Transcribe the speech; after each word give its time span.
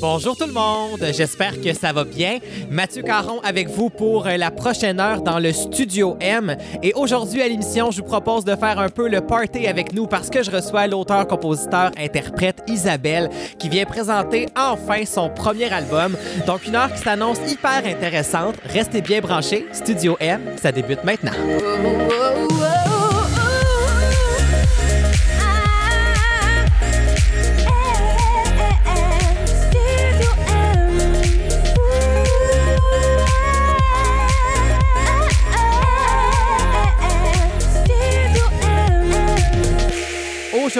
Bonjour 0.00 0.36
tout 0.36 0.46
le 0.46 0.52
monde, 0.52 1.02
j'espère 1.12 1.60
que 1.60 1.72
ça 1.72 1.92
va 1.92 2.04
bien. 2.04 2.38
Mathieu 2.70 3.02
Caron 3.02 3.40
avec 3.40 3.68
vous 3.68 3.88
pour 3.88 4.26
euh, 4.26 4.36
la 4.36 4.50
prochaine 4.50 5.00
heure 5.00 5.22
dans 5.22 5.38
le 5.38 5.50
Studio 5.50 6.18
M. 6.20 6.56
Et 6.82 6.92
aujourd'hui 6.94 7.40
à 7.40 7.48
l'émission, 7.48 7.90
je 7.90 8.02
vous 8.02 8.06
propose 8.06 8.44
de 8.44 8.54
faire 8.54 8.78
un 8.78 8.90
peu 8.90 9.08
le 9.08 9.22
party 9.22 9.66
avec 9.66 9.94
nous 9.94 10.06
parce 10.06 10.28
que 10.28 10.42
je 10.42 10.50
reçois 10.50 10.86
l'auteur, 10.88 11.26
compositeur, 11.26 11.90
interprète 11.96 12.62
Isabelle 12.68 13.30
qui 13.58 13.70
vient 13.70 13.86
présenter 13.86 14.46
enfin 14.56 15.06
son 15.06 15.30
premier 15.30 15.72
album. 15.72 16.16
Donc 16.46 16.66
une 16.66 16.76
heure 16.76 16.92
qui 16.92 17.00
s'annonce 17.00 17.38
hyper 17.50 17.86
intéressante. 17.86 18.56
Restez 18.66 19.00
bien 19.00 19.20
branchés. 19.22 19.66
Studio 19.72 20.18
M, 20.20 20.42
ça 20.60 20.70
débute 20.70 21.02
maintenant. 21.02 21.32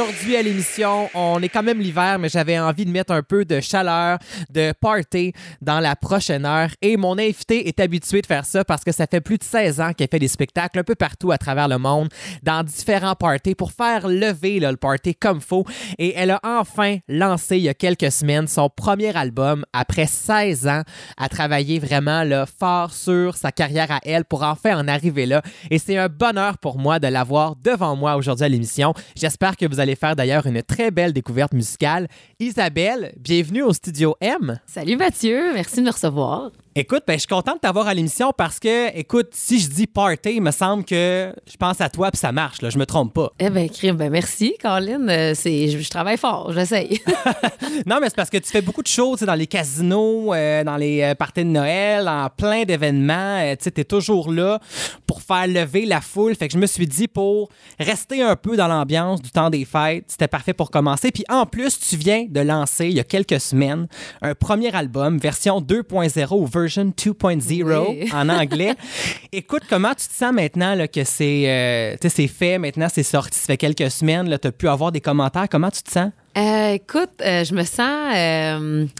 Aujourd'hui 0.04 0.36
à 0.36 0.42
l'émission, 0.42 1.08
on 1.14 1.40
est 1.40 1.48
quand 1.48 1.62
même 1.62 1.80
l'hiver, 1.80 2.18
mais 2.18 2.28
j'avais 2.28 2.58
envie 2.58 2.84
de 2.84 2.90
mettre 2.90 3.12
un 3.12 3.22
peu 3.22 3.46
de 3.46 3.60
chaleur, 3.60 4.18
de 4.50 4.72
party 4.78 5.32
dans 5.62 5.80
la 5.80 5.96
prochaine 5.96 6.44
heure. 6.44 6.68
Et 6.82 6.98
mon 6.98 7.16
invité 7.16 7.68
est 7.68 7.80
habitué 7.80 8.20
de 8.20 8.26
faire 8.26 8.44
ça 8.44 8.66
parce 8.66 8.84
que 8.84 8.92
ça 8.92 9.06
fait 9.06 9.22
plus 9.22 9.38
de 9.38 9.44
16 9.44 9.80
ans 9.80 9.92
qu'elle 9.94 10.08
fait 10.10 10.18
des 10.18 10.28
spectacles 10.28 10.78
un 10.78 10.84
peu 10.84 10.94
partout 10.94 11.32
à 11.32 11.38
travers 11.38 11.68
le 11.68 11.78
monde, 11.78 12.08
dans 12.42 12.62
différents 12.62 13.14
parties 13.14 13.54
pour 13.54 13.72
faire 13.72 14.06
lever 14.06 14.60
le 14.60 14.76
party 14.76 15.14
comme 15.14 15.40
faut. 15.40 15.64
Et 15.98 16.12
elle 16.14 16.32
a 16.32 16.40
enfin 16.42 16.98
lancé 17.08 17.56
il 17.56 17.62
y 17.62 17.68
a 17.70 17.74
quelques 17.74 18.12
semaines 18.12 18.46
son 18.46 18.68
premier 18.68 19.16
album 19.16 19.64
après 19.72 20.06
16 20.06 20.68
ans 20.68 20.82
à 21.16 21.28
travailler 21.30 21.78
vraiment 21.78 22.24
là, 22.24 22.44
fort 22.44 22.92
sur 22.92 23.36
sa 23.36 23.52
carrière 23.52 23.90
à 23.90 24.00
elle 24.04 24.26
pour 24.26 24.42
enfin 24.42 24.76
en 24.76 24.86
arriver 24.86 25.24
là. 25.24 25.40
Et 25.70 25.78
c'est 25.78 25.96
un 25.96 26.08
bonheur 26.08 26.58
pour 26.58 26.78
moi 26.78 26.98
de 26.98 27.08
l'avoir 27.08 27.56
devant 27.56 27.96
moi 27.96 28.16
aujourd'hui 28.16 28.44
à 28.44 28.48
l'émission. 28.50 28.92
J'espère 29.16 29.56
que 29.56 29.64
vous 29.66 29.80
allez 29.80 29.93
faire 29.94 30.16
d'ailleurs 30.16 30.46
une 30.46 30.62
très 30.62 30.90
belle 30.90 31.12
découverte 31.12 31.52
musicale. 31.52 32.08
Isabelle, 32.40 33.12
bienvenue 33.16 33.62
au 33.62 33.72
Studio 33.72 34.16
M. 34.20 34.60
Salut 34.66 34.96
Mathieu, 34.96 35.52
merci 35.54 35.76
de 35.76 35.82
me 35.82 35.90
recevoir. 35.90 36.50
Écoute, 36.76 37.04
ben, 37.06 37.12
je 37.12 37.20
suis 37.20 37.28
content 37.28 37.54
de 37.54 37.60
t'avoir 37.60 37.86
à 37.86 37.94
l'émission 37.94 38.32
parce 38.36 38.58
que, 38.58 38.92
écoute, 38.98 39.28
si 39.30 39.60
je 39.60 39.68
dis 39.68 39.86
party, 39.86 40.34
il 40.34 40.42
me 40.42 40.50
semble 40.50 40.84
que 40.84 41.32
je 41.48 41.56
pense 41.56 41.80
à 41.80 41.88
toi 41.88 42.10
puis 42.10 42.18
ça 42.18 42.32
marche, 42.32 42.62
là, 42.62 42.70
je 42.70 42.78
me 42.78 42.84
trompe 42.84 43.14
pas. 43.14 43.30
Eh 43.38 43.48
bien, 43.48 43.68
crime, 43.68 43.94
ben 43.94 44.10
merci, 44.10 44.56
Caroline. 44.58 45.08
Euh, 45.08 45.34
c'est, 45.36 45.68
je, 45.68 45.88
travaille 45.88 46.16
fort, 46.16 46.52
j'essaye. 46.52 47.00
non, 47.86 47.98
mais 48.00 48.08
c'est 48.08 48.16
parce 48.16 48.28
que 48.28 48.38
tu 48.38 48.50
fais 48.50 48.60
beaucoup 48.60 48.82
de 48.82 48.88
choses 48.88 49.20
dans 49.20 49.36
les 49.36 49.46
casinos, 49.46 50.34
euh, 50.34 50.64
dans 50.64 50.76
les 50.76 51.00
euh, 51.02 51.14
parties 51.14 51.44
de 51.44 51.50
Noël, 51.50 52.08
en 52.08 52.28
plein 52.28 52.64
d'événements. 52.64 53.38
tu 53.56 53.56
sais, 53.60 53.72
es 53.76 53.84
toujours 53.84 54.32
là 54.32 54.58
pour 55.06 55.22
faire 55.22 55.46
lever 55.46 55.86
la 55.86 56.00
foule. 56.00 56.34
Fait 56.34 56.48
que 56.48 56.54
je 56.54 56.58
me 56.58 56.66
suis 56.66 56.88
dit, 56.88 57.06
pour 57.06 57.50
rester 57.78 58.20
un 58.20 58.34
peu 58.34 58.56
dans 58.56 58.66
l'ambiance 58.66 59.22
du 59.22 59.30
temps 59.30 59.48
des 59.48 59.64
fêtes, 59.64 60.06
c'était 60.08 60.26
parfait 60.26 60.54
pour 60.54 60.72
commencer. 60.72 61.12
Puis 61.12 61.24
en 61.28 61.46
plus, 61.46 61.78
tu 61.78 61.94
viens 61.94 62.26
de 62.28 62.40
lancer, 62.40 62.86
il 62.86 62.94
y 62.94 63.00
a 63.00 63.04
quelques 63.04 63.38
semaines, 63.38 63.86
un 64.22 64.34
premier 64.34 64.74
album, 64.74 65.18
version 65.18 65.60
2.0 65.60 66.34
ou 66.34 66.46
2.0 66.66 68.12
en 68.14 68.28
anglais. 68.28 68.74
Écoute, 69.32 69.62
comment 69.68 69.94
tu 69.94 70.06
te 70.08 70.14
sens 70.14 70.32
maintenant 70.32 70.74
là, 70.74 70.88
que 70.88 71.04
c'est 71.04 71.44
euh, 71.46 72.28
fait, 72.28 72.58
maintenant 72.58 72.88
c'est 72.92 73.02
sorti, 73.02 73.38
ça 73.38 73.46
fait 73.46 73.56
quelques 73.56 73.90
semaines, 73.90 74.38
tu 74.40 74.48
as 74.48 74.52
pu 74.52 74.68
avoir 74.68 74.92
des 74.92 75.00
commentaires. 75.00 75.48
Comment 75.50 75.70
tu 75.70 75.82
te 75.82 75.90
sens? 75.90 76.10
Euh, 76.36 76.72
écoute, 76.72 77.10
euh, 77.20 77.44
je 77.44 77.54
me 77.54 77.64
sens... 77.64 78.90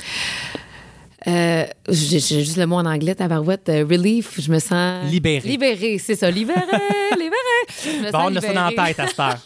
Euh, 1.26 1.64
j'ai 1.88 2.20
juste 2.20 2.56
le 2.56 2.66
mot 2.66 2.76
en 2.76 2.86
anglais, 2.86 3.14
tabarouette. 3.14 3.68
relief, 3.68 4.40
je 4.40 4.50
me 4.50 4.58
sens. 4.58 5.10
Libéré. 5.10 5.48
Libéré, 5.48 5.98
c'est 5.98 6.16
ça. 6.16 6.30
Libéré, 6.30 6.60
libéré. 7.12 8.10
Bon, 8.12 8.18
on 8.26 8.36
a 8.36 8.40
ça 8.40 8.52
dans 8.52 8.70
la 8.70 8.86
tête 8.86 9.00
à 9.00 9.06
cette 9.06 9.18
heure. 9.18 9.38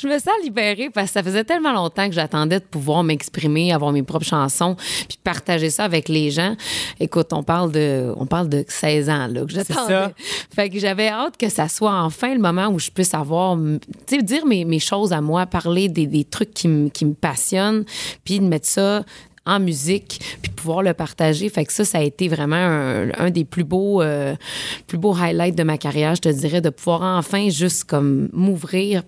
je 0.00 0.06
me 0.06 0.18
sens 0.18 0.32
libérée 0.42 0.90
parce 0.90 1.08
que 1.08 1.12
ça 1.14 1.22
faisait 1.22 1.44
tellement 1.44 1.72
longtemps 1.72 2.08
que 2.08 2.14
j'attendais 2.14 2.58
de 2.60 2.64
pouvoir 2.64 3.02
m'exprimer, 3.02 3.72
avoir 3.72 3.92
mes 3.92 4.02
propres 4.02 4.26
chansons, 4.26 4.76
puis 5.08 5.18
partager 5.22 5.70
ça 5.70 5.84
avec 5.84 6.08
les 6.08 6.30
gens. 6.30 6.56
Écoute, 6.98 7.32
on 7.32 7.42
parle 7.42 7.72
de, 7.72 8.12
on 8.16 8.26
parle 8.26 8.48
de 8.48 8.64
16 8.66 9.10
ans 9.10 9.26
là, 9.28 9.44
que 9.44 9.52
j'attendais. 9.52 10.14
Fait 10.54 10.70
que 10.70 10.78
j'avais 10.78 11.08
hâte 11.08 11.36
que 11.36 11.48
ça 11.48 11.68
soit 11.68 11.94
enfin 12.02 12.34
le 12.34 12.40
moment 12.40 12.68
où 12.68 12.78
je 12.78 12.90
puisse 12.90 13.14
avoir, 13.14 13.56
tu 13.56 14.16
sais, 14.16 14.22
dire 14.22 14.46
mes, 14.46 14.64
mes, 14.64 14.78
choses 14.78 15.12
à 15.12 15.20
moi, 15.20 15.46
parler 15.46 15.88
des, 15.88 16.06
des 16.06 16.24
trucs 16.24 16.54
qui, 16.54 16.90
qui 16.92 17.04
me 17.04 17.14
passionnent, 17.14 17.84
puis 18.24 18.40
de 18.40 18.44
mettre 18.44 18.66
ça 18.66 19.02
en 19.46 19.60
musique, 19.60 20.20
puis 20.42 20.52
pouvoir 20.52 20.82
le 20.82 20.94
partager. 20.94 21.48
Fait 21.48 21.64
que 21.64 21.72
ça, 21.72 21.84
ça 21.84 21.98
a 21.98 22.02
été 22.02 22.28
vraiment 22.28 22.56
un, 22.56 23.30
des 23.30 23.44
plus 23.44 23.64
beaux, 23.64 24.02
euh, 24.02 24.34
plus 24.86 24.98
beaux 24.98 25.14
highlights 25.14 25.56
de 25.56 25.62
ma 25.62 25.78
carrière, 25.78 26.14
je 26.14 26.22
te 26.22 26.28
dirais, 26.28 26.60
de 26.60 26.70
pouvoir 26.70 27.02
enfin 27.18 27.48
juste 27.48 27.92
m'ouvrir, 28.32 29.02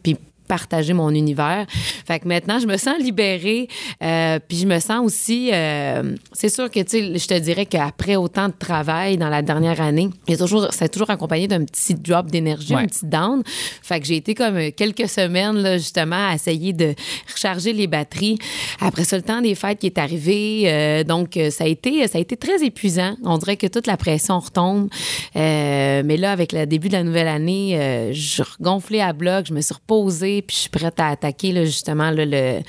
partager 0.52 0.92
mon 0.92 1.08
univers. 1.14 1.64
Fait 2.06 2.18
que 2.20 2.28
maintenant, 2.28 2.58
je 2.58 2.66
me 2.66 2.76
sens 2.76 2.98
libérée. 2.98 3.68
Euh, 4.02 4.38
puis 4.46 4.58
je 4.58 4.66
me 4.66 4.80
sens 4.80 5.00
aussi. 5.02 5.48
Euh, 5.50 6.14
c'est 6.34 6.50
sûr 6.50 6.70
que, 6.70 6.80
tu 6.80 6.90
sais, 6.90 7.18
je 7.18 7.26
te 7.26 7.38
dirais 7.38 7.64
qu'après 7.64 8.16
autant 8.16 8.48
de 8.48 8.54
travail 8.58 9.16
dans 9.16 9.30
la 9.30 9.40
dernière 9.40 9.80
année, 9.80 10.10
c'est 10.28 10.36
toujours, 10.36 10.68
toujours 10.92 11.08
accompagné 11.08 11.48
d'un 11.48 11.64
petit 11.64 11.94
drop 11.94 12.30
d'énergie, 12.30 12.74
un 12.74 12.84
petit 12.84 13.06
down. 13.06 13.42
Fait 13.82 13.98
que 13.98 14.06
j'ai 14.06 14.16
été 14.16 14.34
comme 14.34 14.72
quelques 14.72 15.08
semaines, 15.08 15.56
là, 15.56 15.78
justement, 15.78 16.28
à 16.28 16.34
essayer 16.34 16.74
de 16.74 16.94
recharger 17.32 17.72
les 17.72 17.86
batteries. 17.86 18.36
Après 18.78 19.04
ça, 19.04 19.16
le 19.16 19.22
temps 19.22 19.40
des 19.40 19.54
fêtes 19.54 19.78
qui 19.78 19.86
est 19.86 19.96
arrivé. 19.96 20.64
Euh, 20.66 21.02
donc, 21.02 21.38
ça 21.48 21.64
a, 21.64 21.66
été, 21.66 22.06
ça 22.08 22.18
a 22.18 22.20
été 22.20 22.36
très 22.36 22.62
épuisant. 22.62 23.16
On 23.24 23.38
dirait 23.38 23.56
que 23.56 23.68
toute 23.68 23.86
la 23.86 23.96
pression 23.96 24.38
retombe. 24.38 24.90
mais 25.34 26.16
là, 26.18 26.30
avec 26.30 26.52
le 26.52 26.66
début 26.66 26.88
de 26.88 26.94
la 26.94 27.04
nouvelle 27.04 27.28
année, 27.28 28.10
je 28.12 28.42
gonflé 28.60 29.00
à 29.00 29.12
bloc, 29.12 29.46
je 29.46 29.54
me 29.54 29.60
suis 29.60 29.74
reposée 29.74 30.41
puis 30.46 30.56
je 30.56 30.60
suis 30.62 30.70
prête 30.70 30.98
à 31.00 31.08
attaquer 31.08 31.52
là, 31.52 31.64
justement 31.64 32.10
le, 32.10 32.60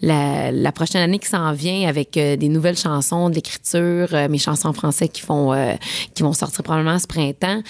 la, 0.00 0.72
prochaine 0.72 1.02
année 1.02 1.18
qui 1.18 1.28
s'en 1.28 1.52
vient 1.52 1.88
avec 1.88 2.16
euh, 2.16 2.36
des 2.36 2.48
nouvelles 2.48 2.76
chansons, 2.76 3.30
de 3.30 3.34
l'écriture, 3.34 4.08
euh, 4.12 4.28
mes 4.28 4.38
chansons 4.38 4.68
en 4.68 4.72
français 4.72 5.08
qui, 5.08 5.20
font, 5.20 5.52
euh, 5.52 5.74
qui 6.14 6.22
vont 6.22 6.32
sortir 6.32 6.62
probablement 6.62 6.98
ce 6.98 7.06
printemps. 7.06 7.62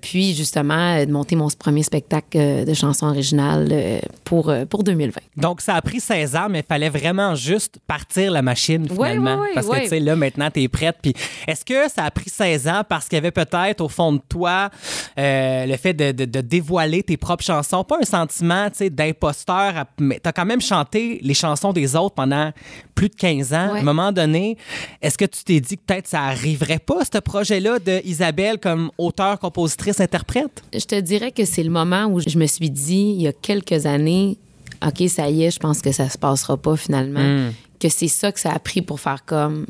puis 0.00 0.34
justement, 0.34 1.04
de 1.04 1.10
monter 1.10 1.36
mon 1.36 1.48
premier 1.58 1.82
spectacle 1.82 2.64
de 2.64 2.74
chansons 2.74 3.06
originales 3.06 4.00
pour, 4.24 4.52
pour 4.68 4.84
2020. 4.84 5.20
Donc, 5.36 5.60
ça 5.60 5.74
a 5.74 5.82
pris 5.82 6.00
16 6.00 6.36
ans, 6.36 6.46
mais 6.50 6.60
il 6.60 6.66
fallait 6.66 6.88
vraiment 6.88 7.34
juste 7.34 7.78
partir 7.86 8.32
la 8.32 8.42
machine 8.42 8.88
finalement. 8.88 9.36
Oui, 9.36 9.48
oui, 9.48 9.48
parce 9.54 9.68
que, 9.68 9.82
tu 9.82 9.88
sais, 9.88 10.00
là, 10.00 10.16
maintenant, 10.16 10.50
tu 10.50 10.62
es 10.62 10.68
prête. 10.68 10.96
Puis, 11.00 11.14
est-ce 11.46 11.64
que 11.64 11.88
ça 11.90 12.04
a 12.04 12.10
pris 12.10 12.30
16 12.30 12.68
ans 12.68 12.82
parce 12.88 13.06
qu'il 13.08 13.16
y 13.16 13.18
avait 13.18 13.30
peut-être 13.30 13.80
au 13.80 13.88
fond 13.88 14.12
de 14.12 14.22
toi 14.28 14.70
le 15.16 15.76
fait 15.76 15.94
de, 15.94 16.12
de, 16.12 16.24
de 16.24 16.40
dévoiler 16.40 17.02
tes 17.02 17.16
propres 17.16 17.44
chansons, 17.44 17.84
pas 17.84 17.98
un 18.00 18.04
sentiment 18.04 18.33
d'imposteur, 18.42 19.84
mais 19.98 20.20
tu 20.22 20.28
as 20.28 20.32
quand 20.32 20.44
même 20.44 20.60
chanté 20.60 21.20
les 21.22 21.34
chansons 21.34 21.72
des 21.72 21.96
autres 21.96 22.14
pendant 22.14 22.52
plus 22.94 23.08
de 23.08 23.14
15 23.14 23.52
ans. 23.52 23.74
À 23.74 23.78
un 23.78 23.82
moment 23.82 24.12
donné, 24.12 24.56
est-ce 25.02 25.18
que 25.18 25.24
tu 25.24 25.44
t'es 25.44 25.60
dit 25.60 25.76
que 25.76 25.82
peut-être 25.86 26.06
ça 26.06 26.22
arriverait 26.22 26.78
pas, 26.78 27.04
ce 27.04 27.18
projet-là 27.18 27.78
de 27.78 28.00
Isabelle 28.04 28.58
comme 28.58 28.90
auteur, 28.98 29.38
compositrice, 29.38 30.00
interprète? 30.00 30.62
Je 30.72 30.84
te 30.84 30.98
dirais 31.00 31.32
que 31.32 31.44
c'est 31.44 31.62
le 31.62 31.70
moment 31.70 32.06
où 32.06 32.20
je 32.20 32.38
me 32.38 32.46
suis 32.46 32.70
dit, 32.70 33.14
il 33.16 33.22
y 33.22 33.28
a 33.28 33.32
quelques 33.32 33.86
années, 33.86 34.38
OK, 34.84 35.08
ça 35.08 35.28
y 35.30 35.44
est, 35.44 35.50
je 35.50 35.58
pense 35.58 35.80
que 35.80 35.92
ça 35.92 36.08
se 36.08 36.18
passera 36.18 36.56
pas 36.56 36.76
finalement. 36.76 37.20
Hmm. 37.20 37.52
Que 37.78 37.88
c'est 37.88 38.08
ça 38.08 38.32
que 38.32 38.40
ça 38.40 38.52
a 38.52 38.58
pris 38.58 38.82
pour 38.82 39.00
faire 39.00 39.24
comme. 39.24 39.66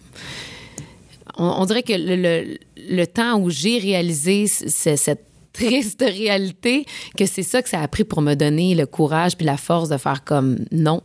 On, 1.37 1.65
dirait 1.67 1.83
que 1.83 1.95
le, 1.97 2.59
le 2.77 3.07
temps 3.07 3.41
où 3.41 3.51
j'ai 3.51 3.79
réalisé 3.79 4.47
cette 4.47 5.27
triste 5.55 6.05
réalité 6.07 6.85
que 7.17 7.25
c'est 7.25 7.43
ça 7.43 7.63
que 7.63 7.71
ça 7.71 7.81
a 7.81 7.89
pris 7.89 8.05
pour 8.05 8.21
me 8.21 8.35
donner 8.35 8.75
le 8.75 8.85
courage 8.85 9.37
puis 9.37 9.47
la 9.47 9.57
force 9.57 9.89
de 9.89 9.97
faire 9.97 10.23
comme 10.25 10.59
non, 10.71 11.03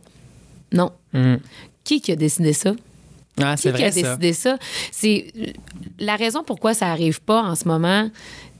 non. 0.72 0.90
Mm. 1.14 1.36
Qui 1.84 2.02
qui 2.02 2.12
a 2.12 2.16
décidé 2.16 2.52
ça? 2.52 2.74
Ah, 3.40 3.56
qui, 3.56 3.72
qui 3.72 3.82
a 3.82 3.90
décidé 3.90 4.32
ça? 4.34 4.58
C'est 4.92 5.32
la 5.98 6.16
raison 6.16 6.42
pourquoi 6.44 6.74
ça 6.74 6.88
arrive 6.88 7.22
pas 7.22 7.42
en 7.42 7.54
ce 7.54 7.66
moment. 7.66 8.10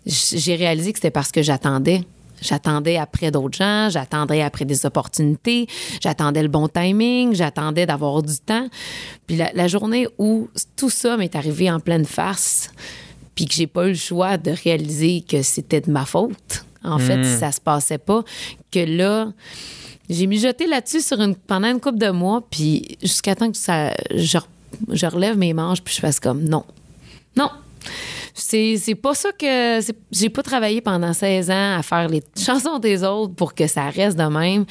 J'ai 0.06 0.54
réalisé 0.54 0.92
que 0.92 0.98
c'était 0.98 1.10
parce 1.10 1.30
que 1.30 1.42
j'attendais. 1.42 2.02
J'attendais 2.40 2.96
après 2.96 3.30
d'autres 3.30 3.58
gens, 3.58 3.90
j'attendais 3.90 4.40
après 4.40 4.64
des 4.64 4.86
opportunités, 4.86 5.66
j'attendais 6.00 6.40
le 6.42 6.48
bon 6.48 6.68
timing, 6.68 7.34
j'attendais 7.34 7.84
d'avoir 7.84 8.22
du 8.22 8.38
temps. 8.38 8.66
Puis 9.26 9.36
la, 9.36 9.52
la 9.52 9.68
journée 9.68 10.06
où 10.16 10.48
tout 10.74 10.88
ça 10.88 11.18
m'est 11.18 11.36
arrivé 11.36 11.70
en 11.70 11.80
pleine 11.80 12.06
face, 12.06 12.70
puis 13.40 13.48
que 13.48 13.54
j'ai 13.54 13.66
pas 13.66 13.86
eu 13.86 13.92
le 13.92 13.94
choix 13.94 14.36
de 14.36 14.50
réaliser 14.50 15.24
que 15.26 15.40
c'était 15.40 15.80
de 15.80 15.90
ma 15.90 16.04
faute. 16.04 16.66
En 16.84 16.98
fait, 16.98 17.16
hmm. 17.16 17.24
ça 17.24 17.50
se 17.52 17.60
passait 17.60 17.96
pas, 17.96 18.22
que 18.70 18.80
là, 18.80 19.32
j'ai 20.10 20.26
mijoté 20.26 20.66
là-dessus 20.66 21.00
sur 21.00 21.18
une, 21.22 21.34
pendant 21.34 21.68
une 21.68 21.80
couple 21.80 21.96
de 21.96 22.10
mois, 22.10 22.42
puis 22.50 22.98
jusqu'à 23.02 23.34
temps 23.34 23.50
que 23.50 23.56
ça, 23.56 23.94
je, 24.14 24.38
je, 24.90 25.06
relève 25.06 25.38
mes 25.38 25.54
manches, 25.54 25.80
puis 25.80 25.94
je 25.94 26.00
fasse 26.00 26.20
comme 26.20 26.44
non. 26.44 26.66
Non. 27.34 27.48
C'est, 28.34 28.76
c'est 28.76 28.94
pas 28.94 29.14
ça 29.14 29.30
que. 29.32 29.80
J'ai 30.12 30.28
pas 30.28 30.42
travaillé 30.42 30.82
pendant 30.82 31.14
16 31.14 31.50
ans 31.50 31.78
à 31.78 31.82
faire 31.82 32.08
les 32.08 32.22
chansons 32.38 32.78
des 32.78 33.02
autres 33.04 33.34
pour 33.34 33.54
que 33.54 33.66
ça 33.66 33.88
reste 33.88 34.18
de 34.18 34.24
même. 34.24 34.66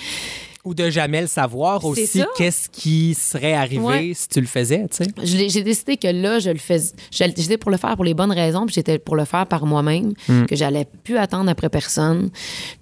Ou 0.65 0.73
de 0.73 0.89
jamais 0.89 1.21
le 1.21 1.27
savoir 1.27 1.85
aussi, 1.85 2.21
qu'est-ce 2.35 2.67
qui 2.67 3.13
serait 3.15 3.53
arrivé 3.53 4.13
si 4.13 4.27
tu 4.27 4.41
le 4.41 4.47
faisais, 4.47 4.87
tu 4.89 5.05
sais? 5.05 5.47
J'ai 5.47 5.63
décidé 5.63 5.95
que 5.95 6.07
là, 6.07 6.39
je 6.39 6.49
le 6.49 6.57
faisais. 6.57 6.93
J'étais 7.11 7.57
pour 7.57 7.71
le 7.71 7.77
faire 7.77 7.95
pour 7.95 8.03
les 8.03 8.13
bonnes 8.13 8.31
raisons, 8.31 8.65
puis 8.65 8.75
j'étais 8.75 8.99
pour 8.99 9.15
le 9.15 9.25
faire 9.25 9.47
par 9.47 9.65
moi-même, 9.65 10.13
mm. 10.27 10.45
que 10.45 10.55
j'allais 10.55 10.85
plus 11.03 11.17
attendre 11.17 11.49
après 11.49 11.69
personne. 11.69 12.29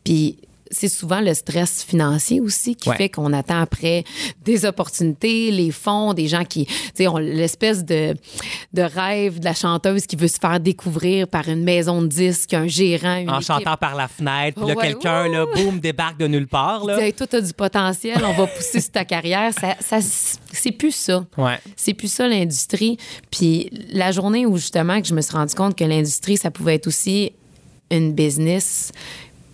Puis 0.03 0.37
c'est 0.71 0.87
souvent 0.87 1.21
le 1.21 1.33
stress 1.33 1.83
financier 1.83 2.39
aussi 2.39 2.75
qui 2.75 2.91
fait 2.91 3.09
qu'on 3.09 3.33
attend 3.33 3.61
après 3.61 4.03
des 4.43 4.65
opportunités, 4.65 5.51
les 5.51 5.71
fonds, 5.71 6.13
des 6.13 6.27
gens 6.27 6.43
qui, 6.43 6.65
tu 6.65 6.73
sais, 6.95 7.07
ont 7.07 7.17
l'espèce 7.17 7.83
de, 7.85 8.15
de 8.73 8.81
rêve 8.81 9.39
de 9.39 9.45
la 9.45 9.53
chanteuse 9.53 10.05
qui 10.05 10.15
veut 10.15 10.27
se 10.27 10.39
faire 10.39 10.59
découvrir 10.59 11.27
par 11.27 11.47
une 11.47 11.63
maison 11.63 12.01
de 12.01 12.07
disques, 12.07 12.53
un 12.53 12.67
gérant, 12.67 13.25
En 13.27 13.41
chantant 13.41 13.77
par 13.77 13.95
la 13.95 14.07
fenêtre, 14.07 14.59
puis 14.59 14.67
là, 14.67 14.75
quelqu'un, 14.75 15.27
là, 15.27 15.45
boum, 15.45 15.79
débarque 15.79 16.17
de 16.19 16.27
nulle 16.27 16.47
part, 16.47 16.85
là. 16.85 16.97
Tu 16.99 17.13
toi, 17.13 17.27
t'as 17.27 17.41
du 17.41 17.53
potentiel, 17.53 18.23
on 18.23 18.33
va 18.33 18.47
pousser 18.47 18.81
sur 18.81 18.91
ta 18.91 19.05
carrière. 19.05 19.51
Ça, 19.53 19.75
ça 19.79 19.99
c'est 20.51 20.71
plus 20.71 20.95
ça. 20.95 21.25
Ouais. 21.37 21.59
C'est 21.75 21.93
plus 21.93 22.11
ça, 22.11 22.27
l'industrie. 22.27 22.97
Puis 23.31 23.69
la 23.91 24.11
journée 24.11 24.45
où, 24.45 24.57
justement, 24.57 25.01
que 25.01 25.07
je 25.07 25.13
me 25.13 25.21
suis 25.21 25.35
rendu 25.35 25.55
compte 25.55 25.75
que 25.75 25.83
l'industrie, 25.83 26.37
ça 26.37 26.51
pouvait 26.51 26.75
être 26.75 26.87
aussi 26.87 27.31
une 27.89 28.13
business, 28.13 28.91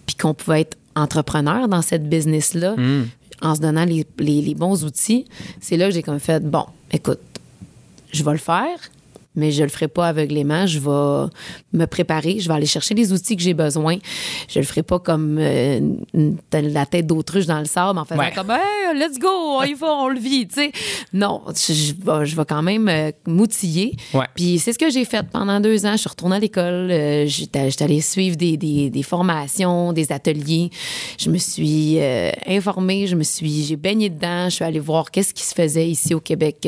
puis 0.06 0.16
qu'on 0.16 0.33
pouvait 0.33 0.62
être 0.62 0.77
entrepreneur 0.95 1.68
dans 1.68 1.81
cette 1.81 2.07
business-là, 2.10 2.75
mm. 2.75 3.07
en 3.42 3.56
se 3.56 3.62
donnant 3.62 3.86
les, 3.86 4.06
les 4.19 4.56
bons 4.56 4.84
outils, 4.84 5.25
c'est 5.62 5.78
là 5.78 5.88
que 5.88 5.94
j'ai 5.94 6.04
comme 6.04 6.19
fait, 6.19 6.44
bon, 6.44 6.66
écoute, 6.92 7.19
je 8.12 8.24
vais 8.24 8.31
le 8.31 8.38
faire, 8.38 8.78
mais 9.35 9.51
je 9.51 9.63
le 9.63 9.69
ferai 9.69 9.88
pas 9.88 10.07
aveuglément. 10.07 10.68
Je 10.68 10.80
vais 10.80 11.30
me 11.74 11.85
préparer, 11.85 12.39
je 12.39 12.47
vais 12.47 12.53
aller 12.53 12.65
chercher 12.65 12.94
les 12.94 13.12
outils 13.12 13.35
que 13.35 13.41
j'ai 13.41 13.53
besoin. 13.53 13.97
Je 14.47 14.59
le 14.59 14.65
ferai 14.65 14.83
pas 14.83 15.00
comme 15.00 15.38
euh, 15.39 15.80
la 16.51 16.85
tête 16.85 17.07
d'autruche 17.07 17.45
dans 17.45 17.59
le 17.59 17.65
sable 17.65 17.97
en 18.00 18.06
faisant 18.06 18.21
comme 18.35 18.51
hey, 18.51 18.97
let's 18.97 19.18
go, 19.19 19.27
on 19.30 19.63
y 19.63 19.74
va, 19.74 19.88
on 19.88 20.09
le 20.09 20.19
vit, 20.19 20.47
tu 20.47 20.56
sais. 20.56 20.71
Non, 21.13 21.41
je, 21.47 21.94
vais, 21.94 22.25
je 22.25 22.35
vais 22.35 22.45
quand 22.45 22.62
même 22.62 22.88
euh, 22.88 23.12
m'outiller. 23.25 23.95
Puis 24.35 24.59
c'est 24.59 24.74
ce 24.74 24.80
que 24.80 24.89
j'ai 24.89 25.06
fait 25.06 25.25
pendant 25.31 25.59
deux 25.59 25.85
ans. 25.85 25.94
Je 25.94 25.97
suis 25.97 26.09
retournée 26.09 26.35
à 26.35 26.39
l'école, 26.39 26.91
euh, 26.91 27.25
j'étais 27.27 27.69
allée 27.81 28.01
suivre 28.01 28.35
des, 28.35 28.57
des, 28.57 28.89
des, 28.89 29.03
formations, 29.03 29.94
des 29.94 30.12
ateliers. 30.12 30.69
Je 31.18 31.30
me 31.30 31.38
suis 31.38 32.00
informée, 32.47 33.07
je 33.07 33.15
me 33.15 33.24
suis, 33.24 33.63
j'ai 33.63 33.75
baigné 33.75 34.09
dedans. 34.09 34.45
Je 34.45 34.56
suis 34.56 34.65
allée 34.65 34.80
voir 34.80 35.12
qu'est-ce 35.12 35.33
qui 35.33 35.44
se 35.44 35.53
faisait 35.53 35.88
ici 35.88 36.13
au 36.13 36.19
Québec 36.19 36.68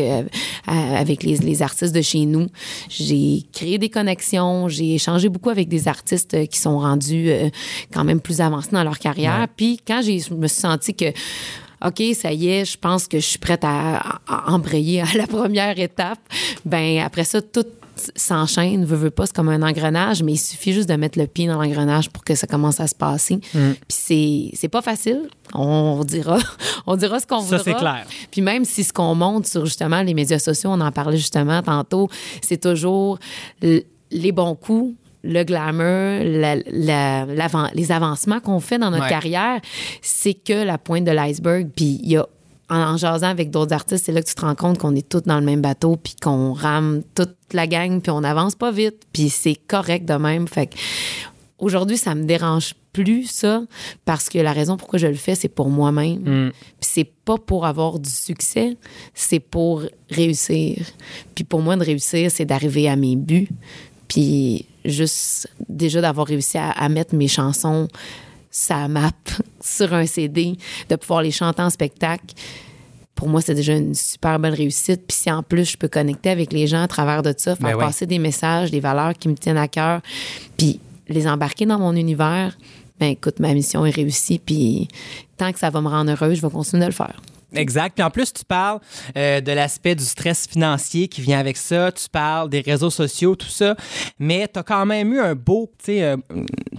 avec 0.65 1.23
les, 1.23 1.37
les 1.37 1.61
artistes 1.61 1.93
de 1.93 2.01
chez 2.01 2.25
nous. 2.25 2.47
J'ai 2.89 3.43
créé 3.53 3.77
des 3.77 3.89
connexions, 3.89 4.67
j'ai 4.67 4.95
échangé 4.95 5.29
beaucoup 5.29 5.49
avec 5.49 5.67
des 5.67 5.87
artistes 5.87 6.33
euh, 6.33 6.45
qui 6.45 6.59
sont 6.59 6.79
rendus 6.79 7.29
euh, 7.29 7.49
quand 7.93 8.03
même 8.03 8.19
plus 8.19 8.41
avancés 8.41 8.71
dans 8.71 8.83
leur 8.83 8.99
carrière. 8.99 9.47
Puis 9.55 9.79
quand 9.85 10.01
je 10.01 10.33
me 10.33 10.47
suis 10.47 10.59
sentie 10.59 10.93
que 10.93 11.11
OK, 11.85 12.01
ça 12.15 12.31
y 12.31 12.47
est, 12.49 12.65
je 12.65 12.77
pense 12.77 13.07
que 13.07 13.19
je 13.19 13.25
suis 13.25 13.39
prête 13.39 13.63
à, 13.63 14.21
embrayer 14.47 15.01
à 15.01 15.13
la 15.15 15.27
première 15.27 15.77
étape. 15.79 16.19
Ben 16.63 16.99
après 16.99 17.23
ça, 17.23 17.41
tout 17.41 17.65
s'enchaîne, 18.15 18.85
veut, 18.85 18.95
veut 18.95 19.11
pas, 19.11 19.25
c'est 19.25 19.35
comme 19.35 19.49
un 19.49 19.61
engrenage, 19.61 20.23
mais 20.23 20.33
il 20.33 20.37
suffit 20.37 20.73
juste 20.73 20.89
de 20.89 20.95
mettre 20.95 21.19
le 21.19 21.27
pied 21.27 21.47
dans 21.47 21.61
l'engrenage 21.61 22.09
pour 22.09 22.23
que 22.23 22.35
ça 22.35 22.47
commence 22.47 22.79
à 22.79 22.87
se 22.87 22.95
passer. 22.95 23.39
Mm. 23.53 23.71
Puis 23.87 24.51
c'est 24.53 24.69
pas 24.69 24.81
facile, 24.81 25.29
on 25.53 26.03
dira, 26.03 26.39
on 26.87 26.95
dira 26.95 27.19
ce 27.19 27.27
qu'on 27.27 27.39
voudra. 27.39 27.57
Ça, 27.57 27.63
c'est 27.63 27.73
clair. 27.73 28.05
Puis 28.31 28.41
même 28.41 28.65
si 28.65 28.83
ce 28.83 28.93
qu'on 28.93 29.15
montre 29.15 29.47
sur 29.47 29.65
justement 29.65 30.01
les 30.01 30.13
médias 30.13 30.39
sociaux, 30.39 30.71
on 30.73 30.81
en 30.81 30.91
parlait 30.91 31.17
justement 31.17 31.61
tantôt, 31.61 32.09
c'est 32.41 32.61
toujours 32.61 33.19
les 33.61 34.31
bons 34.31 34.55
coups, 34.55 34.95
le 35.25 35.43
glamour, 35.43 36.23
les 37.73 37.91
avancements 37.91 38.39
qu'on 38.39 38.59
fait 38.59 38.77
dans 38.77 38.91
notre 38.91 39.07
carrière, 39.07 39.59
c'est 40.01 40.33
que 40.33 40.63
la 40.63 40.77
pointe 40.77 41.03
de 41.03 41.11
l'iceberg. 41.11 41.69
Puis 41.75 41.99
il 42.03 42.11
y 42.11 42.17
a 42.17 42.27
en, 42.69 42.97
jasant 42.97 43.27
avec 43.27 43.51
d'autres 43.51 43.73
artistes, 43.73 44.05
c'est 44.05 44.11
là 44.11 44.21
que 44.21 44.27
tu 44.27 44.35
te 44.35 44.41
rends 44.41 44.55
compte 44.55 44.79
qu'on 44.79 44.95
est 44.95 45.07
tous 45.07 45.21
dans 45.21 45.39
le 45.39 45.45
même 45.45 45.61
bateau, 45.61 45.97
puis 45.97 46.15
qu'on 46.21 46.53
rame 46.53 47.03
toute 47.13 47.35
la 47.53 47.67
gang, 47.67 48.01
puis 48.01 48.11
on 48.11 48.21
n'avance 48.21 48.55
pas 48.55 48.71
vite, 48.71 49.03
puis 49.13 49.29
c'est 49.29 49.55
correct 49.55 50.05
de 50.05 50.15
même. 50.15 50.47
Fait 50.47 50.67
que 50.67 50.75
aujourd'hui, 51.59 51.97
ça 51.97 52.15
me 52.15 52.23
dérange 52.23 52.73
plus 52.91 53.25
ça 53.25 53.61
parce 54.05 54.29
que 54.29 54.39
la 54.39 54.53
raison 54.53 54.77
pourquoi 54.77 54.97
je 54.99 55.07
le 55.07 55.15
fais, 55.15 55.35
c'est 55.35 55.49
pour 55.49 55.69
moi-même. 55.69 56.19
Mm. 56.19 56.51
Puis 56.79 56.89
c'est 56.93 57.11
pas 57.25 57.37
pour 57.37 57.65
avoir 57.65 57.99
du 57.99 58.09
succès, 58.09 58.77
c'est 59.13 59.41
pour 59.41 59.83
réussir. 60.09 60.77
Puis 61.35 61.43
pour 61.43 61.61
moi, 61.61 61.75
de 61.75 61.83
réussir, 61.83 62.31
c'est 62.31 62.45
d'arriver 62.45 62.87
à 62.87 62.95
mes 62.95 63.17
buts. 63.17 63.49
Puis 64.07 64.65
juste 64.85 65.49
déjà 65.67 65.99
d'avoir 65.99 66.27
réussi 66.27 66.57
à, 66.57 66.87
mettre 66.89 67.15
mes 67.15 67.27
chansons 67.27 67.87
sa 68.49 68.87
map 68.87 69.11
sur 69.65 69.93
un 69.93 70.05
CD, 70.05 70.55
de 70.89 70.95
pouvoir 70.95 71.21
les 71.21 71.31
chanter 71.31 71.61
en 71.61 71.69
spectacle. 71.69 72.35
Pour 73.15 73.29
moi, 73.29 73.41
c'est 73.41 73.55
déjà 73.55 73.73
une 73.73 73.95
super 73.95 74.39
belle 74.39 74.53
réussite. 74.53 75.01
Puis 75.07 75.17
si 75.17 75.31
en 75.31 75.41
plus, 75.41 75.71
je 75.71 75.77
peux 75.77 75.87
connecter 75.87 76.29
avec 76.29 76.51
les 76.51 76.67
gens 76.67 76.83
à 76.83 76.87
travers 76.87 77.23
de 77.23 77.33
ça, 77.35 77.55
faire 77.55 77.77
ben 77.77 77.85
passer 77.85 78.05
des 78.05 78.19
messages, 78.19 78.71
des 78.71 78.81
valeurs 78.81 79.13
qui 79.13 79.29
me 79.29 79.35
tiennent 79.35 79.57
à 79.57 79.67
cœur, 79.67 80.01
puis 80.57 80.79
les 81.07 81.27
embarquer 81.27 81.65
dans 81.65 81.79
mon 81.79 81.95
univers, 81.95 82.57
ben 82.99 83.07
écoute, 83.07 83.39
ma 83.39 83.53
mission 83.53 83.85
est 83.85 83.91
réussie. 83.91 84.39
Puis 84.39 84.87
tant 85.37 85.51
que 85.51 85.59
ça 85.59 85.69
va 85.69 85.81
me 85.81 85.87
rendre 85.87 86.11
heureuse, 86.11 86.37
je 86.37 86.41
vais 86.41 86.49
continuer 86.49 86.81
de 86.81 86.87
le 86.87 86.93
faire. 86.93 87.21
Exact. 87.57 87.95
Puis 87.95 88.03
en 88.03 88.09
plus, 88.09 88.31
tu 88.33 88.45
parles 88.45 88.79
euh, 89.17 89.41
de 89.41 89.51
l'aspect 89.51 89.95
du 89.95 90.03
stress 90.03 90.47
financier 90.47 91.07
qui 91.07 91.21
vient 91.21 91.39
avec 91.39 91.57
ça. 91.57 91.91
Tu 91.91 92.09
parles 92.09 92.49
des 92.49 92.61
réseaux 92.61 92.89
sociaux, 92.89 93.35
tout 93.35 93.49
ça. 93.49 93.75
Mais 94.19 94.47
tu 94.51 94.59
as 94.59 94.63
quand 94.63 94.85
même 94.85 95.13
eu 95.13 95.19
un 95.19 95.35
beau, 95.35 95.71
tu 95.77 95.85
sais, 95.85 96.03
euh, 96.03 96.17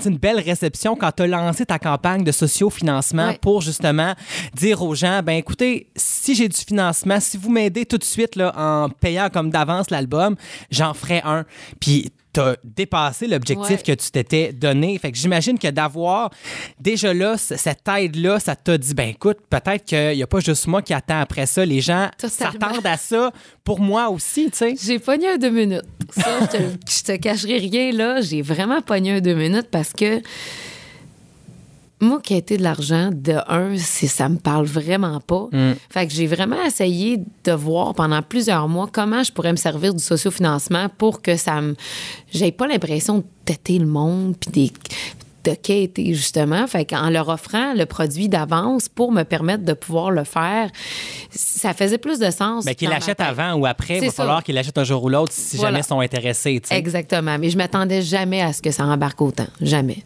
une 0.05 0.19
belle 0.19 0.40
réception 0.40 0.96
quand 0.96 1.12
tu 1.12 1.23
as 1.23 1.26
lancé 1.26 1.67
ta 1.67 1.78
campagne 1.78 2.25
de 2.25 2.32
sociofinancement 2.32 3.34
pour 3.40 3.61
justement 3.61 4.14
dire 4.55 4.82
aux 4.82 4.94
gens, 4.94 5.23
ben 5.23 5.34
écoutez, 5.34 5.88
si 5.96 6.34
j'ai 6.34 6.49
du 6.49 6.56
financement, 6.56 7.20
si 7.20 7.37
vous 7.37 7.50
m'aidez 7.50 7.87
tout 7.87 7.99
de 7.99 8.05
suite 8.05 8.37
là, 8.37 8.52
en 8.56 8.88
payant 8.88 9.28
comme 9.31 9.50
d'avance 9.50 9.90
l'album, 9.90 10.37
j'en 10.70 10.94
ferai 10.94 11.20
un. 11.25 11.44
Puis 11.81 12.11
t'as 12.37 12.56
dépassé 12.62 13.27
l'objectif 13.27 13.83
que 13.83 13.93
tu 13.93 14.11
t'étais 14.11 14.53
donné. 14.53 14.99
Fait 14.99 15.11
que 15.11 15.17
j'imagine 15.17 15.59
que 15.59 15.69
d'avoir 15.69 16.31
déjà 16.79 17.15
là 17.15 17.38
cette 17.38 17.88
aide-là, 17.88 18.38
ça 18.41 18.55
t'a 18.55 18.77
dit, 18.77 18.93
ben 18.93 19.09
écoute, 19.09 19.38
peut-être 19.49 19.87
qu'il 19.87 20.17
n'y 20.17 20.23
a 20.23 20.27
pas 20.27 20.41
juste 20.41 20.67
moi 20.67 20.83
qui 20.83 20.93
attends 20.93 21.21
après 21.21 21.47
ça. 21.47 21.65
Les 21.65 21.81
gens 21.81 22.11
s'attendent 22.19 22.85
à 22.85 22.99
ça 22.99 23.33
pour 23.65 23.81
moi 23.81 24.11
aussi, 24.11 24.50
tu 24.50 24.59
sais. 24.59 24.75
J'ai 24.79 24.99
pogné 24.99 25.31
un 25.31 25.38
deux 25.38 25.49
minutes. 25.49 25.83
Ça, 26.11 26.41
je 26.43 26.47
te, 26.47 26.62
je 26.91 27.03
te 27.05 27.17
cacherai 27.17 27.56
rien 27.56 27.93
là. 27.93 28.21
J'ai 28.21 28.43
vraiment 28.43 28.83
pogné 28.83 29.12
un 29.12 29.21
deux 29.21 29.35
minutes 29.35 29.69
parce 29.71 29.94
que 29.94 30.21
moi, 32.01 32.21
qui 32.21 32.35
été 32.35 32.59
de 32.59 32.63
l'argent, 32.63 33.11
de 33.13 33.37
un, 33.49 33.77
c'est, 33.79 34.07
ça 34.07 34.29
me 34.29 34.37
parle 34.37 34.67
vraiment 34.67 35.19
pas. 35.21 35.49
Mm. 35.51 35.73
Fait 35.89 36.07
que 36.07 36.13
j'ai 36.13 36.27
vraiment 36.27 36.63
essayé 36.63 37.21
de 37.45 37.53
voir 37.53 37.95
pendant 37.95 38.21
plusieurs 38.21 38.69
mois 38.69 38.89
comment 38.91 39.23
je 39.23 39.33
pourrais 39.33 39.53
me 39.53 39.57
servir 39.57 39.95
du 39.95 40.03
sociofinancement 40.03 40.88
pour 40.91 41.23
que 41.23 41.37
ça 41.37 41.61
me. 41.61 41.75
J'ai 42.31 42.53
pas 42.53 42.67
l'impression 42.67 43.19
de 43.19 43.25
têter 43.47 43.79
le 43.79 43.87
monde 43.87 44.37
puis 44.38 44.50
des 44.50 44.73
de 45.50 46.12
justement. 46.12 46.67
Fait 46.67 46.85
qu'en 46.85 47.11
leur 47.11 47.29
offrant 47.29 47.75
le 47.75 47.87
produit 47.87 48.29
d'avance 48.29 48.88
pour 48.88 49.12
me 49.12 49.23
permettre 49.23 49.65
de 49.65 49.73
pouvoir 49.73 50.11
le 50.11 50.25
faire, 50.25 50.71
ça 51.31 51.75
faisait 51.75 51.99
plus 51.99 52.19
de 52.19 52.31
sens. 52.31 52.65
Mais 52.65 52.75
qu'il 52.75 52.88
l'achète 52.88 53.21
avant 53.21 53.55
ou 53.55 53.67
après, 53.67 53.99
il 53.99 54.07
va 54.07 54.12
falloir 54.12 54.43
qu'il 54.45 54.55
l'achète 54.55 54.79
un 54.79 54.85
jour 54.85 55.05
ou 55.05 55.09
l'autre 55.09 55.33
si 55.33 55.57
jamais 55.57 55.81
ils 55.81 55.85
sont 55.85 56.00
intéressés. 56.00 56.61
Exactement. 56.71 57.38
Mais 57.38 57.50
je 57.50 57.57
m'attendais 57.57 58.03
jamais 58.03 58.43
à 58.43 58.53
ce 58.53 58.62
que 58.62 58.71
ça 58.71 58.85
embarque 58.85 59.21
autant. 59.21 59.47
Jamais. 59.61 59.99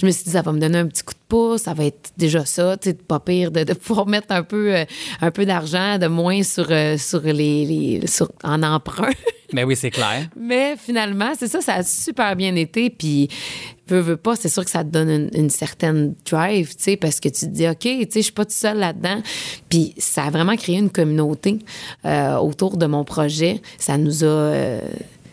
Je 0.00 0.06
me 0.06 0.10
suis 0.10 0.24
dit, 0.24 0.30
ça 0.30 0.42
va 0.42 0.52
me 0.52 0.60
donner 0.60 0.78
un 0.78 0.86
petit 0.86 1.02
coup 1.02 1.14
de 1.14 1.18
pouce, 1.28 1.62
ça 1.62 1.74
va 1.74 1.84
être 1.84 2.10
déjà 2.16 2.44
ça, 2.44 2.76
tu 2.76 2.90
sais, 2.90 2.94
pas 2.94 3.20
pire 3.20 3.50
de, 3.50 3.64
pouvoir 3.74 4.06
mettre 4.06 4.28
un 4.30 4.42
peu, 4.42 4.74
euh, 4.74 4.84
un 5.20 5.30
peu 5.30 5.44
d'argent 5.44 5.98
de 5.98 6.06
moins 6.06 6.42
sur, 6.42 6.66
euh, 6.70 6.96
sur 6.96 7.20
les, 7.20 8.00
sur, 8.06 8.30
en 8.42 8.62
emprunt. 8.62 9.10
Mais 9.52 9.64
oui, 9.64 9.76
c'est 9.76 9.90
clair. 9.90 10.28
Mais 10.36 10.76
finalement, 10.76 11.32
c'est 11.38 11.48
ça, 11.48 11.60
ça 11.60 11.74
a 11.74 11.82
super 11.82 12.36
bien 12.36 12.54
été. 12.56 12.90
Puis, 12.90 13.28
veux, 13.88 14.00
veux 14.00 14.16
pas, 14.16 14.36
c'est 14.36 14.48
sûr 14.48 14.64
que 14.64 14.70
ça 14.70 14.84
te 14.84 14.88
donne 14.88 15.30
une, 15.32 15.50
certaine 15.50 16.14
drive, 16.28 16.74
tu 16.76 16.82
sais, 16.82 16.96
parce 16.96 17.20
que 17.20 17.28
tu 17.28 17.46
te 17.46 17.50
dis, 17.50 17.68
OK, 17.68 17.78
tu 17.80 17.88
sais, 17.88 18.08
je 18.16 18.20
suis 18.20 18.32
pas 18.32 18.44
toute 18.44 18.54
seule 18.54 18.78
là-dedans. 18.78 19.22
Puis, 19.68 19.94
ça 19.98 20.24
a 20.24 20.30
vraiment 20.30 20.56
créé 20.56 20.76
une 20.76 20.90
communauté 20.90 21.58
euh, 22.04 22.36
autour 22.36 22.76
de 22.76 22.86
mon 22.86 23.04
projet. 23.04 23.60
Ça 23.78 23.96
nous 23.96 24.24
a. 24.24 24.26
Euh, 24.26 24.80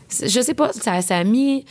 je 0.09 0.41
sais 0.41 0.53
pas, 0.53 0.71
ça, 0.73 1.01
ça 1.01 1.17
a 1.17 1.23
mis 1.23 1.65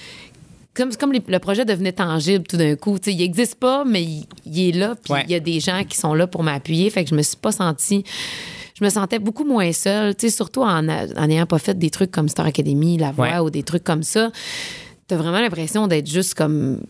comme, 0.74 0.94
comme 0.96 1.12
le 1.12 1.38
projet 1.38 1.64
devenait 1.64 1.92
tangible 1.92 2.44
tout 2.44 2.56
d'un 2.56 2.74
coup. 2.76 2.96
sais, 3.00 3.12
il 3.12 3.18
n'existe 3.18 3.56
pas, 3.56 3.84
mais 3.84 4.04
il, 4.44 4.68
est 4.68 4.72
là. 4.72 4.94
Puis 5.02 5.14
il 5.26 5.30
y 5.30 5.34
a 5.34 5.40
des 5.40 5.60
gens 5.60 5.84
qui 5.84 5.96
sont 5.96 6.14
là 6.14 6.26
pour 6.26 6.42
m'appuyer. 6.42 6.90
Fait 6.90 7.04
que 7.04 7.10
je 7.10 7.14
me 7.14 7.22
suis 7.22 7.36
pas 7.36 7.52
sentie 7.52 8.04
je 8.74 8.84
me 8.86 8.90
sentais 8.90 9.20
beaucoup 9.20 9.44
moins 9.44 9.70
seule, 9.70 10.16
tu 10.16 10.28
sais, 10.28 10.34
surtout 10.34 10.62
en 10.62 10.82
n'ayant 10.82 11.46
pas 11.46 11.58
fait 11.58 11.78
des 11.78 11.90
trucs 11.90 12.10
comme 12.10 12.28
Star 12.28 12.46
Academy, 12.46 12.98
La 12.98 13.12
Voix 13.12 13.42
ou 13.44 13.50
des 13.50 13.62
trucs 13.62 13.84
comme 13.84 14.02
ça. 14.02 14.32
T'as 15.08 15.16
vraiment 15.16 15.40
l'impression 15.40 15.88
d'être 15.88 16.08
juste 16.08 16.34
comme 16.34 16.80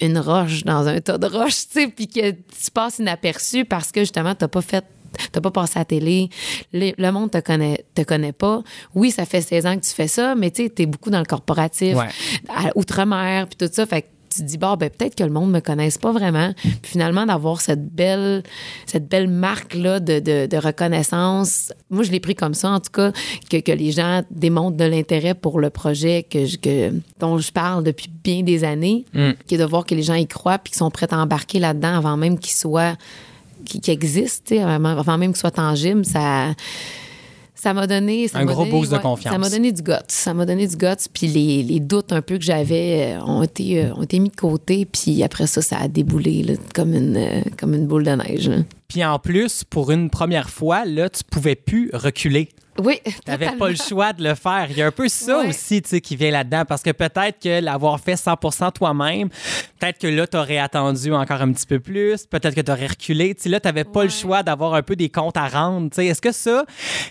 une 0.00 0.18
roche 0.18 0.64
dans 0.64 0.86
un 0.86 1.00
tas 1.00 1.18
de 1.18 1.26
roches, 1.26 1.68
tu 1.68 1.80
sais, 1.80 1.88
puis 1.88 2.08
que 2.08 2.30
tu 2.30 2.70
passes 2.72 2.98
inaperçu 2.98 3.64
parce 3.64 3.92
que 3.92 4.00
justement, 4.00 4.34
t'as 4.34 4.48
pas 4.48 4.62
fait 4.62 4.84
t'as 5.30 5.40
pas 5.40 5.50
passé 5.50 5.74
à 5.76 5.80
la 5.80 5.84
télé, 5.84 6.30
le, 6.72 7.10
monde 7.10 7.30
te 7.30 7.38
connaît, 7.38 7.84
te 7.94 8.02
connaît 8.02 8.32
pas. 8.32 8.62
Oui, 8.94 9.10
ça 9.10 9.26
fait 9.26 9.40
16 9.42 9.66
ans 9.66 9.76
que 9.76 9.84
tu 9.84 9.90
fais 9.90 10.08
ça, 10.08 10.34
mais 10.34 10.50
tu 10.50 10.64
sais, 10.64 10.70
t'es 10.70 10.86
beaucoup 10.86 11.10
dans 11.10 11.18
le 11.18 11.24
corporatif, 11.24 11.96
outre-mer, 12.74 13.46
puis 13.46 13.56
tout 13.56 13.72
ça. 13.72 13.86
Fait 13.86 14.06
tu 14.32 14.40
te 14.40 14.46
dis, 14.46 14.58
bon, 14.58 14.76
ben, 14.76 14.90
peut-être 14.90 15.14
que 15.14 15.24
le 15.24 15.30
monde 15.30 15.48
ne 15.48 15.54
me 15.54 15.60
connaisse 15.60 15.98
pas 15.98 16.12
vraiment. 16.12 16.52
Puis 16.62 16.92
finalement, 16.92 17.26
d'avoir 17.26 17.60
cette 17.60 17.86
belle, 17.86 18.42
cette 18.86 19.08
belle 19.08 19.28
marque-là 19.28 20.00
de, 20.00 20.20
de, 20.20 20.56
reconnaissance, 20.56 21.72
moi, 21.90 22.02
je 22.02 22.10
l'ai 22.10 22.20
pris 22.20 22.34
comme 22.34 22.54
ça, 22.54 22.70
en 22.70 22.80
tout 22.80 22.92
cas, 22.92 23.12
que, 23.50 23.58
que 23.58 23.72
les 23.72 23.92
gens 23.92 24.22
démontrent 24.30 24.76
de 24.76 24.84
l'intérêt 24.84 25.34
pour 25.34 25.60
le 25.60 25.70
projet 25.70 26.22
que, 26.22 26.56
que, 26.56 26.92
dont 27.18 27.38
je 27.38 27.52
parle 27.52 27.84
depuis 27.84 28.10
bien 28.22 28.42
des 28.42 28.64
années, 28.64 29.04
mm. 29.14 29.30
qui 29.46 29.54
est 29.56 29.58
de 29.58 29.64
voir 29.64 29.84
que 29.84 29.94
les 29.94 30.02
gens 30.02 30.14
y 30.14 30.26
croient 30.26 30.58
puis 30.58 30.72
qu'ils 30.72 30.78
sont 30.78 30.90
prêts 30.90 31.12
à 31.12 31.18
embarquer 31.18 31.58
là-dedans 31.58 31.96
avant 31.96 32.16
même 32.16 32.38
qu'ils 32.38 32.54
soient 32.54 32.96
qui, 33.64 33.80
qui 33.80 33.90
existe, 33.90 34.52
avant 34.52 35.18
même 35.18 35.32
qu'il 35.32 35.40
soit 35.40 35.52
tangible, 35.52 36.04
ça 36.04 36.54
ça 37.54 37.74
m'a 37.74 37.86
donné. 37.86 38.28
un 38.34 38.44
gros 38.44 38.64
boost 38.64 38.92
de 38.92 38.98
confiance. 38.98 39.32
Ça 39.32 39.38
m'a 39.38 39.50
donné 39.50 39.72
du 39.72 39.82
guts. 39.82 39.92
Ça 40.08 40.34
m'a 40.34 40.46
donné 40.46 40.66
du 40.66 40.76
guts. 40.76 41.08
Puis 41.12 41.26
les, 41.26 41.62
les, 41.62 41.80
doutes 41.80 42.12
un 42.12 42.22
peu 42.22 42.38
que 42.38 42.44
j'avais 42.44 43.14
euh, 43.14 43.24
ont, 43.24 43.42
été, 43.42 43.84
euh, 43.84 43.94
ont 43.94 44.02
été 44.02 44.18
mis 44.18 44.30
de 44.30 44.36
côté. 44.36 44.84
Puis 44.86 45.22
après 45.22 45.46
ça, 45.46 45.62
ça 45.62 45.78
a 45.78 45.88
déboulé 45.88 46.56
comme, 46.74 46.94
une, 46.94 47.16
euh, 47.16 47.40
comme 47.58 47.74
une 47.74 47.86
boule 47.86 48.04
de 48.04 48.10
neige. 48.10 48.50
Puis 48.88 49.04
en 49.04 49.18
plus, 49.18 49.64
pour 49.64 49.90
une 49.90 50.10
première 50.10 50.50
fois, 50.50 50.84
là, 50.84 51.08
tu 51.08 51.22
pouvais 51.24 51.54
plus 51.54 51.90
reculer. 51.92 52.48
Oui. 52.78 53.00
Tu 53.04 53.12
n'avais 53.26 53.52
pas 53.56 53.68
le 53.68 53.76
choix 53.76 54.12
de 54.12 54.22
le 54.24 54.34
faire. 54.34 54.66
Il 54.70 54.76
y 54.78 54.82
a 54.82 54.86
un 54.86 54.92
peu 54.92 55.08
ça 55.08 55.38
aussi 55.38 55.82
qui 55.82 56.16
vient 56.16 56.30
là-dedans 56.30 56.64
parce 56.66 56.82
que 56.82 56.90
peut-être 56.90 57.40
que 57.40 57.60
l'avoir 57.60 58.00
fait 58.00 58.14
100% 58.14 58.72
toi-même, 58.72 59.28
peut-être 59.78 59.98
que 59.98 60.06
là, 60.06 60.26
tu 60.26 60.36
aurais 60.36 60.58
attendu 60.58 61.12
encore 61.12 61.42
un 61.42 61.52
petit 61.52 61.66
peu 61.66 61.80
plus, 61.80 62.26
peut-être 62.26 62.54
que 62.54 62.60
tu 62.60 62.72
aurais 62.72 62.86
reculé. 62.86 63.36
là, 63.44 63.60
tu 63.60 63.68
n'avais 63.68 63.84
pas 63.84 64.04
le 64.04 64.10
choix 64.10 64.42
d'avoir 64.42 64.74
un 64.74 64.82
peu 64.82 64.96
des 64.96 65.10
comptes 65.10 65.36
à 65.36 65.48
rendre. 65.48 65.90
Est-ce 65.98 66.22
que 66.22 66.32
ça, 66.32 66.64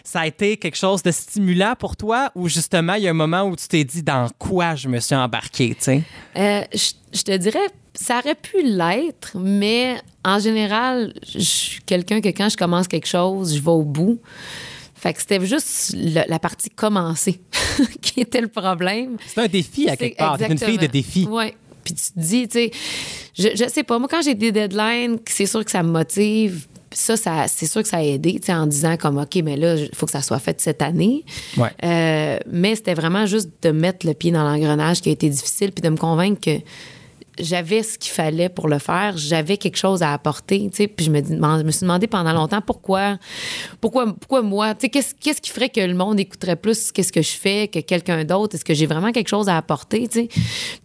ça 0.04 0.22
a 0.22 0.28
été 0.28 0.58
quelque 0.58 0.78
chose 0.78 1.04
de 1.04 1.12
stimulant 1.12 1.76
pour 1.78 1.96
toi 1.96 2.32
ou 2.36 2.48
justement, 2.48 2.96
il 2.96 3.04
y 3.04 3.08
a 3.08 3.12
un 3.12 3.14
moment 3.14 3.44
où 3.44 3.56
tu 3.56 3.68
t'es 3.68 3.84
dit 3.84 4.04
dans 4.04 4.30
quoi 4.40 4.76
je 4.76 4.88
me 4.88 5.00
suis 5.00 5.16
embarqué? 5.16 5.76
Euh, 5.88 6.62
je 6.74 7.22
te 7.24 7.38
dirais 7.38 7.60
ça 7.94 8.20
aurait 8.20 8.36
pu 8.36 8.64
l'être, 8.64 9.36
mais 9.36 9.98
en 10.24 10.40
général, 10.40 11.14
je 11.28 11.40
suis 11.40 11.82
quelqu'un 11.82 12.22
que 12.22 12.30
quand 12.30 12.50
je 12.50 12.58
commence 12.58 12.88
quelque 12.88 13.08
chose, 13.08 13.56
je 13.56 13.62
vais 13.62 13.72
au 13.72 13.84
bout. 13.84 14.20
Fait 15.02 15.14
que 15.14 15.20
c'était 15.20 15.44
juste 15.44 15.96
la 15.96 16.38
partie 16.38 16.70
commencer 16.70 17.42
qui 18.04 18.22
était 18.22 18.40
le 18.40 18.50
problème. 18.50 19.18
C'est 19.26 19.42
un 19.42 19.48
défi 19.48 19.90
à 19.90 19.98
quelque 19.98 20.16
part. 20.16 20.38
C'est 20.38 20.52
une 20.52 20.60
fille 20.60 20.78
de 20.78 20.86
défi. 20.86 21.28
Oui. 21.28 21.56
Puis 21.84 21.96
tu 21.96 22.12
te 22.12 22.20
dis, 22.20 22.48
tu 22.48 22.60
sais, 22.60 22.72
je, 23.36 23.48
je 23.56 23.68
sais 23.68 23.82
pas, 23.82 23.98
moi, 23.98 24.08
quand 24.08 24.22
j'ai 24.22 24.36
des 24.36 24.52
deadlines, 24.52 25.18
c'est 25.28 25.48
sûr 25.48 25.66
que 25.66 25.72
ça 25.72 25.82
me 25.82 25.90
motive. 25.90 26.68
Ça, 26.92 27.18
ça 27.18 27.48
c'est 27.48 27.66
sûr 27.66 27.82
que 27.82 27.88
ça 27.88 27.98
a 27.98 28.04
aidé, 28.04 28.34
tu 28.40 28.46
sais, 28.46 28.54
en 28.54 28.68
disant 28.68 28.96
comme, 28.96 29.18
OK, 29.18 29.38
mais 29.44 29.58
là, 29.58 29.74
il 29.74 29.90
faut 29.96 30.06
que 30.06 30.12
ça 30.12 30.22
soit 30.22 30.38
fait 30.38 30.62
cette 30.62 30.84
année. 30.84 31.26
Ouais. 31.58 31.72
Euh, 31.84 32.38
mais 32.52 32.76
c'était 32.76 32.94
vraiment 32.94 33.26
juste 33.26 33.50
de 33.64 33.72
mettre 33.72 34.06
le 34.06 34.14
pied 34.14 34.30
dans 34.30 34.44
l'engrenage 34.44 35.02
qui 35.02 35.10
a 35.10 35.14
été 35.14 35.30
difficile, 35.30 35.72
puis 35.72 35.82
de 35.82 35.90
me 35.90 35.98
convaincre 35.98 36.40
que 36.40 36.60
j'avais 37.42 37.84
ce 37.84 37.98
qu'il 37.98 38.12
fallait 38.12 38.50
pour 38.50 38.68
le 38.68 38.80
faire, 38.80 39.18
j'avais 39.18 39.58
quelque 39.58 39.78
chose 39.78 40.02
à 40.02 40.14
apporter, 40.14 40.70
tu 40.70 40.78
sais, 40.78 40.88
puis 40.88 41.06
je 41.06 41.12
me, 41.12 41.22
je 41.24 41.64
me 41.64 41.72
suis 41.72 41.82
demandé 41.82 42.08
pendant 42.08 42.34
longtemps 42.34 42.62
pourquoi, 42.62 43.18
pourquoi, 43.80 44.14
pourquoi 44.14 44.42
moi, 44.42 44.74
tu 44.76 44.82
sais, 44.82 44.90
qu'est-ce, 44.90 45.14
qu'est-ce 45.20 45.42
qui 45.42 45.50
ferait 45.50 45.70
que 45.70 45.82
le 45.82 45.94
monde 45.94 46.20
écouterait 46.20 46.56
plus 46.56 46.92
qu'est-ce 46.92 47.12
que 47.12 47.22
je 47.22 47.32
fais 47.32 47.68
que 47.68 47.80
quelqu'un 47.80 48.24
d'autre, 48.24 48.56
est-ce 48.56 48.66
que 48.66 48.74
j'ai 48.74 48.86
vraiment 48.86 49.12
quelque 49.12 49.30
chose 49.30 49.50
à 49.50 49.58
apporter, 49.58 50.08
tu 50.08 50.22
sais, 50.22 50.30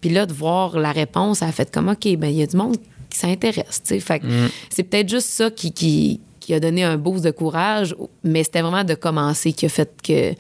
puis 0.01 0.11
là 0.11 0.27
de 0.27 0.33
voir 0.33 0.79
la 0.79 0.93
réponse, 0.93 1.39
ça 1.39 1.47
a 1.47 1.53
fait 1.53 1.71
comme 1.71 1.89
ok, 1.89 2.17
ben 2.17 2.29
il 2.29 2.37
y 2.37 2.43
a 2.43 2.47
du 2.47 2.57
monde 2.57 2.77
qui 3.11 3.19
s'intéresse, 3.19 3.83
tu 3.83 3.95
sais, 3.95 4.01
fait 4.01 4.23
mm. 4.23 4.49
c'est 4.71 4.83
peut-être 4.83 5.09
juste 5.09 5.29
ça 5.29 5.51
qui, 5.51 5.73
qui 5.73 6.21
qui 6.47 6.55
a 6.55 6.61
donné 6.61 6.85
un 6.85 6.97
boost 6.97 7.25
de 7.25 7.33
courage, 7.33 7.97
mais 8.23 8.45
c'était 8.45 8.61
vraiment 8.61 8.85
de 8.85 8.95
commencer 8.95 9.53
qui 9.53 9.67
a 9.67 9.69
fait 9.69 9.91
que 10.01 10.33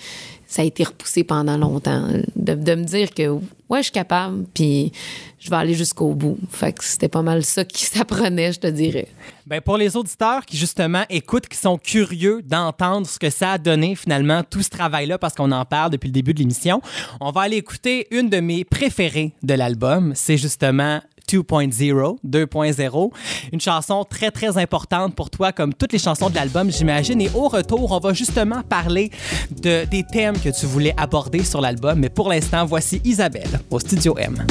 ça 0.46 0.62
a 0.62 0.64
été 0.64 0.84
repoussé 0.84 1.24
pendant 1.24 1.56
longtemps. 1.56 2.08
De, 2.36 2.74
me 2.74 2.84
dire 2.84 3.12
que, 3.12 3.28
ouais, 3.68 3.78
je 3.78 3.84
suis 3.84 3.92
capable, 3.92 4.44
puis 4.54 4.92
je 5.38 5.50
vais 5.50 5.56
aller 5.56 5.74
jusqu'au 5.74 6.14
bout. 6.14 6.38
Fait 6.50 6.72
que 6.72 6.84
c'était 6.84 7.08
pas 7.08 7.22
mal 7.22 7.44
ça 7.44 7.64
qui 7.64 7.84
s'apprenait, 7.86 8.52
je 8.52 8.60
te 8.60 8.66
dirais. 8.66 9.08
Bien, 9.46 9.60
pour 9.60 9.76
les 9.76 9.96
auditeurs 9.96 10.44
qui, 10.46 10.56
justement, 10.56 11.04
écoutent, 11.10 11.48
qui 11.48 11.58
sont 11.58 11.78
curieux 11.78 12.42
d'entendre 12.42 13.06
ce 13.06 13.18
que 13.18 13.30
ça 13.30 13.52
a 13.52 13.58
donné, 13.58 13.94
finalement, 13.94 14.42
tout 14.48 14.62
ce 14.62 14.70
travail-là, 14.70 15.18
parce 15.18 15.34
qu'on 15.34 15.52
en 15.52 15.64
parle 15.64 15.90
depuis 15.90 16.08
le 16.08 16.12
début 16.12 16.34
de 16.34 16.38
l'émission, 16.38 16.80
on 17.20 17.30
va 17.30 17.42
aller 17.42 17.56
écouter 17.56 18.06
une 18.10 18.28
de 18.28 18.38
mes 18.38 18.64
préférées 18.64 19.32
de 19.42 19.54
l'album. 19.54 20.12
C'est 20.14 20.36
justement 20.36 21.00
2.0, 21.28 22.18
2.0. 22.26 23.11
Une 23.52 23.61
chanson 23.61 24.04
très, 24.09 24.30
très 24.30 24.59
importante 24.59 25.14
pour 25.14 25.30
toi, 25.30 25.52
comme 25.52 25.75
toutes 25.75 25.92
les 25.92 25.99
chansons 25.99 26.30
de 26.30 26.35
l'album, 26.35 26.71
j'imagine. 26.71 27.21
Et 27.21 27.30
au 27.35 27.49
retour, 27.49 27.92
on 27.92 27.99
va 27.99 28.12
justement 28.12 28.62
parler 28.62 29.11
de, 29.50 29.85
des 29.85 30.04
thèmes 30.04 30.38
que 30.38 30.49
tu 30.49 30.66
voulais 30.66 30.95
aborder 30.97 31.45
sur 31.45 31.61
l'album. 31.61 31.99
Mais 31.99 32.09
pour 32.09 32.28
l'instant, 32.28 32.64
voici 32.64 33.00
Isabelle 33.04 33.61
au 33.71 33.78
Studio 33.80 34.16
M. 34.18 34.47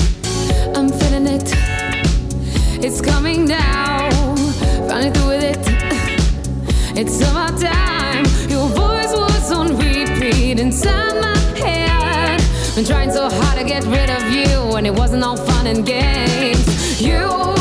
Been 12.76 12.84
trying 12.84 13.10
so 13.10 13.30
hard 13.30 13.58
to 13.58 13.64
get 13.64 13.86
rid 13.86 14.10
of 14.10 14.30
you, 14.34 14.76
and 14.76 14.86
it 14.86 14.94
wasn't 14.94 15.24
all 15.24 15.38
fun 15.38 15.66
and 15.66 15.86
games. 15.86 17.02
You, 17.02 17.56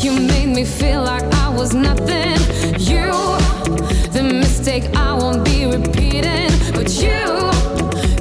you 0.00 0.20
made 0.20 0.48
me 0.48 0.66
feel 0.66 1.02
like 1.02 1.22
I 1.36 1.48
was 1.48 1.72
nothing. 1.72 2.36
You, 2.78 3.10
the 4.12 4.22
mistake 4.22 4.94
I 4.94 5.14
won't 5.14 5.46
be 5.46 5.64
repeating. 5.64 6.50
But 6.74 6.92
you 7.00 7.50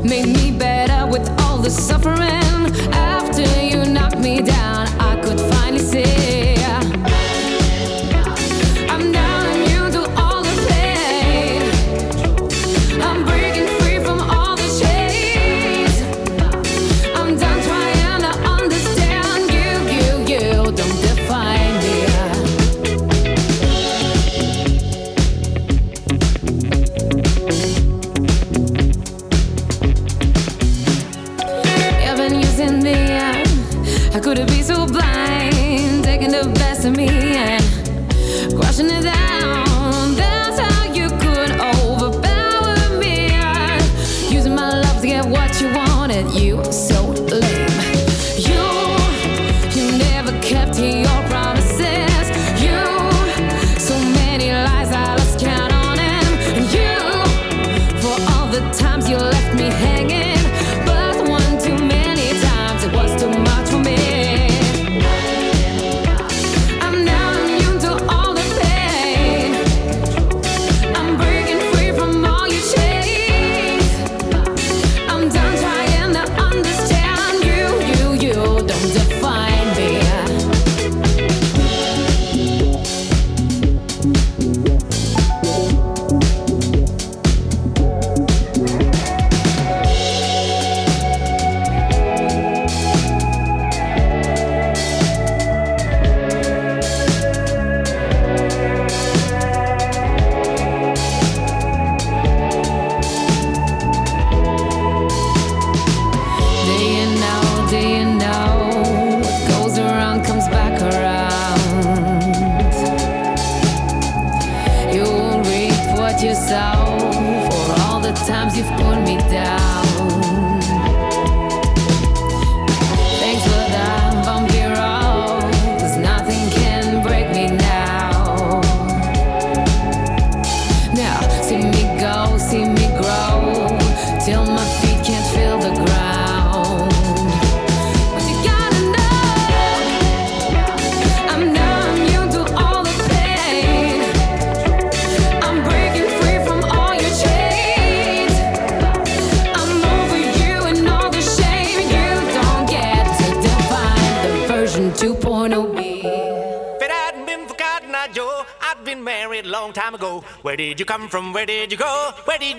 made 0.08 0.28
me 0.28 0.58
better 0.58 1.12
with 1.12 1.28
all 1.42 1.58
the 1.58 1.70
suffering. 1.70 2.43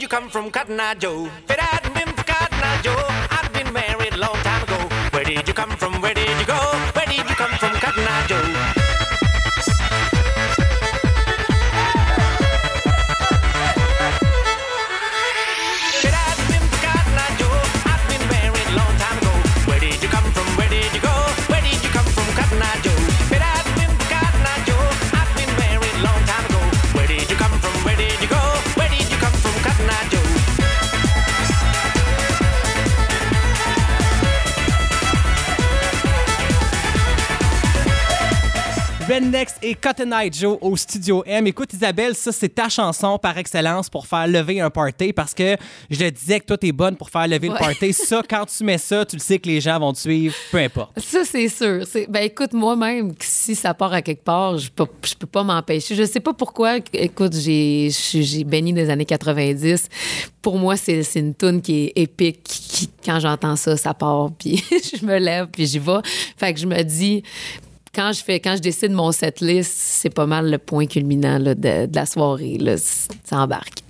You 0.05 0.09
come 0.09 0.29
from, 0.29 0.51
Cotton 0.51 0.79
Eye 0.79 0.95
Joe? 0.95 1.31
Cotton 39.81 40.11
Eye 40.13 40.31
Joe 40.33 40.59
au 40.61 40.77
Studio 40.77 41.23
M. 41.27 41.47
Écoute, 41.47 41.73
Isabelle, 41.73 42.15
ça, 42.15 42.33
c'est 42.33 42.49
ta 42.49 42.69
chanson 42.69 43.19
par 43.19 43.37
excellence 43.39 43.89
pour 43.91 44.07
faire 44.07 44.27
lever 44.27 44.61
un 44.61 44.71
party 44.71 45.13
parce 45.13 45.35
que 45.35 45.57
je 45.91 45.99
te 45.99 46.09
disais 46.11 46.41
que 46.41 46.47
toi, 46.47 46.59
t'es 46.59 46.73
bonne 46.73 46.97
pour 46.97 47.11
faire 47.11 47.27
lever 47.29 47.49
le 47.49 47.55
party. 47.55 47.93
Ça, 47.93 48.23
quand 48.29 48.45
tu 48.47 48.65
mets 48.65 48.79
ça, 48.79 49.05
tu 49.05 49.17
le 49.17 49.21
sais 49.21 49.39
que 49.39 49.49
les 49.49 49.61
gens 49.61 49.79
vont 49.79 49.93
te 49.93 49.99
suivre, 49.99 50.35
peu 50.51 50.59
importe. 50.59 50.99
Ça, 51.01 51.25
c'est 51.25 51.49
sûr. 51.49 51.85
Ben, 52.09 52.23
écoute, 52.25 52.53
moi-même, 52.53 53.13
si 53.21 53.55
ça 53.55 53.75
part 53.75 53.93
à 53.93 54.03
quelque 54.03 54.25
part, 54.25 54.59
je 54.59 54.71
peux, 54.71 54.87
je 55.05 55.15
peux 55.15 55.27
pas 55.27 55.43
m'empêcher. 55.43 55.95
Je 55.95 56.05
sais 56.05 56.21
pas 56.21 56.33
pourquoi. 56.33 56.79
Écoute, 56.93 57.35
j'ai 57.35 57.91
béni 58.45 58.73
des 58.73 58.91
années 58.91 59.05
90. 59.05 59.89
Pour 60.43 60.59
moi, 60.59 60.77
c'est 60.77 61.03
c'est 61.03 61.21
une 61.21 61.35
tune 61.35 61.63
qui 61.63 61.85
est 61.87 61.93
épique. 61.97 62.43
qui- 62.45 62.91
quand 63.05 63.21
j'entends 63.21 63.57
ça, 63.57 63.77
ça 63.77 63.93
part. 63.95 64.31
Puis 64.39 64.63
je 64.71 65.05
me 65.05 65.19
lève, 65.19 65.47
puis 65.53 65.67
j'y 65.67 65.79
vais. 65.79 65.99
Fait 66.37 66.53
que 66.55 66.61
je 66.61 66.67
me 66.67 66.83
dis. 66.83 67.23
Quand 67.95 68.13
je 68.13 68.25
fais, 68.25 68.41
quand 68.41 68.57
je 68.57 68.63
décide 68.63 68.91
mon 68.93 69.13
setlist, 69.13 69.73
c'est 69.73 70.11
pas 70.11 70.27
mal 70.27 70.51
le 70.51 70.59
point 70.59 70.87
culminant 70.87 71.39
de, 71.39 71.89
la 71.95 72.07
soirée. 72.07 72.59
Ça 72.77 73.39
embarque. 73.39 73.81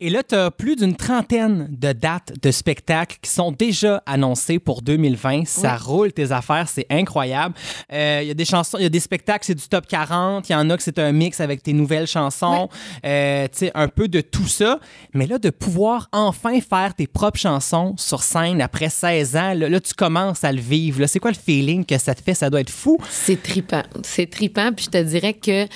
Et 0.00 0.10
là, 0.10 0.22
tu 0.22 0.34
as 0.34 0.50
plus 0.50 0.76
d'une 0.76 0.96
trentaine 0.96 1.68
de 1.70 1.92
dates 1.92 2.32
de 2.42 2.50
spectacles 2.50 3.16
qui 3.22 3.30
sont 3.30 3.52
déjà 3.52 4.02
annoncées 4.06 4.58
pour 4.58 4.82
2020. 4.82 5.46
Ça 5.46 5.76
roule 5.76 6.12
tes 6.12 6.32
affaires, 6.32 6.68
c'est 6.68 6.86
incroyable. 6.90 7.54
Euh, 7.92 8.20
Il 8.22 8.28
y 8.28 8.30
a 8.30 8.34
des 8.34 8.44
chansons, 8.44 8.76
il 8.78 8.82
y 8.82 8.86
a 8.86 8.90
des 8.90 9.00
spectacles, 9.00 9.44
c'est 9.44 9.54
du 9.54 9.66
top 9.68 9.86
40. 9.86 10.48
Il 10.48 10.52
y 10.52 10.56
en 10.56 10.68
a 10.68 10.76
que 10.76 10.82
c'est 10.82 10.98
un 10.98 11.12
mix 11.12 11.40
avec 11.40 11.62
tes 11.62 11.72
nouvelles 11.72 12.06
chansons. 12.08 12.68
Euh, 13.04 13.44
tu 13.52 13.58
sais, 13.58 13.72
un 13.74 13.88
peu 13.88 14.08
de 14.08 14.20
tout 14.20 14.48
ça. 14.48 14.80
Mais 15.14 15.26
là, 15.26 15.38
de 15.38 15.50
pouvoir 15.50 16.08
enfin 16.12 16.60
faire 16.60 16.94
tes 16.94 17.06
propres 17.06 17.38
chansons 17.38 17.94
sur 17.96 18.22
scène 18.22 18.60
après 18.60 18.88
16 18.90 19.36
ans, 19.36 19.54
là, 19.54 19.68
là, 19.68 19.80
tu 19.80 19.94
commences 19.94 20.42
à 20.44 20.52
le 20.52 20.60
vivre. 20.60 21.06
C'est 21.06 21.20
quoi 21.20 21.30
le 21.30 21.36
feeling 21.36 21.84
que 21.84 21.98
ça 21.98 22.14
te 22.14 22.22
fait? 22.22 22.34
Ça 22.34 22.50
doit 22.50 22.60
être 22.60 22.70
fou. 22.70 22.98
C'est 23.10 23.40
tripant. 23.42 23.82
C'est 24.02 24.28
tripant. 24.28 24.72
Puis 24.72 24.86
je 24.86 24.90
te 24.90 25.02
dirais 25.02 25.34
que 25.34 25.66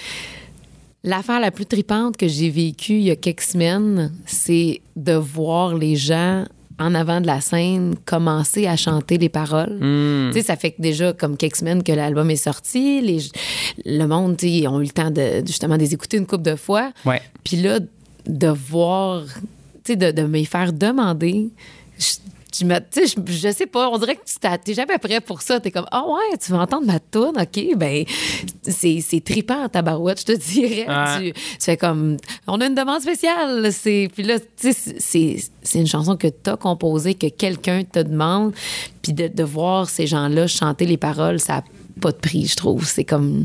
l'affaire 1.08 1.40
la 1.40 1.50
plus 1.50 1.66
tripante 1.66 2.16
que 2.16 2.28
j'ai 2.28 2.50
vécue 2.50 2.94
il 2.94 3.04
y 3.04 3.10
a 3.10 3.16
quelques 3.16 3.40
semaines, 3.42 4.12
c'est 4.26 4.82
de 4.94 5.14
voir 5.14 5.74
les 5.74 5.96
gens 5.96 6.44
en 6.78 6.94
avant 6.94 7.20
de 7.20 7.26
la 7.26 7.40
scène 7.40 7.96
commencer 8.04 8.66
à 8.66 8.76
chanter 8.76 9.18
les 9.18 9.28
paroles. 9.28 9.78
Tu 9.80 10.38
sais, 10.38 10.46
ça 10.46 10.56
fait 10.56 10.72
que 10.72 10.82
déjà 10.82 11.12
comme 11.12 11.36
quelques 11.36 11.56
semaines 11.56 11.82
que 11.82 11.92
l'album 11.92 12.30
est 12.30 12.36
sorti, 12.36 13.00
les, 13.00 13.18
le 13.84 14.04
monde, 14.04 14.40
ils 14.42 14.68
ont 14.68 14.80
eu 14.80 14.84
le 14.84 14.90
temps 14.90 15.10
de 15.10 15.42
justement 15.44 15.76
de 15.76 15.80
les 15.80 15.94
écouter 15.94 16.18
une 16.18 16.26
couple 16.26 16.44
de 16.44 16.56
fois. 16.56 16.92
Ouais. 17.04 17.20
Puis 17.42 17.56
là, 17.56 17.80
de 18.26 18.48
voir, 18.48 19.24
tu 19.82 19.92
sais, 19.92 19.96
de, 19.96 20.12
de 20.12 20.22
me 20.22 20.44
faire 20.44 20.72
demander, 20.72 21.48
je, 21.98 22.16
tu 22.52 22.64
me- 22.64 22.78
tu 22.78 23.06
sais, 23.06 23.14
je, 23.26 23.32
je 23.32 23.52
sais 23.52 23.66
pas, 23.66 23.88
on 23.90 23.98
dirait 23.98 24.16
que 24.16 24.22
tu 24.24 24.34
t'es 24.64 24.74
jamais 24.74 24.98
prêt 24.98 25.20
pour 25.20 25.42
ça. 25.42 25.60
T'es 25.60 25.70
comme, 25.70 25.86
ah 25.90 26.04
ouais, 26.06 26.36
tu 26.42 26.52
veux 26.52 26.58
entendre 26.58 26.86
ma 26.86 26.98
tourne, 27.00 27.36
OK, 27.40 27.76
ben, 27.76 28.04
c'est, 28.62 29.00
c'est 29.00 29.20
trippant 29.22 29.64
en 29.64 29.68
tabarouette, 29.68 30.20
je 30.20 30.24
te 30.26 30.32
dirais. 30.32 30.86
Ouais. 30.88 31.32
Tu, 31.32 31.32
tu 31.32 31.40
fais 31.60 31.76
comme, 31.76 32.16
on 32.46 32.60
a 32.60 32.66
une 32.66 32.74
demande 32.74 33.00
spéciale. 33.00 33.72
C'est, 33.72 34.08
puis 34.14 34.22
là, 34.22 34.38
tu 34.40 34.72
sais, 34.72 34.94
c'est, 34.98 35.36
c'est 35.62 35.78
une 35.80 35.86
chanson 35.86 36.16
que 36.16 36.28
t'as 36.28 36.56
composée, 36.56 37.14
que 37.14 37.28
quelqu'un 37.28 37.84
te 37.84 37.98
demande, 38.00 38.52
puis 39.02 39.12
de, 39.12 39.28
de 39.28 39.42
voir 39.42 39.88
ces 39.88 40.06
gens-là 40.06 40.46
chanter 40.46 40.86
les 40.86 40.96
paroles, 40.96 41.40
ça 41.40 41.56
a 41.58 41.64
pas 42.00 42.12
de 42.12 42.16
prix, 42.16 42.46
je 42.46 42.56
trouve. 42.56 42.86
C'est 42.86 43.04
comme, 43.04 43.44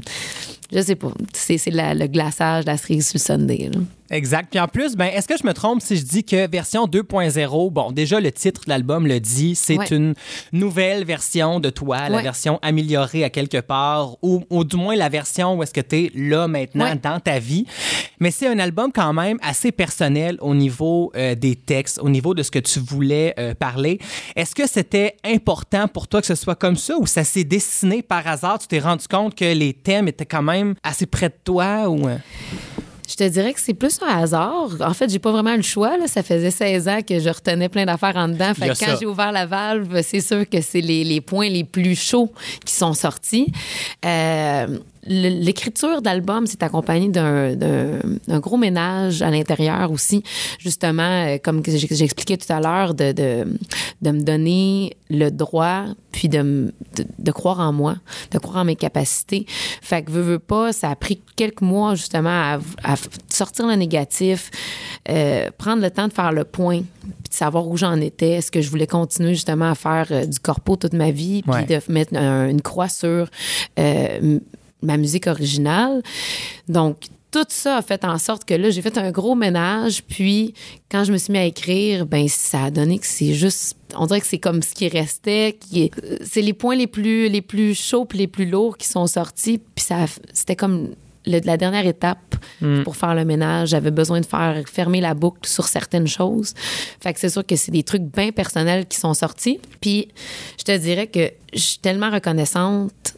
je 0.71 0.79
sais 0.81 0.95
pas, 0.95 1.11
c'est, 1.33 1.57
c'est 1.57 1.71
la- 1.71 1.93
le 1.93 2.07
glaçage, 2.07 2.65
la 2.65 2.77
cerise 2.77 3.07
sur 3.09 3.19
le 3.19 3.23
Sunday. 3.39 3.69
là. 3.73 3.79
Exact. 4.13 4.49
Puis 4.51 4.59
en 4.59 4.67
plus, 4.67 4.95
ben, 4.95 5.07
est-ce 5.07 5.27
que 5.27 5.35
je 5.35 5.45
me 5.45 5.53
trompe 5.53 5.81
si 5.81 5.97
je 5.97 6.03
dis 6.03 6.23
que 6.23 6.47
version 6.49 6.85
2.0, 6.85 7.71
bon, 7.71 7.91
déjà 7.91 8.19
le 8.19 8.31
titre 8.31 8.61
de 8.65 8.69
l'album 8.69 9.07
le 9.07 9.19
dit, 9.19 9.55
c'est 9.55 9.77
Ouais. 9.77 9.87
une 9.89 10.13
nouvelle 10.51 11.03
version 11.03 11.59
de 11.59 11.69
toi, 11.71 12.09
la 12.09 12.17
Ouais. 12.17 12.23
version 12.23 12.59
améliorée 12.61 13.23
à 13.23 13.31
quelque 13.31 13.59
part, 13.59 14.17
ou, 14.21 14.43
ou 14.51 14.63
du 14.63 14.75
moins 14.77 14.95
la 14.95 15.09
version 15.09 15.55
où 15.55 15.63
est-ce 15.63 15.73
que 15.73 15.81
tu 15.81 15.95
es 15.97 16.11
là 16.13 16.47
maintenant 16.47 16.85
Ouais. 16.85 16.95
dans 17.01 17.19
ta 17.19 17.39
vie. 17.39 17.65
Mais 18.19 18.29
c'est 18.29 18.47
un 18.47 18.59
album 18.59 18.91
quand 18.93 19.13
même 19.13 19.39
assez 19.41 19.71
personnel 19.71 20.37
au 20.41 20.53
niveau 20.53 21.11
euh, 21.15 21.33
des 21.33 21.55
textes, 21.55 21.99
au 21.99 22.09
niveau 22.09 22.35
de 22.35 22.43
ce 22.43 22.51
que 22.51 22.59
tu 22.59 22.79
voulais 22.79 23.33
euh, 23.39 23.55
parler. 23.55 23.97
Est-ce 24.35 24.53
que 24.53 24.67
c'était 24.67 25.15
important 25.25 25.87
pour 25.87 26.07
toi 26.07 26.21
que 26.21 26.27
ce 26.27 26.35
soit 26.35 26.55
comme 26.55 26.75
ça 26.75 26.95
ou 26.99 27.07
ça 27.07 27.23
s'est 27.23 27.43
dessiné 27.43 28.03
par 28.03 28.27
hasard? 28.27 28.59
Tu 28.59 28.67
t'es 28.67 28.79
rendu 28.79 29.07
compte 29.07 29.33
que 29.35 29.45
les 29.53 29.73
thèmes 29.73 30.07
étaient 30.07 30.25
quand 30.27 30.43
même 30.43 30.75
assez 30.83 31.07
près 31.07 31.29
de 31.29 31.35
toi 31.43 31.89
ou... 31.89 32.07
Je 33.07 33.15
te 33.15 33.23
dirais 33.27 33.53
que 33.53 33.59
c'est 33.59 33.73
plus 33.73 33.99
un 34.01 34.21
hasard. 34.23 34.69
En 34.79 34.93
fait, 34.93 35.09
j'ai 35.09 35.19
pas 35.19 35.31
vraiment 35.31 35.55
le 35.55 35.61
choix. 35.61 35.97
là. 35.97 36.07
Ça 36.07 36.23
faisait 36.23 36.51
16 36.51 36.87
ans 36.87 36.99
que 37.07 37.19
je 37.19 37.29
retenais 37.29 37.69
plein 37.69 37.85
d'affaires 37.85 38.15
en 38.15 38.27
dedans. 38.29 38.53
Fait 38.53 38.69
que 38.69 38.79
quand 38.79 38.97
j'ai 38.99 39.05
ouvert 39.05 39.31
la 39.31 39.45
valve, 39.45 40.01
c'est 40.03 40.21
sûr 40.21 40.47
que 40.49 40.61
c'est 40.61 40.81
les, 40.81 41.03
les 41.03 41.21
points 41.21 41.49
les 41.49 41.63
plus 41.63 41.95
chauds 41.95 42.31
qui 42.65 42.73
sont 42.73 42.93
sortis. 42.93 43.51
Euh, 44.05 44.79
L'écriture 45.05 46.01
d'album 46.01 46.47
s'est 46.47 46.63
accompagnée 46.63 47.09
d'un- 47.09 47.99
gros 48.39 48.57
ménage 48.57 49.21
à 49.21 49.29
l'intérieur 49.29 49.91
aussi, 49.91 50.23
justement, 50.59 51.03
euh, 51.27 51.37
comme 51.43 51.61
j'expliquais 51.65 52.37
tout 52.37 52.51
à 52.51 52.59
l'heure, 52.59 52.93
de, 52.93 53.11
de, 53.11 53.45
de 54.01 54.11
me 54.11 54.21
donner 54.21 54.95
le 55.09 55.29
droit, 55.29 55.85
puis 56.11 56.29
de, 56.29 56.73
de, 56.95 57.05
de 57.19 57.31
croire 57.31 57.59
en 57.59 57.73
moi, 57.73 57.95
de 58.31 58.37
croire 58.39 58.57
en 58.57 58.65
mes 58.65 58.75
capacités. 58.75 59.45
Fait 59.81 60.03
que, 60.03 60.11
veux, 60.11 60.21
veux 60.21 60.39
pas, 60.39 60.71
ça 60.73 60.89
a 60.89 60.95
pris 60.95 61.19
quelques 61.35 61.61
mois, 61.61 61.95
justement, 61.95 62.29
à, 62.29 62.59
à 62.83 62.95
sortir 63.29 63.67
le 63.67 63.75
négatif, 63.75 64.51
euh, 65.09 65.49
prendre 65.57 65.81
le 65.81 65.91
temps 65.91 66.07
de 66.07 66.13
faire 66.13 66.31
le 66.31 66.43
point, 66.43 66.79
puis 67.01 67.29
de 67.29 67.33
savoir 67.35 67.67
où 67.67 67.75
j'en 67.77 67.99
étais. 67.99 68.31
Est-ce 68.31 68.51
que 68.51 68.61
je 68.61 68.69
voulais 68.69 68.87
continuer, 68.87 69.33
justement, 69.33 69.71
à 69.71 69.75
faire 69.75 70.07
euh, 70.11 70.25
du 70.25 70.39
corpo 70.39 70.75
toute 70.75 70.93
ma 70.93 71.11
vie, 71.11 71.41
puis 71.41 71.51
Ouais. 71.51 71.65
de 71.65 71.79
mettre 71.91 72.15
un- 72.15 72.47
une 72.49 72.61
croix 72.61 72.87
sur 72.89 73.27
euh, 73.79 74.39
ma 74.83 74.97
musique 74.97 75.27
originale. 75.27 76.03
Donc, 76.67 76.97
tout 77.31 77.45
ça 77.49 77.77
a 77.77 77.81
fait 77.81 78.05
en 78.05 78.19
sorte 78.19 78.45
que 78.45 78.53
là, 78.53 78.69
j'ai 78.69 78.83
fait 78.83 78.95
un 78.99 79.09
gros 79.09 79.33
ménage. 79.33 80.03
Puis, 80.03 80.53
quand 80.91 81.03
je 81.03 81.11
me 81.11 81.17
suis 81.17 81.31
mis 81.33 81.39
à 81.39 81.45
écrire, 81.45 82.05
ben 82.05 82.27
ça 82.27 82.65
a 82.65 82.69
donné 82.71 82.99
que 82.99 83.07
c'est 83.07 83.33
juste. 83.33 83.75
On 83.97 84.05
dirait 84.05 84.21
que 84.21 84.27
c'est 84.27 84.37
comme 84.37 84.61
ce 84.61 84.75
qui 84.75 84.87
restait. 84.87 85.57
qui 85.59 85.83
est- 85.83 85.91
C'est 86.23 86.41
les 86.43 86.53
points 86.53 86.75
les 86.75 86.85
plus, 86.85 87.29
les 87.29 87.41
plus 87.41 87.73
chauds 87.73 88.05
puis 88.05 88.19
les 88.19 88.27
plus 88.27 88.45
lourds 88.45 88.77
qui 88.77 88.87
sont 88.87 89.07
sortis. 89.07 89.57
Puis, 89.73 89.83
ça, 89.85 90.05
c'était 90.31 90.55
comme 90.55 90.89
le- 91.25 91.39
la 91.43 91.57
dernière 91.57 91.87
étape 91.87 92.35
pour 92.83 92.95
faire 92.97 93.15
le 93.15 93.25
ménage. 93.25 93.69
J'avais 93.69 93.91
besoin 93.91 94.19
de 94.21 94.25
faire 94.27 94.61
fermer 94.71 95.01
la 95.01 95.15
boucle 95.15 95.47
sur 95.49 95.67
certaines 95.67 96.07
choses. 96.07 96.53
Fait 96.99 97.13
que 97.13 97.19
c'est 97.19 97.29
sûr 97.29 97.43
que 97.45 97.55
c'est 97.55 97.71
des 97.71 97.83
trucs 97.83 98.03
bien 98.03 98.31
personnels 98.31 98.85
qui 98.87 98.97
sont 98.99 99.13
sortis. 99.15 99.59
Puis, 99.81 100.09
je 100.59 100.65
te 100.65 100.77
dirais 100.77 101.07
que 101.07 101.31
je 101.53 101.59
suis 101.59 101.79
tellement 101.79 102.11
reconnaissante 102.11 103.15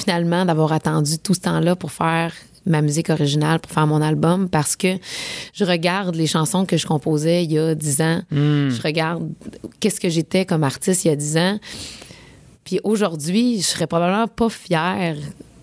finalement 0.00 0.44
d'avoir 0.44 0.72
attendu 0.72 1.18
tout 1.18 1.34
ce 1.34 1.40
temps-là 1.40 1.76
pour 1.76 1.92
faire 1.92 2.32
ma 2.66 2.82
musique 2.82 3.10
originale, 3.10 3.58
pour 3.58 3.72
faire 3.72 3.86
mon 3.86 4.02
album, 4.02 4.48
parce 4.48 4.76
que 4.76 4.98
je 5.54 5.64
regarde 5.64 6.14
les 6.14 6.26
chansons 6.26 6.66
que 6.66 6.76
je 6.76 6.86
composais 6.86 7.44
il 7.44 7.52
y 7.52 7.58
a 7.58 7.74
10 7.74 8.00
ans. 8.02 8.22
Je 8.30 8.82
regarde 8.82 9.30
qu'est-ce 9.80 10.00
que 10.00 10.08
j'étais 10.08 10.44
comme 10.44 10.64
artiste 10.64 11.04
il 11.04 11.08
y 11.08 11.10
a 11.10 11.16
10 11.16 11.36
ans. 11.38 11.58
Puis 12.64 12.80
aujourd'hui, 12.84 13.58
je 13.58 13.66
serais 13.66 13.86
probablement 13.86 14.28
pas 14.28 14.50
fière 14.50 15.16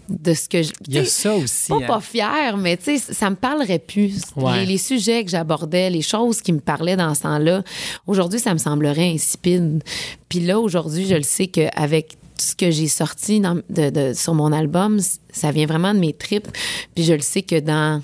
de 0.09 0.33
ce 0.33 0.47
que 0.49 0.63
je. 0.63 0.71
Il 0.87 0.95
y 0.95 0.99
a 0.99 1.05
ça 1.05 1.35
aussi. 1.35 1.69
Pas, 1.69 1.75
hein. 1.75 1.87
pas 1.87 1.99
fière, 1.99 2.57
mais 2.57 2.77
tu 2.77 2.97
sais, 2.97 3.13
ça 3.13 3.29
me 3.29 3.35
parlerait 3.35 3.79
plus. 3.79 4.21
Ouais. 4.35 4.59
Les, 4.59 4.65
les 4.65 4.77
sujets 4.77 5.23
que 5.23 5.29
j'abordais, 5.29 5.89
les 5.89 6.01
choses 6.01 6.41
qui 6.41 6.53
me 6.53 6.59
parlaient 6.59 6.95
dans 6.95 7.13
ce 7.13 7.23
temps-là, 7.23 7.63
aujourd'hui, 8.07 8.39
ça 8.39 8.53
me 8.53 8.59
semblerait 8.59 9.09
insipide. 9.09 9.83
Puis 10.29 10.39
là, 10.39 10.59
aujourd'hui, 10.59 11.05
je 11.07 11.15
le 11.15 11.23
sais 11.23 11.47
qu'avec 11.47 12.17
ce 12.39 12.55
que 12.55 12.71
j'ai 12.71 12.87
sorti 12.87 13.39
de- 13.41 13.89
de- 13.89 14.13
sur 14.13 14.33
mon 14.33 14.51
album, 14.51 14.99
ça 15.31 15.51
vient 15.51 15.65
vraiment 15.65 15.93
de 15.93 15.99
mes 15.99 16.13
tripes. 16.13 16.47
Puis 16.95 17.03
je 17.03 17.13
le 17.13 17.21
sais 17.21 17.41
que 17.41 17.59
dans 17.59 18.01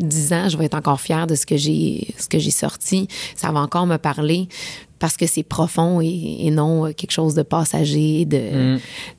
10 0.00 0.32
ans, 0.32 0.48
je 0.48 0.56
vais 0.58 0.66
être 0.66 0.74
encore 0.74 1.00
fière 1.00 1.26
de 1.26 1.34
ce 1.34 1.46
que 1.46 1.56
j'ai 1.56 2.14
ce 2.18 2.28
que 2.28 2.38
j'ai 2.38 2.50
sorti. 2.50 3.08
Ça 3.34 3.50
va 3.50 3.60
encore 3.60 3.86
me 3.86 3.96
parler. 3.96 4.48
Parce 4.98 5.16
que 5.16 5.26
c'est 5.26 5.42
profond 5.42 6.00
et, 6.00 6.38
et 6.46 6.50
non 6.50 6.86
euh, 6.86 6.92
quelque 6.92 7.10
chose 7.12 7.34
de 7.34 7.42
passager. 7.42 8.24
De, 8.24 8.36
Mm. 8.36 8.78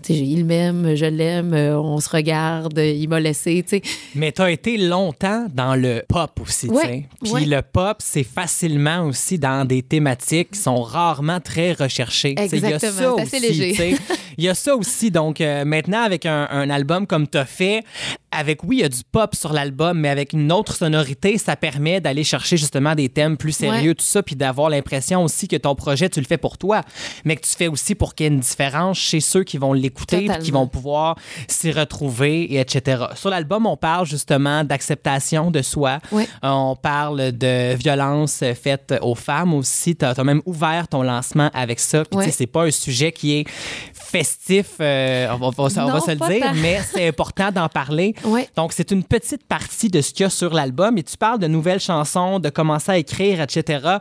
il 0.10 0.46
m'aime, 0.46 0.96
je 0.96 1.06
l'aime, 1.06 1.54
euh, 1.54 1.78
on 1.80 2.00
se 2.00 2.10
regarde, 2.10 2.78
il 2.78 3.08
m'a 3.08 3.20
laissé. 3.20 3.64
tu 3.64 3.78
sais. 3.78 3.82
Mais 4.16 4.32
tu 4.32 4.42
as 4.42 4.52
été 4.52 4.78
longtemps 4.78 5.46
dans 5.54 5.76
le 5.76 6.04
pop 6.08 6.40
aussi. 6.42 6.68
Puis 6.68 7.32
ouais. 7.32 7.46
le 7.46 7.62
pop, 7.62 7.98
c'est 8.00 8.24
facilement 8.24 9.06
aussi 9.06 9.38
dans 9.40 9.66
des 9.66 9.82
thématiques 9.82 10.52
qui 10.52 10.60
sont 10.60 10.82
rarement 10.82 11.40
très 11.40 11.74
recherchées. 11.74 12.36
Exactement, 12.38 13.16
c'est 13.18 13.22
assez 13.22 13.40
léger. 13.40 13.96
Il 14.38 14.44
y 14.44 14.50
a 14.50 14.56
ça 14.56 14.76
aussi. 14.76 15.12
Donc 15.12 15.42
euh, 15.42 15.66
maintenant, 15.66 16.02
avec 16.04 16.26
un, 16.26 16.48
un 16.52 16.70
album 16.70 17.06
comme 17.08 17.28
tu 17.28 17.38
as 17.38 17.46
fait, 17.46 17.84
avec, 18.32 18.64
oui, 18.64 18.78
il 18.78 18.82
y 18.82 18.84
a 18.84 18.90
du 18.90 19.02
pop 19.12 19.34
sur 19.36 19.52
l'album, 19.54 20.00
mais 20.00 20.10
avec 20.10 20.34
une 20.34 20.52
autre 20.52 20.76
sonorité, 20.76 21.38
ça 21.38 21.56
permet 21.56 22.00
d'aller 22.02 22.24
chercher 22.24 22.56
justement 22.58 22.94
des 22.94 23.10
thèmes 23.10 23.38
plus 23.38 23.52
sérieux, 23.52 23.90
Ouais. 23.90 23.96
tout 23.96 24.06
ça, 24.06 24.22
puis 24.22 24.36
d'avoir 24.36 24.70
l'impression 24.70 25.24
aussi 25.24 25.48
que 25.48 25.56
ton 25.68 25.76
projet, 25.76 26.10
tu 26.10 26.20
le 26.20 26.26
fais 26.26 26.38
pour 26.38 26.58
toi, 26.58 26.82
mais 27.26 27.36
que 27.36 27.42
tu 27.46 27.52
fais 27.56 27.68
aussi 27.68 27.94
pour 27.96 28.16
qu'il 28.16 28.26
y 28.26 28.30
ait 28.30 28.34
une 28.34 28.40
différence 28.40 28.98
chez 28.98 29.20
ceux 29.20 29.44
qui 29.44 29.58
vont 29.58 29.74
l'écouter, 29.74 30.28
qui 30.42 30.52
vont 30.52 30.68
pouvoir 30.68 31.16
s'y 31.48 31.72
retrouver, 31.72 32.44
et 32.54 32.60
etc. 32.60 33.04
Sur 33.16 33.30
l'album, 33.30 33.66
on 33.66 33.78
parle 33.78 34.06
justement 34.06 34.64
d'acceptation 34.64 35.52
de 35.52 35.62
soi. 35.62 36.00
Euh, 36.14 36.24
On 36.44 36.76
parle 36.76 37.32
de 37.32 37.76
violence 37.76 38.44
faite 38.64 38.94
aux 39.02 39.16
femmes 39.16 39.54
aussi. 39.54 39.96
Tu 39.96 40.06
as, 40.06 40.24
même 40.24 40.42
ouvert 40.46 40.88
ton 40.88 41.04
lancement 41.04 41.50
avec 41.54 41.80
ça. 41.80 42.04
Puis, 42.06 42.18
Ouais. 42.20 42.32
c'est 42.32 42.48
pas 42.48 42.64
un 42.66 42.72
sujet 42.72 43.12
qui 43.12 43.38
est 43.40 43.46
festif, 43.94 44.68
euh, 44.80 45.28
on 45.34 45.38
va, 45.38 45.48
on 45.48 45.50
va- 45.50 45.64
on 45.64 45.88
va 45.88 45.94
Non, 45.94 46.00
se 46.00 46.12
le 46.12 46.28
dire, 46.34 46.54
mais 46.56 46.80
c'est 46.94 47.08
important 47.08 47.52
d'en 47.52 47.68
parler. 47.70 48.14
Donc, 48.56 48.74
c'est 48.74 48.92
une 48.92 49.04
petite 49.04 49.46
partie 49.46 49.90
de 49.90 50.02
ce 50.02 50.12
qu'il 50.14 50.24
y 50.24 50.26
a 50.26 50.30
sur 50.30 50.54
l'album. 50.54 50.98
Et 50.98 51.04
tu 51.04 51.18
parles 51.18 51.40
de 51.40 51.48
nouvelles 51.48 51.80
chansons, 51.82 52.40
de 52.40 52.50
commencer 52.50 52.92
à 52.92 52.98
écrire, 52.98 53.42
etc. 53.42 53.98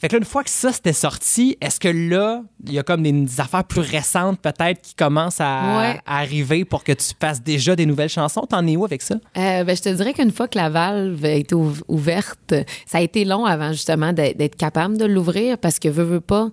Fait 0.00 0.08
que 0.08 0.14
là, 0.14 0.18
une 0.18 0.24
fois 0.24 0.44
que 0.44 0.50
ça 0.50 0.72
c'était 0.72 0.92
sorti, 0.92 1.56
est-ce 1.60 1.80
que 1.80 1.88
là, 1.88 2.42
il 2.66 2.72
y 2.74 2.78
a 2.78 2.82
comme 2.82 3.02
des, 3.02 3.12
des 3.12 3.40
affaires 3.40 3.64
plus 3.64 3.80
récentes 3.80 4.38
peut-être 4.40 4.82
qui 4.82 4.94
commencent 4.94 5.40
à, 5.40 5.78
Ouais. 5.78 6.00
à 6.04 6.18
arriver 6.18 6.64
pour 6.64 6.84
que 6.84 6.92
tu 6.92 7.12
fasses 7.18 7.42
déjà 7.42 7.74
des 7.76 7.86
nouvelles 7.86 8.08
chansons? 8.10 8.42
T'en 8.42 8.66
es 8.66 8.76
où 8.76 8.84
avec 8.84 9.00
ça? 9.02 9.14
Euh, 9.36 9.64
ben, 9.64 9.74
je 9.76 9.82
te 9.82 9.88
dirais 9.88 10.12
qu'une 10.12 10.32
fois 10.32 10.48
que 10.48 10.58
la 10.58 10.68
valve 10.68 11.24
a 11.24 11.30
été 11.30 11.54
ouv- 11.54 11.82
ouverte, 11.88 12.54
ça 12.86 12.98
a 12.98 13.00
été 13.00 13.24
long 13.24 13.44
avant 13.46 13.72
justement 13.72 14.12
d'être 14.12 14.56
capable 14.56 14.98
de 14.98 15.04
l'ouvrir 15.06 15.56
parce 15.58 15.78
que 15.78 15.88
veux, 15.88 16.04
veux 16.04 16.20
pas. 16.20 16.50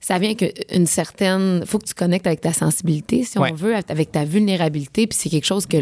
Ça 0.00 0.18
vient 0.18 0.34
qu'une 0.34 0.86
certaine. 0.86 1.64
faut 1.66 1.78
que 1.78 1.86
tu 1.86 1.94
connectes 1.94 2.26
avec 2.26 2.42
ta 2.42 2.52
sensibilité, 2.52 3.24
si 3.24 3.38
Ouais. 3.38 3.50
on 3.52 3.54
veut, 3.54 3.74
avec 3.88 4.12
ta 4.12 4.24
vulnérabilité. 4.26 5.06
Puis 5.06 5.18
c'est 5.18 5.30
quelque 5.30 5.46
chose 5.46 5.64
que 5.66 5.78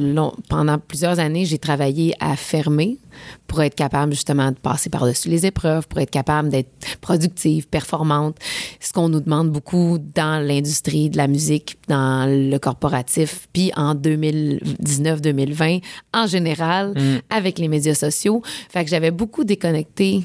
pendant 0.48 0.78
plusieurs 0.78 1.18
années, 1.18 1.44
j'ai 1.44 1.58
travaillé 1.58 2.14
à 2.20 2.36
fermer 2.36 2.98
pour 3.46 3.62
être 3.62 3.74
capable 3.74 4.12
justement 4.12 4.50
de 4.50 4.56
passer 4.56 4.90
par-dessus 4.90 5.28
les 5.28 5.46
épreuves, 5.46 5.86
pour 5.88 6.00
être 6.00 6.10
capable 6.10 6.48
d'être 6.48 6.70
productive, 7.00 7.66
performante. 7.68 8.36
Ce 8.80 8.92
qu'on 8.92 9.08
nous 9.08 9.20
demande 9.20 9.50
beaucoup 9.50 9.98
dans 10.14 10.44
l'industrie 10.44 11.10
de 11.10 11.16
la 11.16 11.28
musique, 11.28 11.76
dans 11.88 12.26
le 12.28 12.58
corporatif, 12.58 13.48
puis 13.52 13.72
en 13.76 13.94
2019-2020, 13.94 15.82
en 16.14 16.26
général, 16.26 16.94
avec 17.30 17.58
les 17.58 17.68
médias 17.68 17.94
sociaux. 17.94 18.42
Fait 18.68 18.84
que 18.84 18.90
j'avais 18.90 19.10
beaucoup 19.10 19.44
déconnecté 19.44 20.22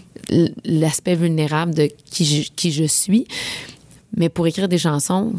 l'aspect 0.65 1.15
vulnérable 1.15 1.73
de 1.73 1.89
qui 2.05 2.25
je, 2.25 2.51
qui 2.51 2.71
je 2.71 2.83
suis. 2.85 3.27
Mais 4.15 4.29
pour 4.29 4.47
écrire 4.47 4.67
des 4.67 4.77
chansons, 4.77 5.33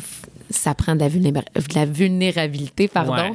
ça 0.50 0.74
prend 0.74 0.94
de 0.94 1.00
la, 1.00 1.08
vulnéra- 1.08 1.44
de 1.54 1.74
la 1.74 1.84
vulnérabilité, 1.84 2.88
pardon. 2.88 3.12
Ouais. 3.30 3.32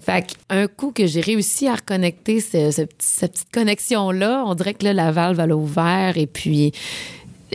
Fait 0.00 0.26
qu'un 0.48 0.66
coup 0.66 0.90
que 0.92 1.06
j'ai 1.06 1.20
réussi 1.20 1.68
à 1.68 1.74
reconnecter 1.76 2.40
ce- 2.40 2.70
ce 2.70 2.82
petit- 2.82 2.96
cette 3.06 3.32
petite 3.32 3.50
connexion-là, 3.52 4.44
on 4.46 4.54
dirait 4.54 4.74
que 4.74 4.84
là, 4.84 4.92
la 4.92 5.12
valve, 5.12 5.38
elle 5.40 5.52
a 5.52 5.56
ouvert 5.56 6.16
et 6.16 6.26
puis 6.26 6.72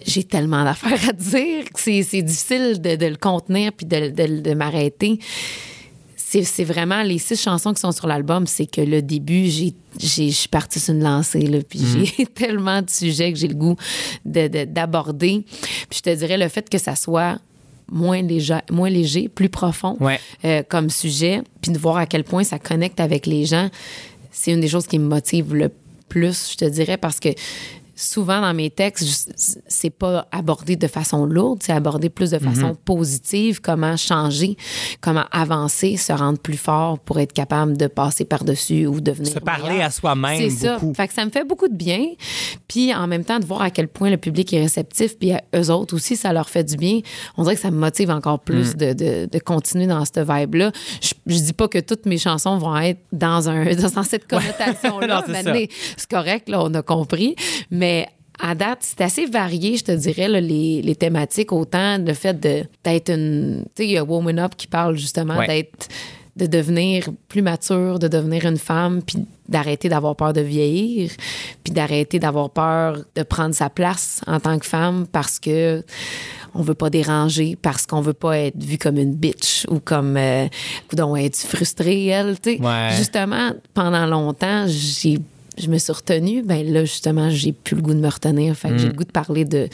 j'ai 0.06 0.24
tellement 0.24 0.64
d'affaires 0.64 1.10
à 1.10 1.14
dire 1.14 1.66
que 1.74 1.80
c'est 1.80 2.22
difficile 2.22 2.80
de, 2.82 2.96
de 2.96 3.06
le 3.08 3.18
contenir 3.18 3.74
puis 3.74 3.86
de, 3.86 4.10
de- 4.10 4.40
de 4.42 4.54
m'arrêter. 4.54 5.20
C'est 6.16 6.64
vraiment 6.64 7.02
les 7.04 7.18
six 7.18 7.36
chansons 7.42 7.74
qui 7.74 7.82
sont 7.82 7.92
sur 7.92 8.08
l'album, 8.08 8.48
c'est 8.48 8.66
que 8.66 8.80
le 8.80 9.02
début, 9.02 9.50
je 9.50 9.72
suis 10.32 10.48
partie 10.50 10.80
sur 10.80 10.94
une 10.94 11.04
lancée, 11.04 11.42
là, 11.42 11.58
puis 11.68 11.82
j'ai 12.18 12.26
tellement 12.34 12.82
de 12.82 12.90
sujets 12.90 13.34
que 13.34 13.38
j'ai 13.38 13.50
le 13.50 13.56
goût 13.56 13.76
de- 14.24 14.48
de- 14.48 14.64
d'aborder. 14.64 15.44
Puis 15.90 15.98
je 15.98 16.02
te 16.02 16.16
dirais, 16.16 16.38
le 16.38 16.48
fait 16.48 16.70
que 16.70 16.78
ça 16.78 16.96
soit 16.96 17.38
moins 17.92 18.22
léger, 18.22 18.60
moins 18.72 18.90
léger 18.90 19.30
plus 19.30 19.50
profond 19.50 19.98
Ouais. 20.00 20.20
euh, 20.46 20.64
comme 20.68 20.90
sujet, 20.90 21.42
puis 21.62 21.72
de 21.72 21.78
voir 21.78 21.98
à 21.98 22.06
quel 22.06 22.24
point 22.24 22.44
ça 22.44 22.58
connecte 22.58 23.00
avec 23.00 23.26
les 23.28 23.46
gens, 23.46 23.70
c'est 24.32 24.52
une 24.52 24.62
des 24.62 24.70
choses 24.70 24.88
qui 24.88 24.98
me 24.98 25.08
motive 25.08 25.54
le 25.54 25.70
plus, 26.10 26.52
je 26.54 26.58
te 26.58 26.66
dirais, 26.66 26.98
parce 26.98 27.20
que 27.20 27.30
souvent 28.02 28.42
dans 28.42 28.54
mes 28.54 28.70
textes, 28.70 29.32
c'est 29.68 29.90
pas 29.90 30.28
abordé 30.32 30.76
de 30.76 30.88
façon 30.88 31.26
lourde, 31.26 31.60
c'est 31.62 31.72
abordé 31.74 32.10
plus 32.10 32.32
de 32.32 32.40
façon 32.40 32.76
positive, 32.76 33.62
comment 33.62 33.96
changer, 33.98 34.58
comment 35.02 35.26
avancer, 35.32 35.98
se 35.98 36.12
rendre 36.12 36.40
plus 36.40 36.58
fort 36.58 36.98
pour 37.00 37.20
être 37.20 37.34
capable 37.34 37.78
de 37.78 37.88
passer 37.88 38.26
par-dessus 38.26 38.88
ou 38.88 39.02
devenir 39.02 39.32
Se 39.34 39.40
parler 39.40 39.70
meilleur. 39.74 39.86
à 39.86 39.92
soi-même 39.92 40.38
C'est 40.40 40.50
ça. 40.50 40.80
Fait 40.96 41.08
que 41.08 41.14
ça 41.14 41.26
me 41.26 41.30
fait 41.30 41.44
beaucoup 41.48 41.68
de 41.68 41.76
bien. 41.76 42.06
Puis 42.68 42.94
en 42.94 43.06
même 43.08 43.24
temps, 43.24 43.40
de 43.40 43.46
voir 43.46 43.62
à 43.62 43.70
quel 43.70 43.88
point 43.88 44.10
le 44.10 44.18
public 44.18 44.52
est 44.54 44.62
réceptif, 44.62 45.18
puis 45.20 45.34
à 45.34 45.42
eux 45.56 45.70
autres 45.70 45.96
aussi, 45.96 46.16
ça 46.16 46.34
leur 46.34 46.50
fait 46.50 46.64
du 46.64 46.78
bien. 46.78 47.00
On 47.38 47.44
dirait 47.44 47.56
que 47.56 47.62
ça 47.62 47.72
me 47.72 47.78
motive 47.78 48.10
encore 48.10 48.40
Mm. 48.42 48.46
plus 48.46 48.76
de, 48.76 48.94
de- 48.94 49.26
de 49.32 49.40
continuer 49.40 49.88
dans 49.88 50.04
cette 50.06 50.20
vibe-là. 50.28 50.72
Je, 51.02 51.14
je 51.28 51.38
dis 51.40 51.54
pas 51.54 51.68
que 51.68 51.78
toutes 51.80 52.06
mes 52.06 52.18
chansons 52.18 52.58
vont 52.58 52.76
être 52.78 53.00
dans, 53.12 53.48
un, 53.50 53.66
dans 53.96 54.04
cette 54.04 54.28
connotation-là. 54.28 55.24
C'est 55.98 56.10
correct, 56.10 56.50
là, 56.50 56.64
on 56.64 56.74
a 56.74 56.82
compris. 56.82 57.36
Mais 57.70 57.91
à 58.40 58.56
date, 58.56 58.80
c'est 58.82 59.02
assez 59.02 59.26
varié, 59.28 59.78
je 59.78 59.84
te 59.84 59.92
dirais, 59.92 60.28
là, 60.28 60.42
les, 60.42 60.82
les 60.82 60.96
thématiques. 60.96 61.52
Autant 61.52 61.98
le 62.00 62.14
fait 62.14 62.40
de- 62.40 62.64
d'être 62.84 63.10
une. 63.12 63.66
Tu 63.76 63.84
sais, 63.84 63.88
il 63.90 63.92
y 63.92 63.98
a 63.98 64.04
Woman 64.04 64.40
Up 64.40 64.54
qui 64.58 64.68
parle 64.68 64.98
justement 64.98 65.38
Ouais. 65.38 65.48
d'être 65.48 65.88
de 66.38 66.46
devenir 66.46 67.10
plus 67.28 67.42
mature, 67.42 68.00
de 68.00 68.08
devenir 68.08 68.46
une 68.46 68.58
femme, 68.58 69.02
puis 69.06 69.18
d'arrêter 69.50 69.90
d'avoir 69.90 70.16
peur 70.16 70.32
de 70.32 70.40
vieillir, 70.40 71.12
puis 71.62 71.74
d'arrêter 71.74 72.20
d'avoir 72.20 72.50
peur 72.52 73.00
de 73.18 73.24
prendre 73.24 73.54
sa 73.54 73.70
place 73.70 74.22
en 74.28 74.40
tant 74.40 74.58
que 74.58 74.66
femme 74.66 75.08
parce 75.12 75.40
que 75.40 75.84
on 76.56 76.62
veut 76.62 76.74
pas 76.74 76.90
déranger, 76.90 77.58
parce 77.62 77.86
qu'on 77.86 78.00
veut 78.00 78.14
pas 78.14 78.38
être 78.40 78.58
vu 78.64 78.78
comme 78.78 78.98
une 78.98 79.14
bitch 79.14 79.66
ou 79.70 79.80
comme 79.80 80.16
euh, 80.16 80.48
es-tu 81.18 81.48
frustrée 81.48 82.06
elle, 82.08 82.40
tu 82.40 82.56
sais? 82.58 82.62
Ouais. 82.62 82.90
Justement, 82.98 83.52
pendant 83.74 84.06
longtemps, 84.06 84.66
j'ai 84.68 85.20
je 85.58 85.68
me 85.68 85.78
suis 85.78 85.92
retenue, 85.92 86.44
ben 86.44 86.66
là 86.72 86.86
justement, 86.86 87.30
j'ai 87.30 87.52
plus 87.52 87.76
le 87.76 87.82
goût 87.82 87.94
de 87.94 88.00
me 88.00 88.10
retenir, 88.10 88.56
fait 88.56 88.70
que 88.70 88.78
j'ai 88.78 88.88
le 88.88 88.94
goût 88.94 89.04
de 89.04 89.12
parler 89.12 89.46
de 89.46 89.68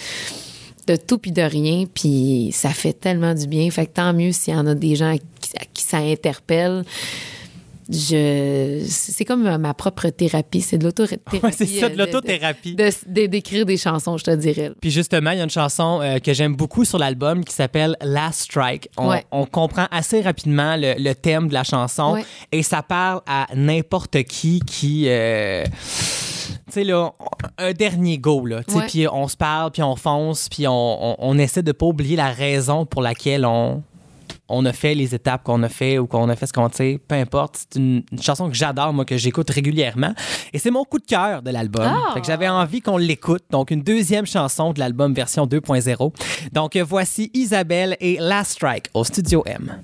de 0.87 0.95
tout 0.95 1.17
puis 1.17 1.31
de 1.31 1.41
rien, 1.41 1.83
puis 1.93 2.51
ça 2.53 2.69
fait 2.69 2.93
tellement 2.93 3.33
du 3.33 3.45
bien. 3.45 3.69
Fait 3.69 3.85
que 3.85 3.91
tant 3.91 4.13
mieux 4.13 4.31
s'il 4.31 4.53
y 4.53 4.57
en 4.57 4.65
a 4.65 4.73
des 4.73 4.95
gens 4.95 5.13
à 5.13 5.17
qui, 5.17 5.57
à 5.59 5.65
qui 5.73 5.83
ça 5.83 5.97
interpelle. 5.97 6.83
Je, 7.89 8.84
c'est 8.88 9.23
comme 9.26 9.58
ma 9.58 9.73
propre 9.73 10.10
thérapie, 10.10 10.62
c'est 10.62 10.78
de 10.78 10.84
l'autothérapie. 10.84 11.39
Ouais, 11.41 11.52
c'est 11.52 11.65
ça, 11.65 11.88
de 11.89 11.93
euh, 11.93 12.06
l'autothérapie. 12.06 12.76
De, 12.76 12.89
de- 13.08 13.26
d'écrire 13.28 13.65
des 13.65 13.78
chansons, 13.78 14.17
je 14.17 14.26
te 14.26 14.32
dirais. 14.36 14.71
Puis 14.82 14.91
justement, 14.91 15.32
il 15.32 15.38
y 15.38 15.41
a 15.41 15.43
une 15.43 15.50
chanson 15.50 16.00
euh, 16.02 16.19
que 16.19 16.34
j'aime 16.34 16.56
beaucoup 16.56 16.84
sur 16.86 16.97
l'album 17.00 17.45
qui 17.45 17.54
s'appelle 17.54 17.95
Last 18.02 18.41
Strike. 18.41 18.89
On, 18.97 19.08
Ouais. 19.10 19.23
on 19.32 19.45
comprend 19.45 19.88
assez 19.91 20.21
rapidement 20.21 20.76
le, 20.76 20.95
le 20.97 21.13
thème 21.15 21.47
de 21.47 21.54
la 21.54 21.63
chanson 21.63 22.13
Ouais. 22.13 22.26
et 22.52 22.62
ça 22.63 22.82
parle 22.84 23.21
à 23.26 23.47
n'importe 23.56 24.23
qui 24.23 24.60
qui... 24.65 25.06
euh, 25.08 25.63
tu 26.67 26.73
sais, 26.73 26.84
là, 26.84 27.12
un 27.58 27.71
dernier 27.71 28.17
go, 28.17 28.45
là. 28.45 28.63
Tu 28.63 28.73
sais. 28.73 28.86
Puis 28.88 29.08
on 29.08 29.28
se 29.28 29.38
parle, 29.38 29.71
puis 29.71 29.82
on 29.84 29.95
fonce, 29.95 30.50
puis 30.50 30.67
on, 30.67 30.71
on- 31.12 31.15
on 31.19 31.38
essaie 31.38 31.63
de 31.63 31.71
pas 31.71 31.86
oublier 31.86 32.15
la 32.17 32.32
raison 32.32 32.86
pour 32.86 33.02
laquelle 33.02 33.45
on, 33.45 33.82
on 34.49 34.65
a 34.65 34.73
fait 34.73 34.95
les 34.95 35.13
étapes 35.13 35.43
qu'on 35.43 35.62
a 35.63 35.69
fait 35.69 35.99
ou 35.99 36.07
qu'on 36.07 36.29
a 36.29 36.36
fait 36.36 36.47
ce 36.47 36.53
qu'on 36.53 36.69
sait, 36.71 36.99
peu 37.07 37.15
importe. 37.15 37.57
C'est 37.57 37.79
une, 37.79 38.03
une 38.12 38.21
chanson 38.21 38.49
que 38.49 38.55
j'adore, 38.55 38.93
moi, 38.93 39.05
que 39.05 39.17
j'écoute 39.17 39.49
régulièrement. 39.49 40.13
Et 40.53 40.60
c'est 40.60 40.71
mon 40.71 40.83
coup 40.83 40.99
de 40.99 41.05
cœur 41.05 41.41
de 41.41 41.51
l'album. 41.51 41.86
Ah! 41.86 42.13
Fait 42.13 42.21
que 42.21 42.27
j'avais 42.27 42.47
envie 42.47 42.81
qu'on 42.81 42.97
l'écoute. 42.97 43.43
Donc, 43.49 43.71
une 43.71 43.81
deuxième 43.81 44.25
chanson 44.25 44.73
de 44.73 44.79
l'album 44.79 45.13
version 45.13 45.45
2.0. 45.45 46.13
Donc, 46.53 46.77
voici 46.77 47.29
Isabelle 47.33 47.97
et 47.99 48.17
Last 48.19 48.51
Strike 48.51 48.89
au 48.93 49.03
Studio 49.03 49.43
M. 49.45 49.81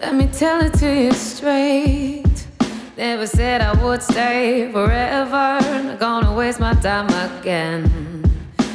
Let 0.00 0.12
me 0.14 0.26
tell 0.26 0.60
it 0.62 0.74
to 0.80 0.86
you 0.86 1.12
straight. 1.12 2.46
Never 2.98 3.26
said 3.26 3.60
I 3.60 3.72
would 3.82 4.02
stay 4.02 4.70
forever. 4.72 5.58
Not 5.84 5.98
gonna 5.98 6.34
waste 6.34 6.60
my 6.60 6.74
time 6.74 7.08
again. 7.40 7.90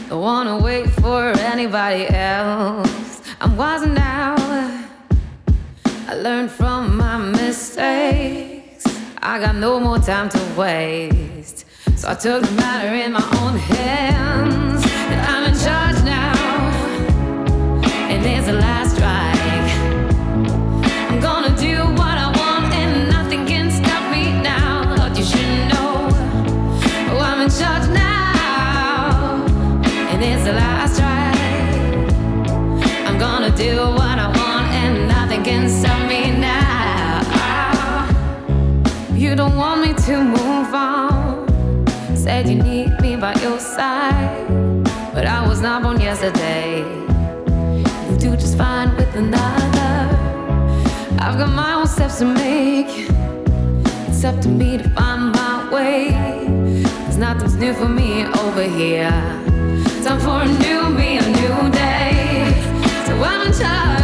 Don't 0.09 0.21
wanna 0.21 0.57
wait 0.57 0.89
for 0.99 1.31
anybody 1.39 2.07
else. 2.09 3.21
I'm 3.39 3.55
wise 3.55 3.85
now. 3.85 4.80
I 6.07 6.15
learned 6.15 6.51
from 6.51 6.97
my 6.97 7.17
mistakes. 7.17 8.85
I 9.17 9.39
got 9.39 9.55
no 9.55 9.79
more 9.79 9.99
time 9.99 10.29
to 10.29 10.53
waste. 10.57 11.65
So 11.95 12.09
I 12.09 12.15
took 12.15 12.43
the 12.43 12.51
matter 12.53 12.93
in 12.93 13.11
my 13.13 13.23
own 13.41 13.57
hands. 13.57 14.83
And 14.85 15.21
I'm 15.21 15.53
in 15.53 15.59
charge 15.59 16.03
now. 16.03 16.33
And 18.09 18.23
there's 18.25 18.47
a 18.47 18.53
last 18.53 18.95
strike. 18.95 19.20
To 40.11 40.23
move 40.25 40.73
on. 40.73 41.87
Said 42.15 42.49
you 42.49 42.55
need 42.55 42.99
me 42.99 43.15
by 43.15 43.33
your 43.35 43.59
side, 43.59 44.83
but 45.13 45.25
I 45.25 45.47
was 45.47 45.61
not 45.61 45.83
born 45.83 46.01
yesterday. 46.01 46.79
You 48.09 48.17
do 48.17 48.35
just 48.35 48.57
fine 48.57 48.89
with 48.97 49.13
another. 49.15 49.93
I've 51.23 51.37
got 51.41 51.51
my 51.63 51.73
own 51.75 51.87
steps 51.87 52.17
to 52.19 52.25
make. 52.25 52.91
It's 54.09 54.23
up 54.25 54.37
to 54.41 54.49
me 54.49 54.77
to 54.79 54.89
find 54.89 55.31
my 55.31 55.69
way. 55.73 56.11
There's 57.03 57.17
nothing's 57.17 57.55
new 57.55 57.73
for 57.73 57.87
me 57.87 58.25
over 58.43 58.63
here. 58.63 59.17
Time 60.03 60.19
for 60.25 60.41
a 60.41 60.49
new 60.65 60.81
me, 60.99 61.19
a 61.19 61.25
new 61.39 61.57
day. 61.71 62.51
So 63.05 63.13
I'm 63.29 63.47
in 63.47 63.53
charge 63.53 64.00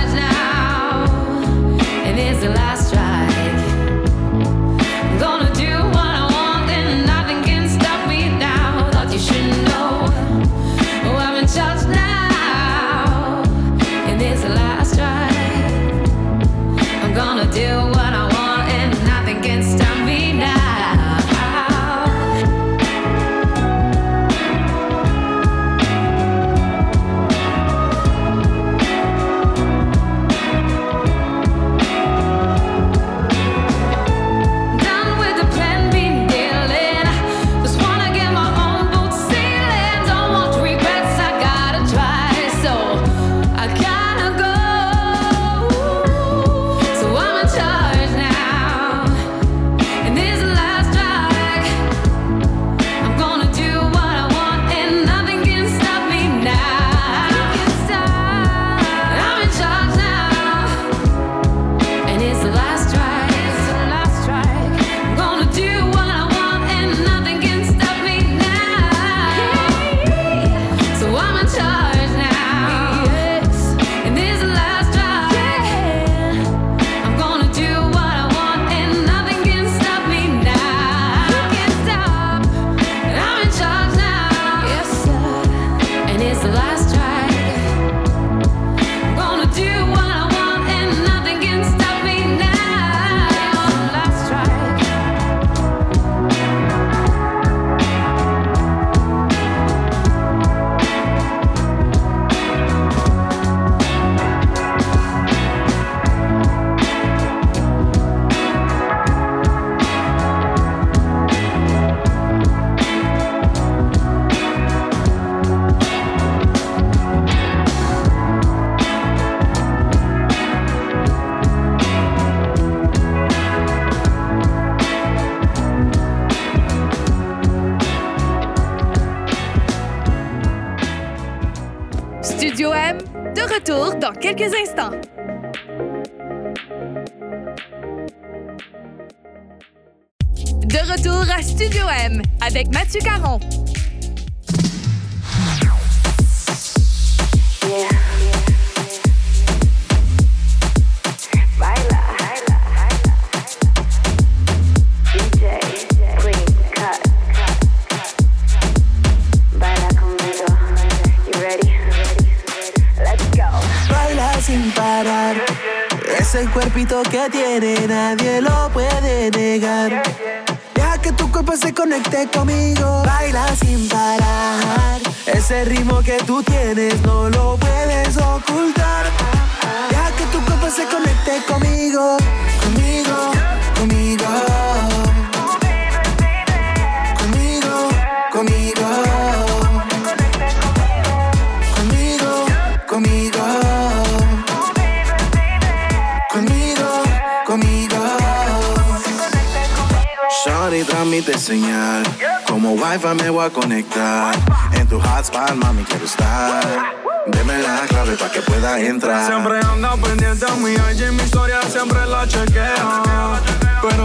retour 134.34 134.76
dans 134.76 135.07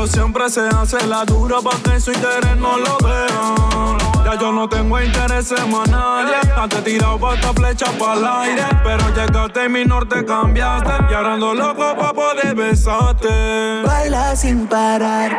Siempre 0.07 0.51
se 0.51 0.67
hace 0.69 1.07
la 1.07 1.25
dura 1.25 1.61
para 1.63 1.79
que 1.79 2.01
su 2.01 2.13
interés 2.13 2.57
no 2.57 2.77
lo 2.77 2.99
vea. 2.99 3.97
Ya 4.25 4.39
yo 4.39 4.51
no 4.51 4.69
tengo 4.69 5.01
interés 5.01 5.53
en 5.53 5.71
más 5.71 5.89
nadie. 5.89 6.35
Antes 6.57 6.83
tirado 6.83 7.33
esta 7.33 7.53
flecha 7.53 7.87
para 7.99 8.15
el 8.15 8.27
aire. 8.27 8.65
Pero 8.83 9.09
llegaste 9.15 9.65
y 9.65 9.69
mi 9.69 9.85
norte 9.85 10.25
cambiaste. 10.25 10.91
Y 11.09 11.15
ahora 11.15 11.35
ando 11.35 11.55
loco 11.55 11.95
pa' 11.97 12.13
poder 12.13 12.55
besarte. 12.55 13.83
Baila 13.87 14.35
sin 14.35 14.67
parar. 14.67 15.37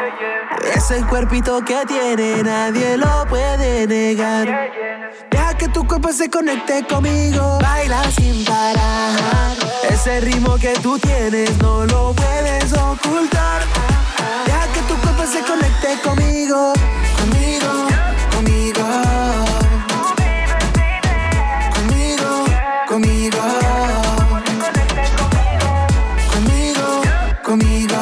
Ese 0.74 1.04
cuerpito 1.08 1.64
que 1.66 1.86
tiene 1.86 2.42
nadie 2.44 2.98
lo 2.98 3.26
puede 3.28 3.86
negar. 3.86 4.48
Deja 5.30 5.58
que 5.58 5.68
tu 5.68 5.86
cuerpo 5.86 6.14
se 6.14 6.30
conecte 6.30 6.86
conmigo. 6.88 7.60
Baila 7.62 8.04
sin 8.12 8.46
parar. 8.46 9.58
Ese 9.90 10.22
ritmo 10.22 10.56
que 10.56 10.74
tú 10.82 10.98
tienes 11.00 11.58
no 11.58 11.86
lo 11.86 12.14
puedes 12.14 12.72
ocultar. 12.74 13.62
Se 15.34 15.42
conecte 15.42 16.00
conmigo. 16.04 16.74
Conmigo, 17.20 17.72
conmigo. 18.36 18.86
Conmigo, 21.76 22.46
conmigo. 22.88 23.44
Conmigo, 26.34 27.02
conmigo. 27.44 28.02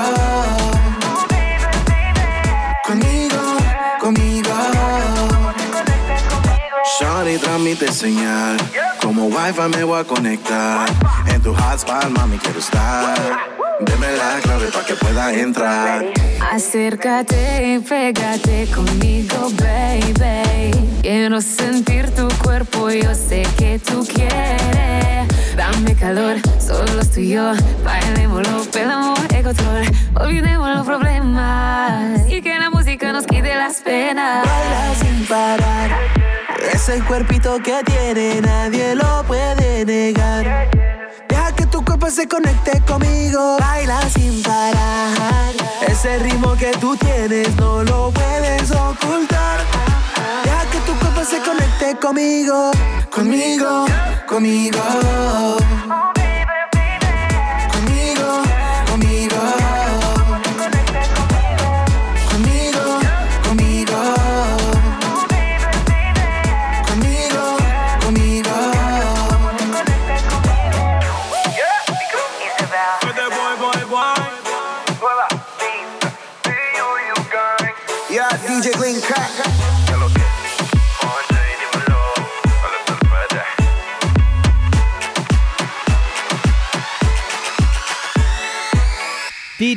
Conmigo, 2.84 3.41
conmigo. 4.02 4.56
Shawty 7.00 7.38
transmite 7.38 7.94
señal, 7.94 8.58
como 9.02 9.28
wifi 9.28 9.62
me 9.70 9.84
voy 9.86 10.02
a 10.02 10.04
conectar. 10.04 10.86
En 11.28 11.41
tu 11.41 11.54
hotspot, 11.54 12.10
mami, 12.10 12.38
quiero 12.39 12.60
estar. 12.60 13.51
Deme 13.86 14.12
la 14.17 14.39
clave 14.41 14.67
para 14.67 14.86
que 14.86 14.96
pueda 14.96 15.34
entrar. 15.34 16.06
Acércate 16.52 17.74
y 17.74 17.80
pégate 17.80 18.67
conmigo, 18.74 19.50
baby. 19.60 20.72
Quiero 21.02 21.41
sentir 21.41 22.10
tu 22.12 22.28
cuerpo, 22.44 22.91
yo 22.91 23.15
sé 23.15 23.44
que 23.58 23.80
tú 23.80 24.06
quieres. 24.06 25.28
Dame 25.56 25.96
calor, 25.96 26.38
solo 26.60 27.04
tú 27.13 27.20
y 27.20 27.30
yo. 27.30 27.54
Bailémoslo, 27.84 28.63
perdamos 28.72 29.20
el 29.34 29.44
control. 29.44 29.84
Olvidemos 30.15 30.70
los 30.76 30.86
problemas. 30.86 32.30
Y 32.30 32.41
que 32.41 32.60
la 32.60 32.70
música 32.70 33.12
nos 33.12 33.26
quite 33.26 33.56
las 33.56 33.82
penas. 33.82 34.46
Baila 34.46 34.96
sin 35.02 35.26
parar. 35.26 35.89
Ese 36.72 37.00
cuerpito 37.02 37.58
que 37.63 37.82
tiene 37.84 38.41
nadie 38.41 38.96
lo 38.96 39.24
puede 39.24 39.86
negar. 39.86 40.70
Se 42.12 42.28
conecte 42.28 42.82
conmigo. 42.82 43.58
Baila 43.58 44.02
sin 44.10 44.43
parar. 44.43 45.54
Ese 45.88 46.19
ritmo 46.19 46.54
que 46.56 46.71
tú 46.80 46.95
tienes 46.97 47.56
no 47.56 47.84
lo 47.84 48.12
puedes 48.12 48.69
ocultar. 48.71 49.60
Deja 50.43 50.65
que 50.71 50.80
tu 50.80 50.93
cuerpo 51.00 51.24
se 51.24 51.39
conecte 51.39 51.97
conmigo. 52.00 52.71
Conmigo, 53.10 53.86
conmigo. 54.28 54.80
Conmigo, 54.80 56.31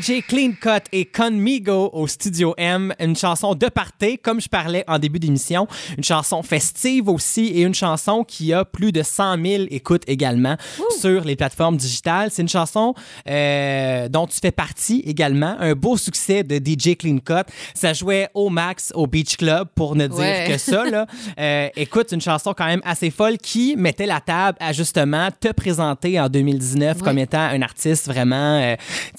DJ 0.04 0.20
Clean 0.28 0.50
Cut 0.60 0.84
et 0.92 1.06
Conmigo 1.06 1.88
au 1.94 2.06
Studio 2.06 2.52
M, 2.58 2.92
une 3.00 3.16
chanson 3.16 3.54
de 3.54 3.68
party, 3.70 4.18
comme 4.18 4.38
je 4.38 4.50
parlais 4.50 4.84
en 4.86 4.98
début 4.98 5.18
d'émission, 5.18 5.66
une 5.96 6.04
chanson 6.04 6.42
festive 6.42 7.08
aussi 7.08 7.46
et 7.46 7.62
une 7.62 7.74
chanson 7.74 8.22
qui 8.22 8.52
a 8.52 8.66
plus 8.66 8.92
de 8.92 9.02
100 9.02 9.42
000 9.42 9.62
écoutes 9.70 10.02
également 10.06 10.56
sur 11.00 11.24
les 11.24 11.36
plateformes 11.36 11.78
digitales. 11.78 12.28
C'est 12.30 12.42
une 12.42 12.50
chanson 12.50 12.92
euh, 13.26 14.08
dont 14.10 14.26
tu 14.26 14.38
fais 14.42 14.50
partie 14.50 15.02
également, 15.06 15.56
un 15.58 15.72
beau 15.72 15.96
succès 15.96 16.42
de 16.44 16.56
DJ 16.56 16.96
Clean 16.98 17.16
Cut. 17.24 17.50
Ça 17.72 17.94
jouait 17.94 18.28
au 18.34 18.50
max 18.50 18.92
au 18.94 19.06
Beach 19.06 19.38
Club 19.38 19.68
pour 19.74 19.96
ne 19.96 20.06
dire 20.06 20.18
Ouais. 20.18 20.44
que 20.48 20.58
ça. 20.58 20.84
Là. 20.84 21.06
Euh, 21.38 21.68
écoute, 21.76 22.12
une 22.12 22.20
chanson 22.20 22.54
quand 22.56 22.66
même 22.66 22.80
assez 22.84 23.10
folle 23.10 23.38
qui 23.38 23.74
mettait 23.76 24.06
la 24.06 24.20
table 24.20 24.56
à 24.60 24.72
justement 24.72 25.28
te 25.40 25.48
présenter 25.52 26.20
en 26.20 26.28
2019 26.28 27.02
comme 27.02 27.18
étant 27.18 27.38
un 27.40 27.60
artiste 27.62 28.06
vraiment 28.06 28.60
euh, 28.60 28.76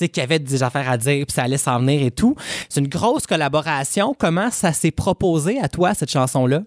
qui 0.08 0.22
avait 0.22 0.40
des 0.40 0.64
affaires 0.64 0.75
à 0.80 0.98
dire 0.98 1.26
puis 1.26 1.34
ça 1.34 1.44
allait 1.44 1.58
s'en 1.58 1.80
venir 1.80 2.02
et 2.02 2.12
tout. 2.12 2.36
C'est 2.70 2.80
une 2.80 2.88
grosse 2.88 3.28
collaboration. 3.28 4.16
Comment 4.18 4.52
ça 4.52 4.74
s'est 4.74 4.92
proposé 4.92 5.60
à 5.62 5.70
toi, 5.70 5.94
cette 5.94 6.12
chanson-là? 6.12 6.64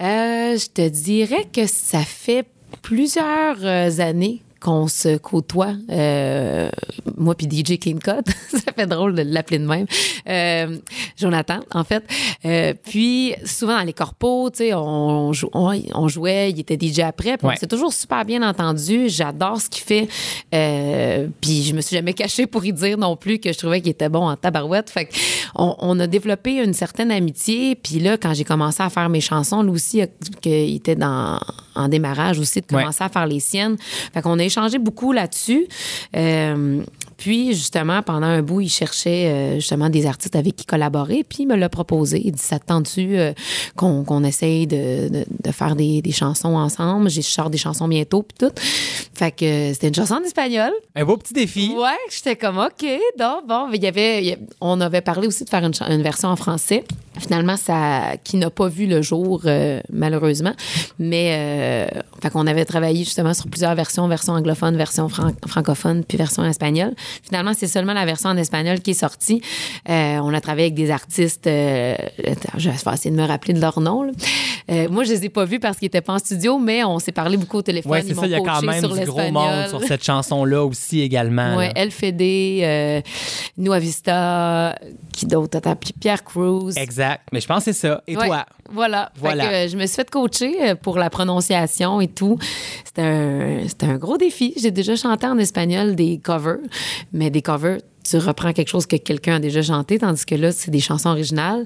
Euh, 0.00 0.56
je 0.56 0.66
te 0.66 0.88
dirais 0.88 1.46
que 1.52 1.66
ça 1.66 2.00
fait 2.00 2.46
plusieurs 2.82 3.56
euh, 3.64 3.98
années 3.98 4.42
qu'on 4.60 4.88
se 4.88 5.16
côtoie, 5.18 5.72
euh, 5.90 6.68
moi 7.16 7.34
puis 7.34 7.46
DJ 7.50 7.78
King 7.78 7.98
Cut. 8.00 8.30
ça 8.50 8.72
fait 8.74 8.86
drôle 8.86 9.14
de 9.14 9.22
l'appeler 9.22 9.58
de 9.58 9.66
même. 9.66 9.86
Euh, 10.28 10.76
Jonathan, 11.16 11.60
en 11.72 11.84
fait. 11.84 12.04
Euh, 12.44 12.74
puis, 12.84 13.34
souvent 13.44 13.78
dans 13.78 13.84
les 13.84 13.92
corpos, 13.92 14.50
tu 14.50 14.58
sais, 14.58 14.74
on, 14.74 15.32
jou- 15.32 15.50
on, 15.52 15.80
on 15.94 16.08
jouait, 16.08 16.50
il 16.50 16.60
était 16.60 16.76
DJ 16.80 17.00
après. 17.00 17.36
Puis 17.38 17.46
Ouais. 17.46 17.54
on 17.56 17.60
s'est 17.60 17.66
toujours 17.66 17.92
super 17.92 18.24
bien 18.24 18.42
entendu. 18.48 19.08
J'adore 19.08 19.60
ce 19.60 19.68
qu'il 19.70 19.84
fait. 19.84 20.08
Puis, 21.40 21.62
je 21.62 21.74
me 21.74 21.80
suis 21.80 21.96
jamais 21.96 22.12
cachée 22.14 22.46
pour 22.46 22.64
y 22.64 22.72
dire 22.72 22.98
non 22.98 23.16
plus 23.16 23.38
que 23.38 23.52
je 23.52 23.58
trouvais 23.58 23.80
qu'il 23.80 23.90
était 23.90 24.08
bon 24.08 24.28
en 24.28 24.36
tabarouette. 24.36 24.90
Fait 24.90 25.08
on, 25.54 25.74
on 25.78 25.98
a 26.00 26.06
développé 26.06 26.62
une 26.62 26.74
certaine 26.74 27.10
amitié. 27.10 27.74
Puis 27.74 28.00
là, 28.00 28.16
quand 28.16 28.34
j'ai 28.34 28.44
commencé 28.44 28.82
à 28.82 28.90
faire 28.90 29.08
mes 29.08 29.20
chansons, 29.20 29.62
lui 29.62 29.70
aussi, 29.72 30.02
qu'il 30.40 30.74
était 30.76 30.96
dans, 30.96 31.38
en 31.74 31.88
démarrage 31.88 32.38
aussi, 32.38 32.60
de 32.60 32.66
Ouais. 32.74 32.82
commencer 32.82 33.02
à 33.04 33.08
faire 33.08 33.26
les 33.26 33.40
siennes. 33.40 33.76
Fait 34.12 34.20
qu'on 34.22 34.38
a 34.38 34.44
échangé 34.48 34.78
beaucoup 34.78 35.12
là-dessus. 35.12 35.66
Euh, 36.16 36.82
puis, 37.18 37.52
justement, 37.52 38.00
pendant 38.02 38.26
un 38.28 38.40
bout, 38.42 38.60
il 38.62 38.68
cherchait 38.70 39.26
euh, 39.26 39.54
justement 39.56 39.90
des 39.90 40.06
artistes 40.06 40.36
avec 40.36 40.56
qui 40.56 40.64
collaborer. 40.64 41.24
Puis, 41.28 41.40
il 41.42 41.46
me 41.46 41.56
l'a 41.56 41.68
proposé. 41.68 42.22
Il 42.24 42.32
dit 42.32 42.42
Ça 42.42 42.58
tente-tu 42.58 43.18
euh, 43.18 43.32
qu'on 43.76 44.04
qu'on 44.04 44.24
essaye 44.24 44.66
de, 44.66 45.08
de- 45.08 45.26
de 45.44 45.50
faire 45.52 45.76
des, 45.76 46.00
des 46.00 46.12
chansons 46.12 46.56
ensemble? 46.56 47.10
J'ai 47.10 47.22
je 47.22 47.28
sors 47.28 47.50
des 47.50 47.58
chansons 47.58 47.88
bientôt, 47.88 48.22
puis 48.22 48.48
tout. 48.48 48.54
Fait 49.14 49.32
que 49.32 49.44
euh, 49.44 49.72
c'était 49.72 49.88
une 49.88 49.94
chanson 49.94 50.14
en 50.14 50.22
espagnol. 50.22 50.70
Un 50.94 51.04
beau 51.04 51.16
petit 51.16 51.34
défi. 51.34 51.72
Ouais, 51.76 51.90
j'étais 52.14 52.36
comme 52.36 52.58
OK, 52.58 52.86
donc 53.18 53.46
bon, 53.46 53.68
il 53.74 53.82
y 53.82 53.86
avait, 53.86 54.22
il 54.22 54.26
y 54.28 54.32
a- 54.32 54.36
on 54.60 54.80
avait 54.80 55.00
parlé 55.00 55.26
aussi 55.26 55.44
de 55.44 55.50
faire 55.50 55.64
une, 55.64 55.72
une 55.92 56.02
version 56.02 56.28
en 56.28 56.36
français. 56.36 56.84
Finalement, 57.18 57.56
ça, 57.56 58.12
qui 58.22 58.36
n'a 58.36 58.48
pas 58.48 58.68
vu 58.68 58.86
le 58.86 59.02
jour 59.02 59.42
euh, 59.44 59.80
malheureusement, 59.92 60.52
mais 61.00 61.88
euh, 61.92 62.00
fait 62.22 62.30
qu'on 62.30 62.46
avait 62.46 62.64
travaillé 62.64 63.02
justement 63.02 63.34
sur 63.34 63.48
plusieurs 63.48 63.74
versions, 63.74 64.06
version 64.06 64.34
anglophone, 64.34 64.76
version 64.76 65.08
fran- 65.08 65.32
francophone, 65.48 66.04
puis 66.04 66.16
version 66.16 66.44
espagnole. 66.44 66.94
Finalement, 67.22 67.52
c'est 67.56 67.66
seulement 67.66 67.92
la 67.92 68.04
version 68.04 68.30
en 68.30 68.36
espagnol 68.36 68.80
qui 68.80 68.90
est 68.90 68.94
sortie. 68.94 69.40
Euh, 69.88 70.18
on 70.22 70.32
a 70.34 70.40
travaillé 70.40 70.66
avec 70.66 70.74
des 70.74 70.90
artistes. 70.90 71.46
euh, 71.46 71.94
attends, 72.26 72.58
je 72.58 72.70
vais 72.70 72.76
essayer 72.94 73.10
de 73.10 73.16
me 73.20 73.26
rappeler 73.26 73.54
de 73.54 73.60
leur 73.60 73.80
nom. 73.80 74.10
Euh, 74.70 74.88
moi, 74.90 75.04
je 75.04 75.10
les 75.12 75.24
ai 75.24 75.28
pas 75.28 75.44
vus 75.44 75.60
parce 75.60 75.78
qu'ils 75.78 75.86
étaient 75.86 76.00
pas 76.00 76.14
en 76.14 76.18
studio, 76.18 76.58
mais 76.58 76.84
on 76.84 76.98
s'est 76.98 77.12
parlé 77.12 77.36
beaucoup 77.36 77.58
au 77.58 77.62
téléphone. 77.62 78.00
Ils 78.02 78.08
c'est 78.08 78.14
ça. 78.14 78.26
Il 78.26 78.32
y 78.32 78.34
a 78.34 78.40
quand 78.40 78.62
même 78.62 78.82
du 78.86 79.04
gros 79.06 79.30
monde 79.30 79.68
sur 79.68 79.82
cette 79.82 80.04
chanson-là 80.04 80.64
aussi 80.64 81.00
également. 81.00 81.56
Ouais, 81.56 81.68
là. 81.68 81.72
El 81.76 81.90
Fede, 81.90 82.20
euh, 82.20 83.00
Nua 83.56 83.78
Vista, 83.78 84.74
qui 85.12 85.26
d'autre? 85.26 85.56
Attends, 85.58 85.76
puis 85.76 85.92
Pierre 85.98 86.22
Cruz. 86.24 86.72
Exact. 86.76 87.22
Mais 87.32 87.40
je 87.40 87.46
pense 87.46 87.64
que 87.64 87.72
c'est 87.72 87.88
ça. 87.88 88.02
Et 88.06 88.16
Ouais, 88.16 88.26
toi? 88.26 88.44
Voilà. 88.70 89.10
Fait 89.14 89.20
Voilà. 89.20 89.46
que, 89.46 89.52
euh, 89.54 89.68
je 89.68 89.76
me 89.76 89.86
suis 89.86 89.96
fait 89.96 90.10
coacher 90.10 90.56
euh, 90.62 90.74
pour 90.74 90.98
la 90.98 91.10
prononciation 91.10 92.00
et 92.00 92.08
tout. 92.08 92.38
C'était 92.84 93.02
un, 93.02 93.68
c'était 93.68 93.86
un 93.86 93.96
gros 93.96 94.18
défi. 94.18 94.54
J'ai 94.60 94.70
déjà 94.70 94.94
chanté 94.96 95.26
en 95.26 95.38
espagnol 95.38 95.94
des 95.94 96.18
covers, 96.22 96.58
mais 97.12 97.30
des 97.30 97.42
covers, 97.42 97.78
tu 98.08 98.16
reprends 98.18 98.52
quelque 98.52 98.68
chose 98.68 98.86
que 98.86 98.96
quelqu'un 98.96 99.36
a 99.36 99.38
déjà 99.40 99.62
chanté, 99.62 99.98
tandis 99.98 100.24
que 100.24 100.34
là, 100.34 100.52
c'est 100.52 100.70
des 100.70 100.80
chansons 100.80 101.10
originales. 101.10 101.64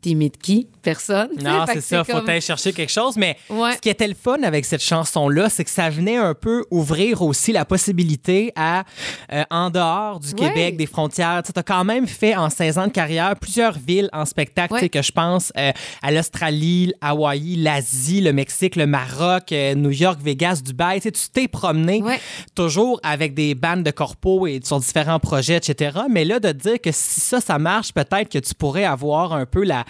T'imites 0.00 0.38
qui? 0.38 0.68
Personne. 0.80 1.28
Non, 1.42 1.64
c'est 1.66 1.80
ça. 1.80 2.04
Faut 2.04 2.12
comme- 2.12 2.28
aller 2.28 2.40
chercher 2.40 2.72
quelque 2.72 2.92
chose. 2.92 3.16
Mais 3.16 3.36
Ouais. 3.50 3.74
ce 3.74 3.78
qui 3.78 3.88
était 3.88 4.06
le 4.06 4.14
fun 4.14 4.40
avec 4.44 4.64
cette 4.64 4.80
chanson-là, 4.82 5.48
c'est 5.50 5.64
que 5.64 5.70
ça 5.70 5.90
venait 5.90 6.16
un 6.16 6.34
peu 6.34 6.64
ouvrir 6.70 7.20
aussi 7.22 7.50
la 7.50 7.64
possibilité 7.64 8.52
à, 8.54 8.84
euh, 9.32 9.42
en 9.50 9.70
dehors 9.70 10.20
du 10.20 10.28
Ouais. 10.34 10.48
Québec, 10.48 10.76
des 10.76 10.86
frontières. 10.86 11.42
Tu 11.44 11.50
as 11.54 11.62
quand 11.64 11.84
même 11.84 12.06
fait 12.06 12.36
en 12.36 12.48
16 12.48 12.78
ans 12.78 12.86
de 12.86 12.92
carrière 12.92 13.34
plusieurs 13.36 13.76
villes 13.76 14.08
en 14.12 14.24
spectacle, 14.24 14.74
Ouais. 14.74 14.88
que 14.88 15.02
je 15.02 15.10
pense 15.10 15.52
euh, 15.58 15.72
à 16.00 16.12
l'Australie, 16.12 16.92
Hawaï, 17.00 17.56
l'Asie, 17.56 18.20
le 18.20 18.32
Mexique, 18.32 18.76
le 18.76 18.86
Maroc, 18.86 19.50
euh, 19.50 19.74
New 19.74 19.90
York, 19.90 20.20
Vegas, 20.22 20.60
Dubaï. 20.64 21.00
Tu 21.00 21.10
t'es 21.32 21.48
promené 21.48 22.02
toujours 22.54 23.00
avec 23.02 23.34
des 23.34 23.54
bandes 23.56 23.82
de 23.82 23.90
corpo 23.90 24.46
et 24.46 24.60
sur 24.62 24.78
différents 24.78 25.18
projets, 25.18 25.56
etc. 25.56 25.98
Mais 26.08 26.24
là, 26.24 26.38
de 26.38 26.52
te 26.52 26.56
dire 26.56 26.80
que 26.80 26.90
si 26.92 27.20
ça, 27.20 27.40
ça 27.40 27.58
marche, 27.58 27.92
peut-être 27.92 28.28
que 28.30 28.38
tu 28.38 28.54
pourrais 28.54 28.84
avoir 28.84 29.32
un 29.32 29.44
peu 29.44 29.64
la 29.64 29.84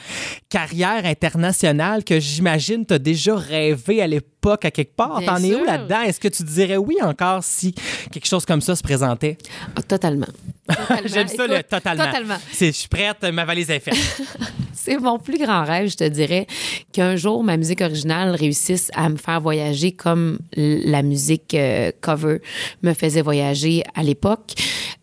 carrière 0.49 1.05
internationale 1.05 2.05
que 2.05 2.21
j'imagine 2.21 2.85
tu 2.87 2.95
as 2.95 2.99
déjà 2.99 3.37
rêvé 3.37 4.03
à 4.03 4.07
l'époque 4.07 4.65
à 4.65 4.71
quelque 4.71 4.95
part. 4.95 5.21
T'en 5.25 5.43
es 5.43 5.55
où 5.55 5.65
là-dedans? 5.65 6.03
Est-ce 6.03 6.21
que 6.21 6.29
tu 6.29 6.43
dirais 6.43 6.77
oui 6.77 6.97
encore 7.03 7.43
si 7.45 7.75
quelque 8.11 8.27
chose 8.27 8.45
comme 8.45 8.61
ça 8.61 8.77
se 8.77 8.83
présentait? 8.83 9.37
Ah, 9.77 9.83
totalement. 9.83 10.27
Totalement. 10.69 11.03
J'aime 11.07 11.29
ça, 11.29 11.47
le 11.47 11.63
totalement. 11.63 12.05
Totalement. 12.05 12.39
C'est, 12.53 12.69
je 12.69 12.73
suis 12.73 12.89
prête, 12.89 13.23
ma 13.33 13.45
valise 13.45 13.71
est 13.71 13.81
faite. 13.81 13.95
C'est 14.89 14.99
mon 14.99 15.19
plus 15.19 15.39
grand 15.39 15.65
rêve, 15.65 15.91
je 15.91 15.97
te 15.97 16.05
dirais, 16.05 16.47
qu'un 16.93 17.17
jour 17.17 17.45
ma 17.45 17.57
musique 17.57 17.81
originale 17.81 18.35
réussisse 18.35 18.91
à 18.95 19.09
me 19.09 19.17
faire 19.17 19.41
voyager 19.41 19.93
comme 19.93 20.39
la 20.57 21.03
musique 21.03 21.55
euh, 21.55 21.93
cover 22.01 22.39
me 22.83 22.95
faisait 22.95 23.23
voyager 23.23 23.83
à 23.95 24.03
l'époque. 24.03 24.55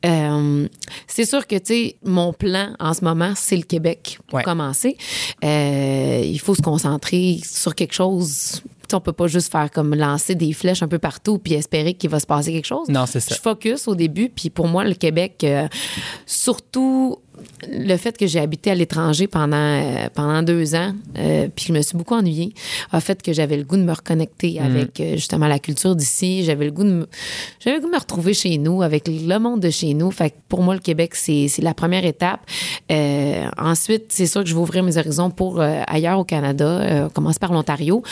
Euh, 0.06 0.68
c'est 1.08 1.26
sûr 1.26 1.48
que, 1.48 1.56
tu 1.56 1.66
sais, 1.66 1.96
mon 2.04 2.34
plan 2.34 2.74
en 2.80 2.94
ce 2.94 3.04
moment, 3.04 3.34
c'est 3.36 3.56
le 3.58 3.64
Québec 3.64 4.20
pour 4.28 4.38
Ouais. 4.38 4.44
commencer. 4.44 4.98
Euh, 5.44 6.22
il 6.24 6.40
faut 6.40 6.56
se 6.56 6.62
concentrer 6.62 7.40
sur 7.44 7.74
quelque 7.76 7.94
chose. 7.94 8.62
Sais, 8.88 8.96
on 8.96 9.02
peut 9.02 9.14
pas 9.14 9.26
juste 9.28 9.52
faire 9.52 9.72
comme 9.72 9.96
lancer 9.96 10.36
des 10.36 10.54
flèches 10.54 10.84
un 10.84 10.88
peu 10.88 11.00
partout 11.00 11.40
puis 11.40 11.54
espérer 11.56 11.96
qu'il 11.96 12.10
va 12.12 12.20
se 12.20 12.28
passer 12.28 12.52
quelque 12.54 12.68
chose. 12.68 12.88
Non, 12.88 13.06
c'est 13.08 13.20
ça. 13.20 13.34
Je 13.34 13.42
focus 13.42 13.88
au 13.88 13.96
début, 13.96 14.30
puis 14.30 14.52
pour 14.52 14.68
moi, 14.68 14.84
le 14.84 14.94
Québec, 14.94 15.38
euh, 15.44 15.68
surtout 16.28 17.18
le 17.70 17.98
fait 17.98 18.18
que 18.18 18.28
j'ai 18.28 18.40
habité 18.40 18.72
à 18.72 18.76
l'étranger 18.76 19.28
pendant, 19.28 19.58
euh, 19.58 20.08
pendant 20.14 20.44
deux 20.44 20.76
ans, 20.76 20.94
euh, 21.18 21.48
puis 21.56 21.66
que 21.66 21.74
je 21.74 21.78
me 21.78 21.82
suis 21.82 21.98
beaucoup 21.98 22.16
ennuyée, 22.16 22.54
a 22.92 23.00
fait 23.00 23.22
que 23.22 23.34
j'avais 23.34 23.58
le 23.58 23.64
goût 23.64 23.78
de 23.78 23.84
me 23.84 23.94
reconnecter 23.94 24.60
avec 24.60 25.00
euh, 25.00 25.16
justement 25.16 25.48
la 25.48 25.60
culture 25.60 25.96
d'ici. 25.96 26.44
J'avais 26.44 26.66
le 26.66 26.72
goût 26.72 26.84
de 26.84 26.92
me, 26.92 27.08
j'avais 27.60 27.78
le 27.78 27.82
goût 27.82 27.88
de 27.88 27.94
me 27.94 28.00
retrouver 28.00 28.34
chez 28.34 28.58
nous, 28.58 28.82
avec 28.82 29.08
le 29.08 29.38
monde 29.38 29.60
de 29.60 29.70
chez 29.70 29.94
nous. 29.94 30.12
Fait 30.12 30.32
que 30.32 30.36
pour 30.50 30.62
moi, 30.62 30.74
le 30.74 30.80
Québec, 30.80 31.16
c'est, 31.16 31.48
c'est 31.48 31.62
la 31.62 31.74
première 31.74 32.06
étape. 32.06 32.42
Euh, 32.92 33.46
ensuite, 33.58 34.06
c'est 34.10 34.28
sûr 34.28 34.44
que 34.44 34.50
je 34.50 34.56
vais 34.56 34.62
ouvrir 34.62 34.84
mes 34.84 34.98
horizons 34.98 35.30
pour 35.30 35.60
ailleurs 35.60 36.20
au 36.20 36.24
Canada. 36.24 37.06
On 37.06 37.10
commence 37.10 37.40
par 37.40 37.52
l'Ontario. 37.54 38.04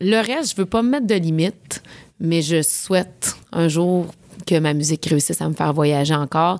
Le 0.00 0.16
reste, 0.16 0.52
je 0.52 0.56
veux 0.56 0.66
pas 0.66 0.82
me 0.82 0.90
mettre 0.90 1.06
de 1.06 1.14
limites, 1.14 1.82
mais 2.20 2.42
je 2.42 2.62
souhaite 2.62 3.36
un 3.52 3.68
jour 3.68 4.06
que 4.44 4.58
ma 4.58 4.74
musique 4.74 5.06
réussisse 5.06 5.40
à 5.40 5.48
me 5.48 5.54
faire 5.54 5.72
voyager 5.72 6.14
encore. 6.14 6.58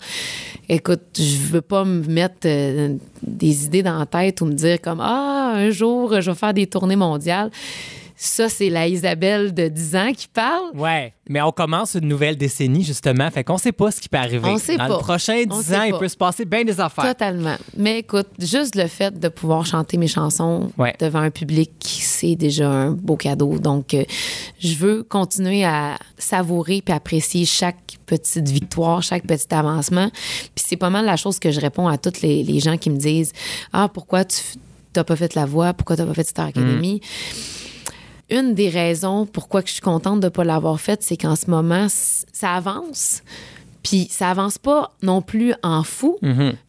Écoute, 0.68 1.02
je 1.16 1.52
veux 1.52 1.60
pas 1.60 1.84
me 1.84 2.02
mettre 2.06 2.46
euh, 2.46 2.96
des 3.22 3.66
idées 3.66 3.82
dans 3.82 3.98
la 3.98 4.06
tête 4.06 4.40
ou 4.40 4.46
me 4.46 4.54
dire 4.54 4.80
comme 4.80 5.00
ah 5.00 5.52
un 5.54 5.70
jour 5.70 6.20
je 6.20 6.30
vais 6.30 6.36
faire 6.36 6.54
des 6.54 6.66
tournées 6.66 6.96
mondiales. 6.96 7.50
Ça 8.16 8.48
c'est 8.48 8.70
la 8.70 8.86
Isabelle 8.86 9.52
de 9.52 9.66
10 9.68 9.96
ans 9.96 10.12
qui 10.16 10.28
parle. 10.28 10.70
Ouais, 10.74 11.12
mais 11.28 11.42
on 11.42 11.50
commence 11.50 11.94
une 11.94 12.06
nouvelle 12.06 12.36
décennie, 12.36 12.84
justement. 12.84 13.28
Fait 13.30 13.42
qu'on 13.42 13.58
sait 13.58 13.72
pas 13.72 13.90
ce 13.90 14.00
qui 14.00 14.08
peut 14.08 14.18
arriver. 14.18 14.48
On 14.48 14.56
sait 14.58 14.76
Dans 14.76 14.86
pas. 14.86 14.94
le 14.94 14.98
prochain 15.00 15.42
On 15.50 15.58
10 15.58 15.66
sait 15.66 15.76
ans, 15.76 15.82
il 15.82 15.94
peut 15.98 16.06
se 16.08 16.16
passer 16.16 16.44
bien 16.44 16.64
des 16.64 16.78
affaires. 16.80 17.04
Totalement. 17.06 17.56
Mais 17.76 17.98
écoute, 17.98 18.28
juste 18.38 18.76
le 18.76 18.86
fait 18.86 19.18
de 19.18 19.28
pouvoir 19.28 19.66
chanter 19.66 19.96
mes 19.96 20.06
chansons 20.06 20.70
Ouais. 20.78 20.94
devant 21.00 21.18
un 21.20 21.30
public, 21.30 21.72
c'est 21.82 22.36
déjà 22.36 22.68
un 22.70 22.90
beau 22.92 23.16
cadeau. 23.16 23.58
Donc, 23.58 23.94
euh, 23.94 24.04
je 24.60 24.74
veux 24.76 25.02
continuer 25.02 25.64
à 25.64 25.98
savourer 26.16 26.82
puis 26.84 26.94
apprécier 26.94 27.44
chaque 27.44 27.98
petite 28.06 28.48
victoire, 28.48 29.02
chaque 29.02 29.26
petit 29.26 29.52
avancement. 29.52 30.08
Puis 30.54 30.64
c'est 30.68 30.76
pas 30.76 30.90
mal 30.90 31.04
la 31.04 31.16
chose 31.16 31.38
que 31.40 31.50
je 31.50 31.60
réponds 31.60 31.88
à 31.88 31.98
tous 31.98 32.22
les, 32.22 32.44
les 32.44 32.60
gens 32.60 32.76
qui 32.76 32.90
me 32.90 32.96
disent 32.96 33.32
Ah, 33.72 33.88
pourquoi 33.92 34.24
tu 34.24 34.40
n'as 34.94 35.04
pas 35.04 35.16
fait 35.16 35.34
la 35.34 35.46
voix? 35.46 35.72
Pourquoi 35.74 35.96
tu 35.96 36.02
n'as 36.02 36.08
pas 36.08 36.14
fait 36.14 36.28
Star 36.28 36.46
Academy? 36.46 37.00
Une 38.30 38.54
des 38.54 38.68
raisons 38.70 39.26
pourquoi 39.26 39.62
que 39.62 39.68
je 39.68 39.74
suis 39.74 39.82
contente 39.82 40.20
de 40.20 40.26
ne 40.26 40.30
pas 40.30 40.44
l'avoir 40.44 40.80
faite, 40.80 41.02
c'est 41.02 41.16
qu'en 41.16 41.36
ce 41.36 41.50
moment, 41.50 41.86
ça 41.88 42.54
avance. 42.54 43.22
Puis 43.84 44.08
ça 44.10 44.30
avance 44.30 44.58
pas 44.58 44.90
non 45.02 45.22
plus 45.22 45.54
en 45.62 45.84
fou, 45.84 46.18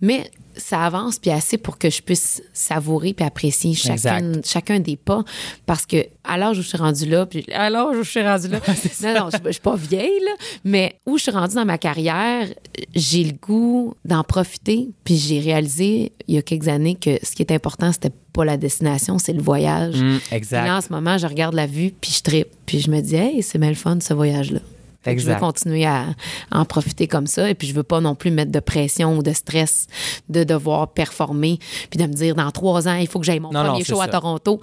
mais 0.01 0.29
ça 0.57 0.85
avance 0.85 1.19
puis 1.19 1.31
assez 1.31 1.57
pour 1.57 1.77
que 1.77 1.89
je 1.89 2.01
puisse 2.01 2.41
savourer 2.53 3.13
puis 3.13 3.25
apprécier 3.25 3.73
chacun, 3.73 4.41
chacun 4.43 4.79
des 4.79 4.95
pas. 4.95 5.23
Parce 5.65 5.85
que 5.85 6.05
à 6.23 6.37
l'âge 6.37 6.59
où 6.59 6.61
je 6.61 6.67
suis 6.67 6.77
rendue 6.77 7.05
là, 7.09 7.25
puis 7.25 7.45
à 7.53 7.69
l'âge 7.69 7.97
où 7.97 8.03
je 8.03 8.09
suis 8.09 8.21
rendue 8.21 8.47
là, 8.47 8.59
non, 9.03 9.19
non, 9.19 9.29
je, 9.31 9.37
je 9.45 9.51
suis 9.51 9.61
pas 9.61 9.75
vieille, 9.75 10.19
là, 10.23 10.31
mais 10.63 10.99
où 11.05 11.17
je 11.17 11.23
suis 11.23 11.31
rendue 11.31 11.55
dans 11.55 11.65
ma 11.65 11.77
carrière, 11.77 12.47
j'ai 12.93 13.23
le 13.23 13.33
goût 13.33 13.95
d'en 14.05 14.23
profiter. 14.23 14.89
Puis 15.03 15.17
j'ai 15.17 15.39
réalisé 15.39 16.11
il 16.27 16.35
y 16.35 16.37
a 16.37 16.41
quelques 16.41 16.67
années 16.67 16.95
que 16.95 17.17
ce 17.23 17.31
qui 17.35 17.41
est 17.41 17.51
important, 17.51 17.91
c'était 17.91 18.13
pas 18.33 18.45
la 18.45 18.57
destination, 18.57 19.17
c'est 19.19 19.33
le 19.33 19.41
voyage. 19.41 19.95
Puis 19.95 20.35
exact. 20.35 20.65
là, 20.65 20.77
en 20.77 20.81
ce 20.81 20.91
moment, 20.91 21.17
je 21.17 21.27
regarde 21.27 21.53
la 21.53 21.67
vue, 21.67 21.91
puis 21.99 22.11
je 22.11 22.21
tripe. 22.21 22.49
Puis 22.65 22.79
je 22.79 22.91
me 22.91 23.01
dis, 23.01 23.15
hey, 23.15 23.43
c'est 23.43 23.57
bien 23.57 23.69
le 23.69 23.75
fun, 23.75 23.97
ce 24.01 24.13
voyage-là. 24.13 24.59
Fait 25.05 25.15
que 25.15 25.21
Je 25.21 25.27
veux 25.27 25.35
continuer 25.35 25.85
à, 25.85 26.07
à 26.49 26.59
en 26.59 26.65
profiter 26.65 27.07
comme 27.07 27.27
ça. 27.27 27.47
Et 27.47 27.53
puis, 27.53 27.67
je 27.67 27.73
veux 27.73 27.83
pas 27.83 28.01
non 28.01 28.15
plus 28.15 28.31
mettre 28.31 28.51
de 28.51 28.59
pression 28.59 29.17
ou 29.17 29.21
de 29.21 29.33
stress 29.33 29.85
de 30.29 30.43
devoir 30.43 30.87
performer, 30.93 31.59
puis 31.91 31.99
de 31.99 32.07
me 32.07 32.13
dire, 32.13 32.33
dans 32.33 32.49
trois 32.49 32.87
ans, 32.87 32.95
il 32.95 33.07
faut 33.07 33.19
que 33.19 33.25
j'aille 33.25 33.39
mon 33.39 33.51
Non, 33.51 33.65
premier 33.65 33.83
show 33.83 34.01
à. 34.01 34.07
Toronto. 34.07 34.59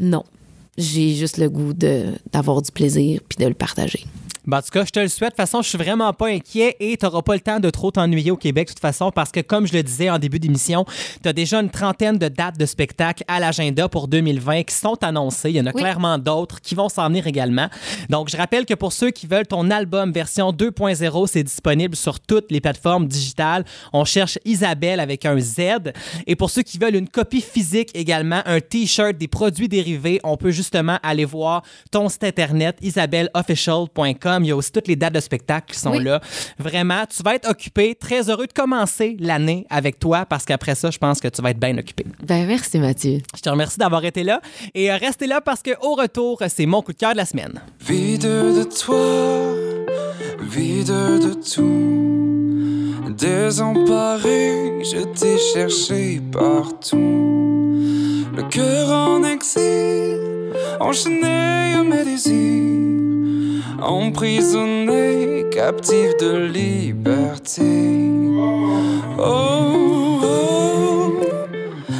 Non. 0.00 0.24
J'ai 0.76 1.14
juste 1.14 1.38
le 1.38 1.48
goût 1.48 1.72
d'avoir 1.72 2.60
du 2.62 2.72
plaisir, 2.72 3.20
puis 3.28 3.38
de 3.42 3.46
le 3.48 3.54
partager. 3.54 4.04
Ben, 4.46 4.58
en 4.58 4.62
tout 4.62 4.70
cas, 4.70 4.84
je 4.84 4.90
te 4.90 5.00
le 5.00 5.08
souhaite. 5.08 5.30
De 5.30 5.36
toute 5.36 5.36
façon, 5.36 5.60
je 5.62 5.68
suis 5.68 5.78
vraiment 5.78 6.12
pas 6.12 6.28
inquiet 6.28 6.76
et 6.78 6.96
tu 6.96 7.04
n'auras 7.04 7.22
pas 7.22 7.34
le 7.34 7.40
temps 7.40 7.58
de 7.58 7.68
trop 7.70 7.90
t'ennuyer 7.90 8.30
au 8.30 8.36
Québec, 8.36 8.68
de 8.68 8.72
toute 8.74 8.80
façon, 8.80 9.10
parce 9.10 9.32
que, 9.32 9.40
comme 9.40 9.66
je 9.66 9.72
le 9.72 9.82
disais 9.82 10.08
en 10.08 10.18
début 10.18 10.38
d'émission, 10.38 10.84
tu 11.22 11.28
as 11.28 11.32
déjà 11.32 11.60
une 11.60 11.70
trentaine 11.70 12.16
de 12.18 12.28
dates 12.28 12.56
de 12.58 12.64
spectacles 12.66 13.24
à 13.28 13.40
l'agenda 13.40 13.88
pour 13.88 14.06
2020 14.08 14.62
qui 14.62 14.74
sont 14.74 15.02
annoncées. 15.02 15.50
Il 15.50 15.56
y 15.56 15.60
en 15.60 15.66
a 15.66 15.72
Oui. 15.74 15.80
clairement 15.82 16.18
d'autres 16.18 16.60
qui 16.60 16.74
vont 16.74 16.88
s'en 16.88 17.08
venir 17.08 17.26
également. 17.26 17.68
Donc, 18.08 18.28
je 18.30 18.36
rappelle 18.36 18.66
que 18.66 18.74
pour 18.74 18.92
ceux 18.92 19.10
qui 19.10 19.26
veulent 19.26 19.46
ton 19.46 19.70
album 19.70 20.12
version 20.12 20.52
2.0, 20.52 21.26
c'est 21.26 21.42
disponible 21.42 21.96
sur 21.96 22.20
toutes 22.20 22.50
les 22.52 22.60
plateformes 22.60 23.06
digitales. 23.08 23.64
On 23.92 24.04
cherche 24.04 24.38
Isabelle 24.44 25.00
avec 25.00 25.24
un 25.26 25.38
Z. 25.40 25.92
Et 26.26 26.36
pour 26.36 26.50
ceux 26.50 26.62
qui 26.62 26.78
veulent 26.78 26.94
une 26.96 27.08
copie 27.08 27.40
physique 27.40 27.90
également, 27.94 28.42
un 28.46 28.60
T-shirt, 28.60 29.16
des 29.16 29.28
produits 29.28 29.68
dérivés, 29.68 30.20
on 30.22 30.36
peut 30.36 30.50
justement 30.52 30.98
aller 31.02 31.24
voir 31.24 31.62
ton 31.90 32.08
site 32.08 32.24
internet 32.24 32.76
isabelleofficial.com. 32.80 34.35
Il 34.44 34.48
y 34.48 34.52
a 34.52 34.56
aussi 34.56 34.72
toutes 34.72 34.88
les 34.88 34.96
dates 34.96 35.14
de 35.14 35.20
spectacle 35.20 35.72
qui 35.74 35.78
sont 35.80 35.92
Oui. 35.92 36.04
là. 36.04 36.20
Vraiment, 36.58 37.04
tu 37.06 37.22
vas 37.22 37.34
être 37.34 37.48
occupé. 37.48 37.94
Très 37.94 38.28
heureux 38.30 38.46
de 38.46 38.52
commencer 38.52 39.16
l'année 39.20 39.66
avec 39.70 39.98
toi 39.98 40.26
parce 40.26 40.44
qu'après 40.44 40.74
ça, 40.74 40.90
je 40.90 40.98
pense 40.98 41.20
que 41.20 41.28
tu 41.28 41.40
vas 41.42 41.50
être 41.50 41.58
bien 41.60 41.76
occupé. 41.78 42.04
Ben, 42.24 42.46
merci, 42.46 42.78
Mathieu. 42.78 43.18
Je 43.36 43.40
te 43.40 43.48
remercie 43.48 43.78
d'avoir 43.78 44.04
été 44.04 44.22
là 44.22 44.40
et 44.74 44.90
euh, 44.90 44.96
restez 44.96 45.26
là 45.26 45.40
parce 45.40 45.62
qu'au 45.62 45.94
retour, 45.94 46.42
c'est 46.48 46.66
mon 46.66 46.82
coup 46.82 46.92
de 46.92 46.98
cœur 46.98 47.12
de 47.12 47.16
la 47.18 47.24
semaine. 47.26 47.60
Vide 47.86 48.22
de 48.22 48.64
toi, 48.64 49.54
vide 50.40 50.86
de 50.88 51.34
tout. 51.54 53.12
Désemparé, 53.16 54.82
je 54.82 55.04
t'ai 55.18 55.38
cherché 55.38 56.20
partout. 56.32 56.96
Le 58.36 58.42
cœur 58.50 58.90
en 58.90 59.24
exil, 59.24 60.20
enchaîné 60.80 61.74
à 61.74 61.82
mes. 61.82 62.15
Emprisonné, 63.86 65.46
captif 65.52 66.16
de 66.16 66.48
liberté. 66.52 67.62
Oh, 69.16 70.18
oh, 70.24 71.12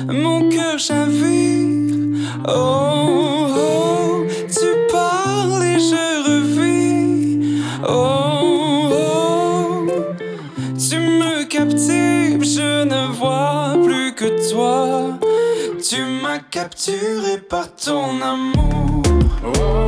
mon 0.09 0.49
cœur 0.49 0.81
chavire. 0.81 2.19
Oh, 2.49 3.47
oh, 3.57 4.27
tu 4.49 4.67
parles 4.91 5.63
et 5.63 5.79
je 5.79 6.07
revis. 6.27 7.63
Oh, 7.89 8.89
oh, 8.91 9.87
tu 10.77 10.99
me 10.99 11.45
captives, 11.45 12.43
je 12.43 12.85
ne 12.85 13.13
vois 13.13 13.77
plus 13.85 14.13
que 14.13 14.51
toi. 14.51 15.21
Tu 15.89 16.03
m'as 16.21 16.41
capturé 16.51 17.39
par 17.49 17.73
ton 17.77 18.21
amour. 18.21 19.03
Tu 19.55 19.86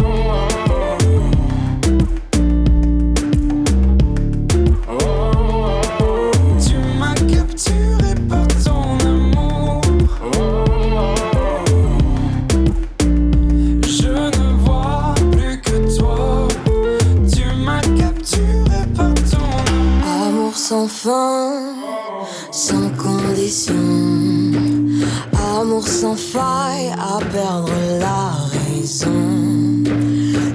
faille 26.33 26.91
à 26.99 27.19
perdre 27.33 27.73
la 27.99 28.21
raison. 28.57 29.23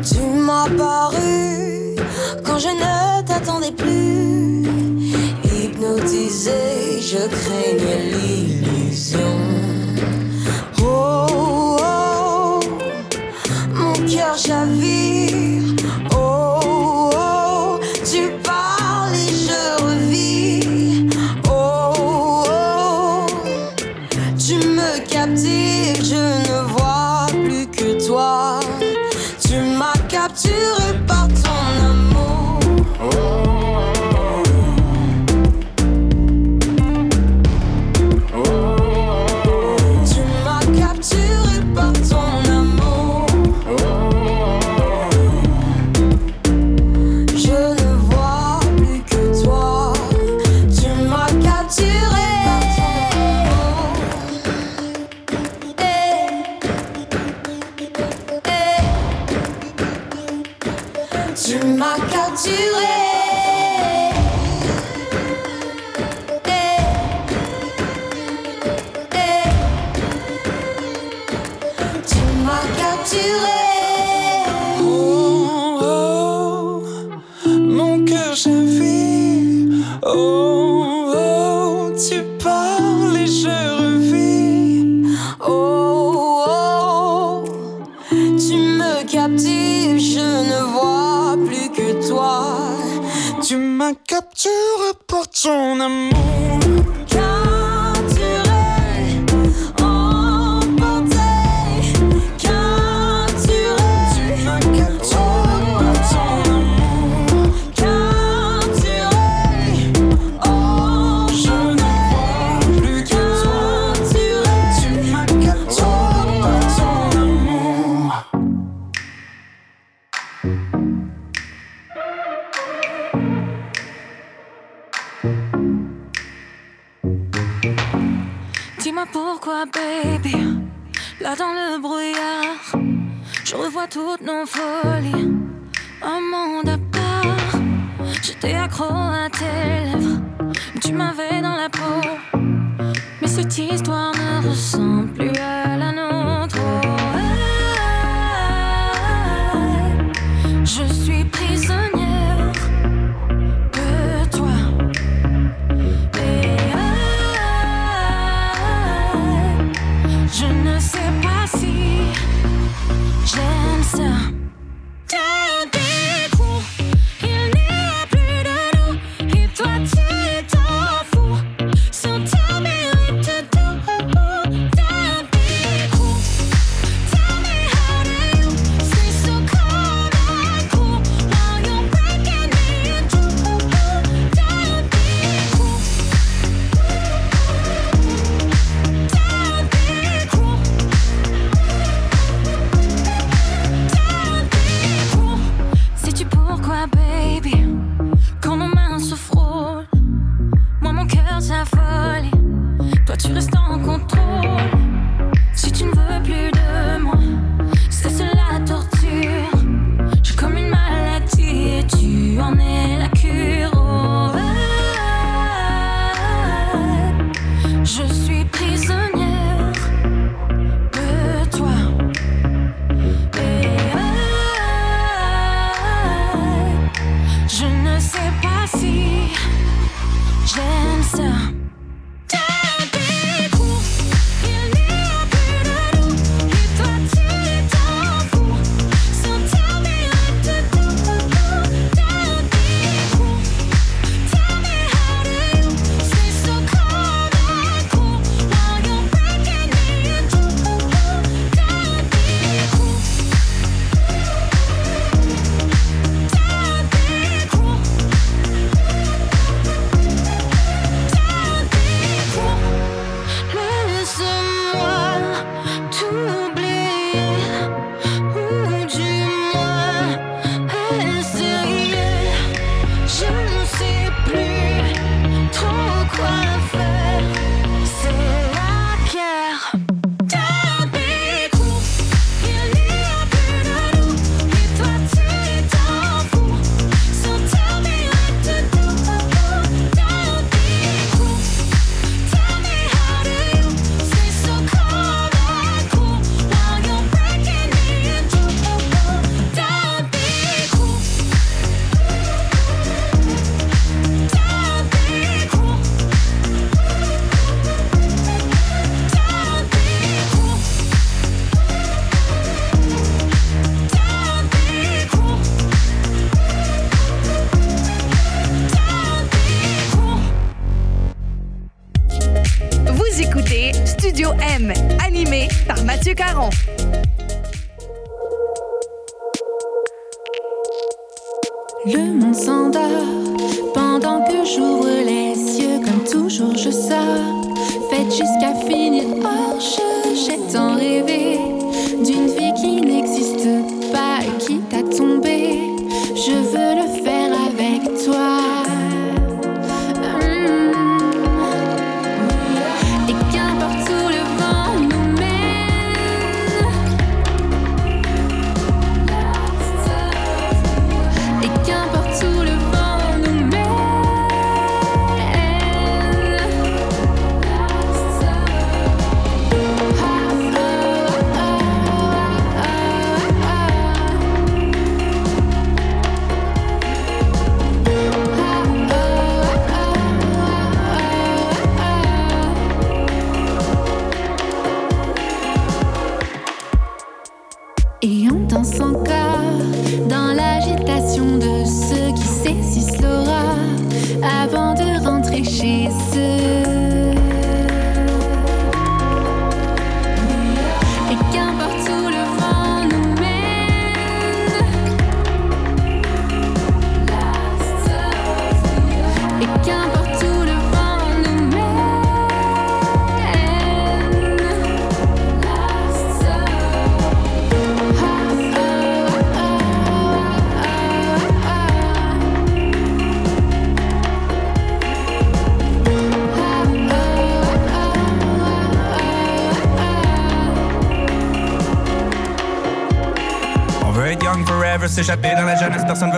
Tu 0.10 0.22
m'as 0.46 0.70
paru 0.78 1.96
quand 2.46 2.60
je 2.60 2.72
ne 2.84 3.22
t'attendais 3.28 3.72
plus. 3.72 4.68
Hypnotisé, 5.56 6.52
je 7.02 7.22
craignais 7.38 8.02
l'illusion. 8.12 8.33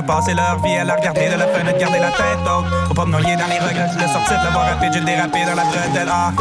Passer 0.05 0.33
leur 0.33 0.61
vie 0.63 0.77
à 0.77 0.83
la 0.83 0.95
regarder 0.95 1.29
de 1.29 1.35
la 1.35 1.47
fenêtre, 1.47 1.77
garder 1.77 1.99
la 1.99 2.11
tête 2.11 2.39
haute. 2.45 2.65
Faut 2.87 2.93
pas 2.93 3.05
me 3.05 3.11
noyer 3.11 3.35
dans 3.35 3.47
les 3.47 3.59
regrets, 3.59 3.89
je 3.93 3.99
le 3.99 4.07
sortir 4.07 4.39
de 4.39 4.45
l'avoir 4.45 4.65
rapide, 4.65 4.93
j'ai 4.93 5.01
dérapé 5.01 5.39
dans 5.45 5.55
la 5.55 5.63
bretelle. 5.63 6.09
Ah. 6.09 6.31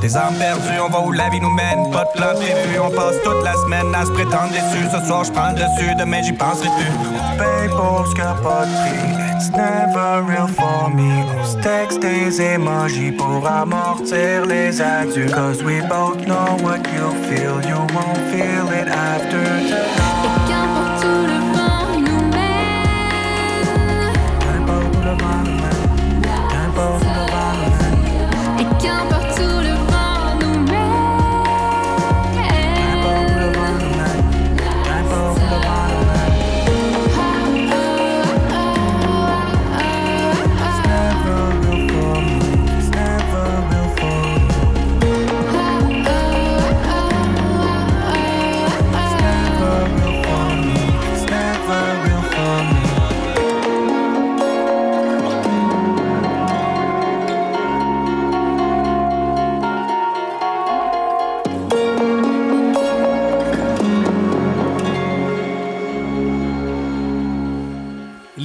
Des 0.00 0.16
armes 0.16 0.36
perdues, 0.36 0.80
on 0.80 0.88
va 0.88 1.00
où 1.00 1.10
la 1.10 1.28
vie 1.28 1.40
nous 1.40 1.50
mène. 1.50 1.90
Pas 1.90 2.04
de 2.04 2.12
plan 2.12 2.34
prévu, 2.34 2.78
on 2.80 2.90
passe 2.90 3.16
toute 3.24 3.42
la 3.42 3.54
semaine 3.54 3.92
à 3.94 4.04
se 4.04 4.12
prétendre 4.12 4.52
déçu. 4.52 4.86
Ce 4.92 5.04
soir, 5.06 5.24
je 5.24 5.32
prends 5.32 5.48
le 5.48 5.54
dessus, 5.54 5.94
demain, 5.98 6.22
j'y 6.22 6.32
penserai 6.32 6.68
plus. 6.68 6.92
On 7.18 7.36
paye 7.36 7.68
pour 7.68 8.06
ce. 8.06 8.14
It's 9.38 9.50
never 9.50 10.22
real 10.22 10.48
for 10.48 10.90
me. 10.90 11.24
On 11.38 11.44
se 11.44 11.56
texte 11.58 12.00
des 12.00 12.40
emojis 12.40 13.12
pour 13.12 13.46
amortir 13.46 14.46
les 14.46 14.80
adieux. 14.80 15.30
Cause 15.30 15.62
we 15.62 15.80
both 15.88 16.26
know 16.26 16.56
what 16.62 16.80
you 16.92 17.10
feel. 17.28 17.60
You 17.68 17.78
won't 17.94 18.18
feel 18.32 18.68
it 18.72 18.88
after 18.88 19.42
tonight. 19.68 20.07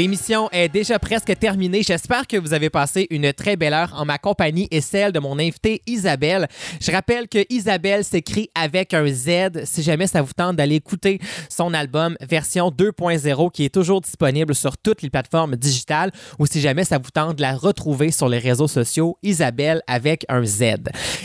L'émission 0.04 0.49
est 0.51 0.68
déjà 0.68 0.99
presque 0.99 1.34
terminée. 1.39 1.82
J'espère 1.82 2.28
que 2.28 2.36
vous 2.36 2.54
avez 2.54 2.70
passé 2.70 3.08
une 3.10 3.32
très 3.32 3.56
belle 3.56 3.74
heure 3.74 3.93
en 3.95 4.04
ma 4.04 4.18
compagnie 4.18 4.68
et 4.70 4.82
celle 4.82 5.14
de 5.14 5.20
mon 5.20 5.39
invitée 5.39 5.82
Isabelle. 5.88 6.49
Je 6.82 6.91
rappelle 6.91 7.30
que 7.30 7.45
Isabelle 7.49 8.04
s'écrit 8.04 8.49
avec 8.54 8.93
un 8.93 9.08
Z. 9.08 9.64
Si 9.64 9.82
jamais 9.82 10.08
ça 10.08 10.22
vous 10.22 10.34
tente 10.34 10.58
d'aller 10.58 10.76
écouter 10.76 11.20
son 11.47 11.74
album 11.74 12.18
version 12.20 12.68
2.0 12.70 13.49
qui 13.51 13.64
est 13.64 13.74
toujours 13.74 14.01
disponible 14.01 14.54
sur 14.54 14.78
toutes 14.78 15.04
les 15.04 15.10
plateformes 15.10 15.56
digitales 15.56 16.12
ou 16.38 16.47
si 16.47 16.60
jamais 16.60 16.84
ça 16.84 16.97
vous 16.97 17.10
tente 17.10 17.38
de 17.38 17.41
la 17.41 17.56
retrouver 17.56 18.12
sur 18.12 18.28
les 18.28 18.39
réseaux 18.39 18.68
sociaux, 18.68 19.18
Isabelle 19.24 19.84
avec 19.88 20.26
un 20.28 20.43
Z. 20.43 20.64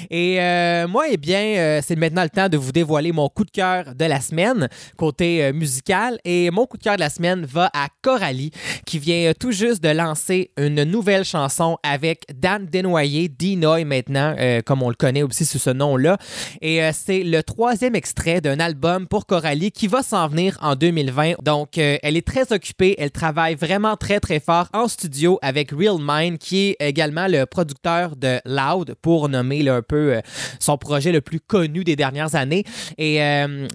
Et 0.09 0.41
euh, 0.41 0.87
moi, 0.87 1.07
eh 1.11 1.17
bien, 1.17 1.57
euh, 1.57 1.81
c'est 1.85 1.97
maintenant 1.97 2.23
le 2.23 2.31
temps 2.31 2.49
de 2.49 2.57
vous 2.57 2.71
dévoiler 2.71 3.11
mon 3.11 3.29
coup 3.29 3.45
de 3.45 3.51
cœur 3.51 3.97
de 3.97 4.05
la 4.05 4.21
semaine 4.21 4.69
côté 4.97 5.43
euh, 5.47 5.53
musical. 5.53 6.21
Et 6.25 6.53
mon 6.53 6.67
coup 6.67 6.77
de 6.77 6.85
cœur 6.85 6.95
de 6.95 7.01
la 7.01 7.11
semaine 7.11 7.45
va 7.45 7.73
à 7.75 7.89
Coralie 8.03 8.53
qui 8.87 8.99
vient 8.99 9.31
euh, 9.31 9.33
tout 9.39 9.53
juste 9.53 9.83
de 9.83 9.89
lancer 9.89 10.51
une 10.57 10.85
nouvelle 10.85 11.25
chanson 11.25 11.79
avec 11.83 12.25
Dan 12.35 12.67
Desnoyers, 12.67 13.29
Dinoy 13.29 13.85
maintenant, 13.85 14.35
euh, 14.39 14.61
comme 14.63 14.83
on 14.83 14.89
le 14.89 14.95
connaît 14.95 15.23
aussi 15.23 15.45
sous 15.45 15.59
ce 15.59 15.71
nom-là. 15.71 16.19
Et 16.61 16.83
euh, 16.83 16.91
c'est 16.93 17.23
le 17.23 17.43
troisième 17.43 17.95
extrait 17.95 18.41
d'un 18.41 18.61
album 18.61 19.07
pour 19.07 19.27
Coralie 19.27 19.71
qui 19.71 19.87
va 19.87 20.03
s'en 20.03 20.29
venir 20.29 20.59
en 20.61 20.75
2020. 20.75 21.43
Donc, 21.43 21.79
elle 21.79 22.17
est 22.17 22.27
très 22.27 22.53
occupée, 22.53 22.95
elle 22.99 23.11
travaille 23.11 23.55
vraiment 23.55 23.97
très 23.97 24.21
très 24.21 24.41
fort 24.41 24.69
en 24.73 24.89
studio 24.89 25.39
avec 25.43 25.71
Real 25.71 25.97
Mind, 26.01 26.39
qui 26.39 26.71
est 26.71 26.77
également 26.81 27.27
le 27.29 27.45
producteur 27.47 28.17
de 28.17 28.41
Loud, 28.45 28.95
pour 29.01 29.29
nommer 29.29 29.69
un 29.69 29.83
peu 29.83 30.21
son 30.59 30.79
projet 30.79 31.13
le 31.13 31.21
plus 31.21 31.41
connu 31.41 31.85
des 31.85 31.97
dernières 31.97 32.35
années. 32.35 32.65
Et 32.97 33.21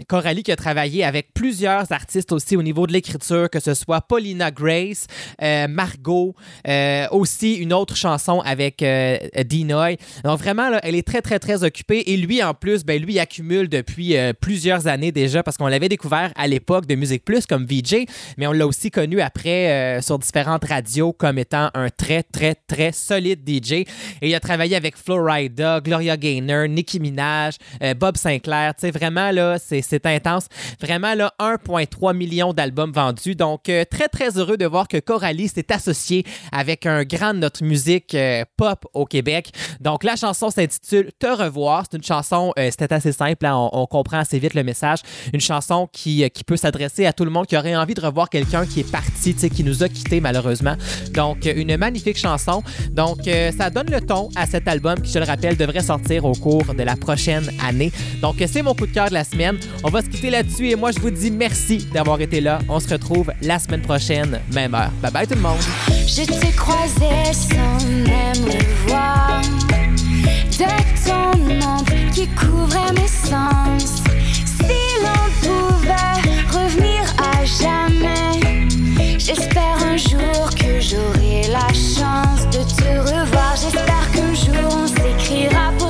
Coralie 0.08 0.44
qui 0.44 0.52
a 0.52 0.56
travaillé 0.56 1.04
avec 1.04 1.34
plusieurs 1.34 1.91
artistes 1.91 2.32
aussi 2.32 2.58
au 2.58 2.64
niveau 2.64 2.88
de 2.88 2.94
l'écriture, 2.94 3.50
que 3.50 3.60
ce 3.60 3.74
soit 3.74 4.02
Paulina 4.02 4.52
Euh, 5.41 5.67
Margot, 5.67 6.36
euh, 6.67 7.07
aussi 7.11 7.55
une 7.55 7.73
autre 7.73 7.95
chanson 7.95 8.39
avec 8.41 8.81
euh, 8.81 9.17
Dinoy. 9.45 9.97
Donc 10.23 10.39
vraiment, 10.39 10.69
là, 10.69 10.79
elle 10.84 10.95
est 10.95 11.05
très, 11.05 11.21
très, 11.21 11.39
très 11.39 11.63
occupée. 11.63 12.03
Et 12.07 12.17
lui, 12.17 12.43
en 12.43 12.53
plus, 12.53 12.84
ben, 12.86 13.01
lui, 13.01 13.13
il 13.13 13.19
accumule 13.19 13.69
depuis 13.69 14.17
euh, 14.17 14.34
plusieurs 14.34 14.88
années 14.88 15.11
déjà 15.11 15.43
parce 15.43 15.57
qu'on 15.57 15.67
l'avait 15.67 15.89
découvert 15.89 16.31
à 16.36 16.47
l'époque 16.47 16.86
de 16.86 16.95
Musique 16.95 17.25
Plus 17.25 17.45
comme 17.45 17.65
VJ, 17.65 18.05
mais 18.38 18.47
on 18.47 18.51
l'a 18.51 18.67
aussi 18.67 18.91
connu 18.91 19.21
après 19.21 19.99
sur 20.01 20.19
différentes 20.19 20.65
radios 20.65 21.13
comme 21.13 21.38
étant 21.38 21.69
un 21.73 21.89
très, 21.89 22.23
très, 22.23 22.55
très 22.55 22.91
solide 22.91 23.47
DJ. 23.47 23.71
Et 23.73 23.88
il 24.21 24.36
a 24.36 24.39
travaillé 24.39 24.75
avec 24.75 24.97
Florida, 24.97 25.79
Gloria 25.81 26.17
Gaynor, 26.17 26.67
Nicki 26.67 26.99
Minaj, 26.99 27.55
Bob 27.97 28.17
Sinclair. 28.17 28.73
Tu 28.75 28.81
sais, 28.81 28.91
vraiment, 28.91 29.31
là, 29.31 29.57
c'est 29.59 30.05
intense. 30.05 30.47
Vraiment, 30.81 31.13
là, 31.13 31.34
1,3 31.39 32.15
million 32.15 32.53
d'albums 32.53 32.91
vendus. 32.91 33.36
Donc, 33.36 33.63
très, 33.63 34.07
très 34.11 34.38
heureux 34.38 34.57
de 34.57 34.65
que 34.88 34.97
Coralie 34.99 35.47
s'est 35.47 35.71
associée 35.71 36.26
avec 36.51 36.86
un 36.86 37.03
grand 37.03 37.34
de 37.34 37.39
notre 37.39 37.63
musique 37.63 38.15
euh, 38.15 38.43
pop 38.57 38.86
au 38.93 39.05
Québec. 39.05 39.51
Donc, 39.80 40.03
la 40.03 40.15
chanson 40.15 40.49
s'intitule 40.49 41.11
Te 41.19 41.28
revoir. 41.28 41.84
C'est 41.89 41.97
une 41.97 42.03
chanson, 42.03 42.53
euh, 42.57 42.69
c'était 42.71 42.93
assez 42.93 43.11
simple, 43.11 43.45
hein, 43.45 43.69
on, 43.71 43.86
comprend 43.86 44.17
assez 44.17 44.39
vite 44.39 44.53
le 44.53 44.63
message. 44.63 44.99
Une 45.34 45.41
chanson 45.41 45.88
qui, 45.91 46.24
euh, 46.24 46.30
qui 46.30 46.43
peut 46.43 46.57
s'adresser 46.57 47.05
à 47.05 47.13
tout 47.13 47.26
le 47.26 47.32
monde 47.32 47.45
qui 47.45 47.57
aurait 47.57 47.76
envie 47.76 47.93
de 47.93 48.01
revoir 48.01 48.30
quelqu'un 48.30 48.65
qui 48.65 48.80
est 48.80 48.91
parti, 48.91 49.36
qui 49.36 49.63
nous 49.63 49.84
a 49.84 49.89
quittés 49.89 50.21
malheureusement. 50.21 50.76
Donc, 51.13 51.45
une 51.45 51.78
magnifique 51.78 52.17
chanson. 52.17 52.63
Donc, 52.91 53.28
euh, 53.28 53.51
ça 53.51 53.69
donne 53.69 53.89
le 53.89 54.01
ton 54.01 54.30
à 54.36 54.45
cet 54.45 54.67
album 54.67 55.01
qui, 55.01 55.11
je 55.11 55.19
le 55.19 55.26
rappelle, 55.26 55.57
devrait 55.57 55.82
sortir 55.82 56.26
au 56.26 56.34
cours 56.34 56.74
de 56.74 56.84
la 56.84 56.95
prochaine 56.95 57.49
année. 57.65 57.91
Donc, 58.21 58.36
c'est 58.47 58.61
mon 58.61 58.74
coup 58.74 58.88
de 58.88 58.91
cœur 58.91 59.09
de 59.09 59.13
la 59.13 59.24
semaine. 59.24 59.57
On 59.84 59.89
va 59.89 60.01
se 60.01 60.07
quitter 60.07 60.30
là-dessus 60.30 60.69
et 60.69 60.76
moi, 60.76 60.91
je 60.91 60.99
vous 60.99 61.11
dis 61.11 61.32
merci 61.32 61.88
d'avoir 61.93 62.19
été 62.21 62.41
là. 62.41 62.59
On 62.69 62.80
se 62.80 62.89
retrouve 62.89 63.32
la 63.41 63.59
semaine 63.59 63.82
prochaine, 63.82 64.39
Bye 64.70 65.11
bye 65.11 65.28
tout 65.28 65.36
le 65.36 65.41
monde. 65.41 65.59
Je 66.07 66.24
t'ai 66.24 66.51
croisé 66.51 67.34
sans 67.34 67.86
même 67.86 68.45
le 68.45 68.88
voir. 68.88 69.41
De 70.51 70.66
ton 71.05 71.32
ombre 71.68 71.91
qui 72.14 72.28
couvrait 72.30 72.93
mes 72.93 73.07
sens. 73.07 74.03
Si 74.45 74.80
l'on 75.03 75.26
pouvait 75.41 76.22
revenir 76.49 77.03
à 77.18 77.43
jamais. 77.43 78.70
J'espère 79.18 79.78
un 79.86 79.97
jour 79.97 80.49
que 80.55 80.80
j'aurai 80.80 81.47
la 81.51 81.68
chance 81.74 82.45
de 82.51 82.64
te 82.64 82.99
revoir. 82.99 83.55
J'espère 83.61 84.11
qu'un 84.14 84.34
jour 84.34 84.78
on 84.78 84.88
s'écrira 84.88 85.72
pour 85.78 85.82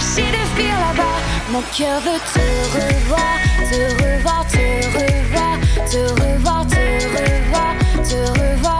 m'empêcher 0.00 0.30
de 0.30 0.44
fuir 0.56 0.74
là-bas. 0.80 1.20
Mon 1.50 1.62
cœur 1.76 2.00
veut 2.00 2.20
te 2.32 2.40
revoir, 2.74 3.38
te 3.70 3.80
revoir, 4.02 4.46
te 4.46 4.56
revoir, 4.98 5.58
te 5.90 5.98
revoir, 6.22 6.66
te 6.66 6.76
revoir, 7.06 7.74
te 8.08 8.40
revoir. 8.40 8.79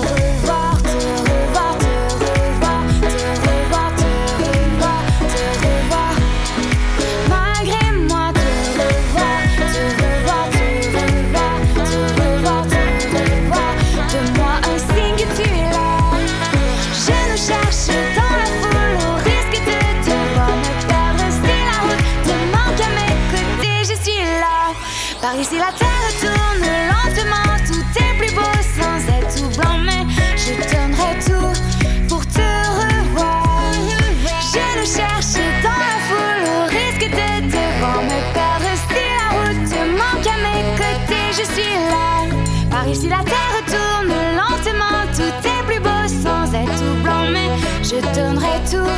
je 47.91 47.97
donnerai 48.15 48.57
tout 48.69 48.89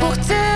pour 0.00 0.16
te 0.16 0.49